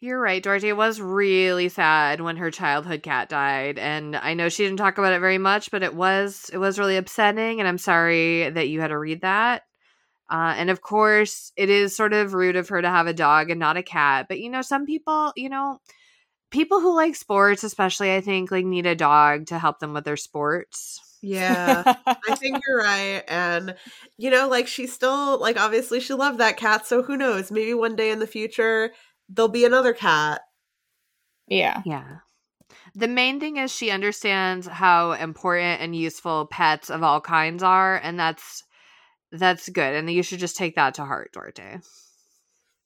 [0.00, 0.68] You're right, Dorothy.
[0.68, 4.96] It was really sad when her childhood cat died, and I know she didn't talk
[4.96, 8.68] about it very much, but it was it was really upsetting, and I'm sorry that
[8.68, 9.62] you had to read that.
[10.30, 13.50] Uh, and of course, it is sort of rude of her to have a dog
[13.50, 14.26] and not a cat.
[14.28, 15.80] But you know, some people, you know,
[16.50, 20.04] people who like sports, especially, I think, like need a dog to help them with
[20.04, 21.00] their sports.
[21.20, 23.24] Yeah, I think you're right.
[23.26, 23.74] And,
[24.18, 26.86] you know, like she still, like, obviously she loved that cat.
[26.86, 27.50] So who knows?
[27.50, 28.92] Maybe one day in the future,
[29.28, 30.42] there'll be another cat.
[31.46, 31.82] Yeah.
[31.84, 32.18] Yeah.
[32.94, 37.96] The main thing is she understands how important and useful pets of all kinds are,
[37.96, 38.64] and that's
[39.30, 39.94] that's good.
[39.94, 41.80] And you should just take that to heart, Duarte.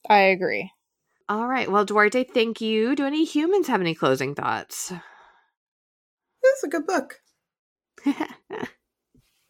[0.09, 0.71] I agree.
[1.29, 1.71] All right.
[1.71, 2.95] Well, Duarte, thank you.
[2.95, 4.93] Do any humans have any closing thoughts?
[6.43, 7.21] This is a good book.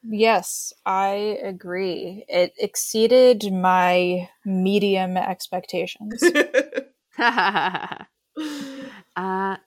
[0.05, 2.25] Yes, I agree.
[2.29, 6.23] It exceeded my medium expectations.
[7.19, 8.07] uh,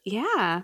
[0.03, 0.61] yeah.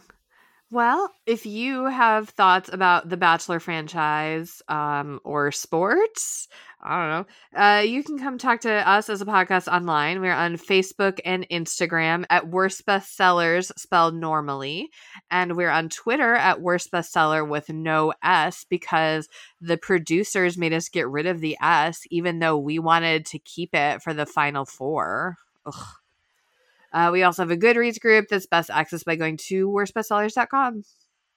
[0.71, 6.47] Well, if you have thoughts about the Bachelor franchise um, or sports,
[6.81, 10.21] I don't know, uh, you can come talk to us as a podcast online.
[10.21, 14.91] We're on Facebook and Instagram at Worst Bestsellers, spelled normally.
[15.29, 19.27] And we're on Twitter at Worst Bestseller with no S because
[19.59, 23.75] the producers made us get rid of the S, even though we wanted to keep
[23.75, 25.35] it for the final four.
[25.65, 25.85] Ugh.
[26.93, 30.83] Uh, we also have a Goodreads group that's best accessed by going to worstbestsellers.com.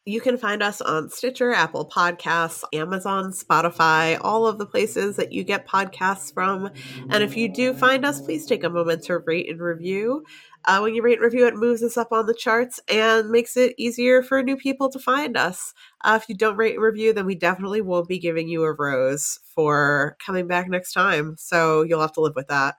[0.06, 5.32] You can find us on Stitcher, Apple Podcasts, Amazon, Spotify, all of the places that
[5.32, 6.68] you get podcasts from.
[7.08, 10.24] And if you do find us, please take a moment to rate and review.
[10.66, 13.56] Uh, when you rate and review, it moves us up on the charts and makes
[13.56, 15.72] it easier for new people to find us.
[16.02, 18.74] Uh, if you don't rate and review, then we definitely won't be giving you a
[18.74, 21.36] rose for coming back next time.
[21.38, 22.76] So you'll have to live with that.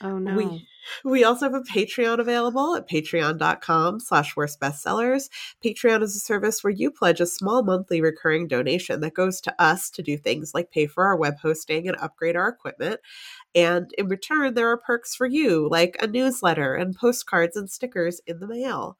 [0.00, 0.36] Oh no.
[0.36, 0.68] We
[1.04, 5.28] we also have a Patreon available at patreon.com slash worst bestsellers.
[5.64, 9.62] Patreon is a service where you pledge a small monthly recurring donation that goes to
[9.62, 13.00] us to do things like pay for our web hosting and upgrade our equipment.
[13.54, 18.20] And in return, there are perks for you, like a newsletter and postcards and stickers
[18.26, 18.96] in the mail.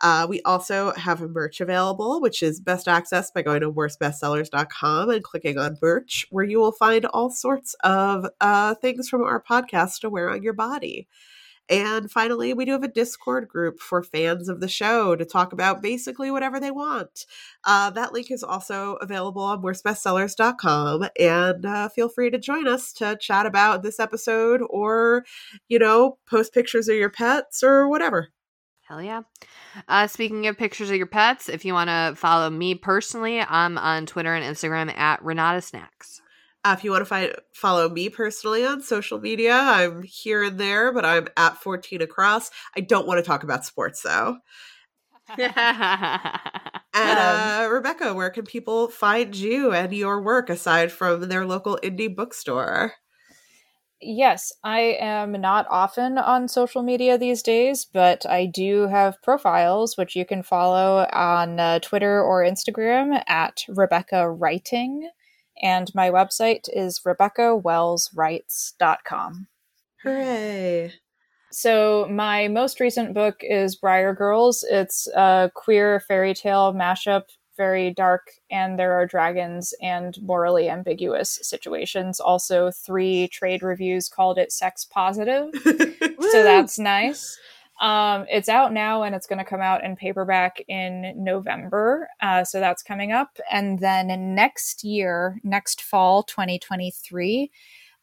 [0.00, 5.24] Uh, we also have merch available, which is best accessed by going to worstbestsellers.com and
[5.24, 10.00] clicking on merch, where you will find all sorts of uh, things from our podcast
[10.00, 11.06] to wear on your body.
[11.70, 15.52] And finally, we do have a Discord group for fans of the show to talk
[15.52, 17.26] about basically whatever they want.
[17.62, 21.08] Uh, that link is also available on worstbestsellers.com.
[21.18, 25.24] And uh, feel free to join us to chat about this episode or,
[25.68, 28.30] you know, post pictures of your pets or whatever.
[28.90, 29.22] Hell yeah.
[29.86, 33.78] Uh, speaking of pictures of your pets, if you want to follow me personally, I'm
[33.78, 36.20] on Twitter and Instagram at Renata Snacks.
[36.64, 40.58] Uh, if you want to find, follow me personally on social media, I'm here and
[40.58, 42.50] there, but I'm at 14 across.
[42.76, 44.38] I don't want to talk about sports though.
[45.38, 45.52] and
[46.92, 52.12] uh, Rebecca, where can people find you and your work aside from their local indie
[52.12, 52.94] bookstore?
[54.02, 59.98] Yes, I am not often on social media these days, but I do have profiles
[59.98, 65.10] which you can follow on uh, Twitter or Instagram at Rebecca Writing.
[65.62, 69.48] And my website is RebeccaWellsWrites.com.
[70.02, 70.94] Hooray!
[71.52, 74.64] So, my most recent book is Briar Girls.
[74.70, 77.24] It's a queer fairy tale mashup
[77.60, 82.18] very dark and there are dragons and morally ambiguous situations.
[82.18, 85.50] Also, three trade reviews called it sex positive.
[85.62, 87.38] so that's nice.
[87.82, 92.08] Um, it's out now and it's going to come out in paperback in November.
[92.22, 93.38] Uh, so that's coming up.
[93.50, 97.50] And then next year, next fall, 2023,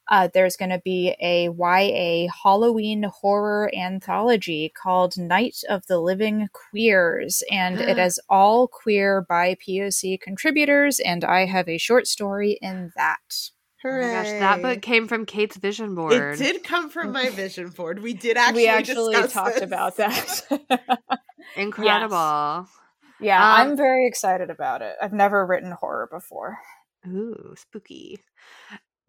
[0.09, 6.49] uh, there's going to be a YA Halloween horror anthology called Night of the Living
[6.53, 12.57] Queers, and it is all queer by POC contributors, and I have a short story
[12.61, 13.51] in that.
[13.83, 14.05] Hooray.
[14.05, 16.13] Oh my gosh, that book came from Kate's vision board.
[16.13, 18.01] It did come from my vision board.
[18.01, 19.63] We did actually we actually talked this.
[19.63, 20.41] about that.
[21.55, 22.15] Incredible.
[22.15, 22.67] Yes.
[23.19, 24.95] Yeah, um, I'm very excited about it.
[25.01, 26.57] I've never written horror before.
[27.07, 28.19] Ooh, spooky.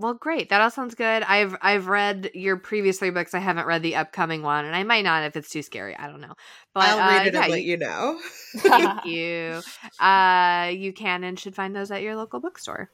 [0.00, 0.50] Well, great.
[0.50, 1.24] That all sounds good.
[1.24, 3.34] I've I've read your previous three books.
[3.34, 5.96] I haven't read the upcoming one, and I might not if it's too scary.
[5.96, 6.34] I don't know.
[6.72, 8.20] But I'll uh, read it yeah, and let you know.
[8.58, 9.60] thank you.
[9.98, 12.90] Uh, you can and should find those at your local bookstore.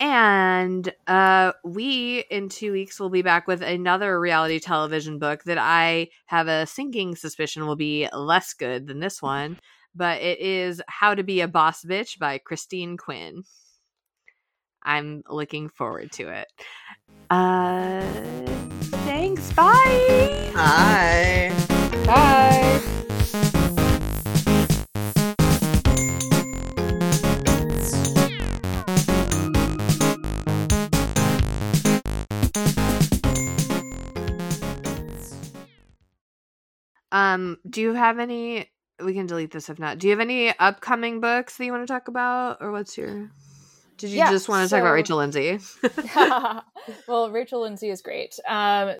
[0.00, 5.58] And uh, we in two weeks will be back with another reality television book that
[5.58, 9.60] I have a sinking suspicion will be less good than this one.
[9.94, 13.44] But it is How to Be a Boss Bitch by Christine Quinn.
[14.82, 16.46] I'm looking forward to it.
[17.30, 18.02] Uh,
[19.04, 19.52] thanks.
[19.52, 20.50] Bye.
[20.54, 21.52] Bye.
[22.06, 22.80] Bye.
[37.12, 38.70] Um, do you have any
[39.02, 39.98] we can delete this if not.
[39.98, 43.30] Do you have any upcoming books that you want to talk about or what's your
[44.00, 44.76] did you yeah, just want to so...
[44.76, 45.58] talk about Rachel Lindsay?
[47.06, 48.38] well, Rachel Lindsay is great.
[48.48, 48.94] Um,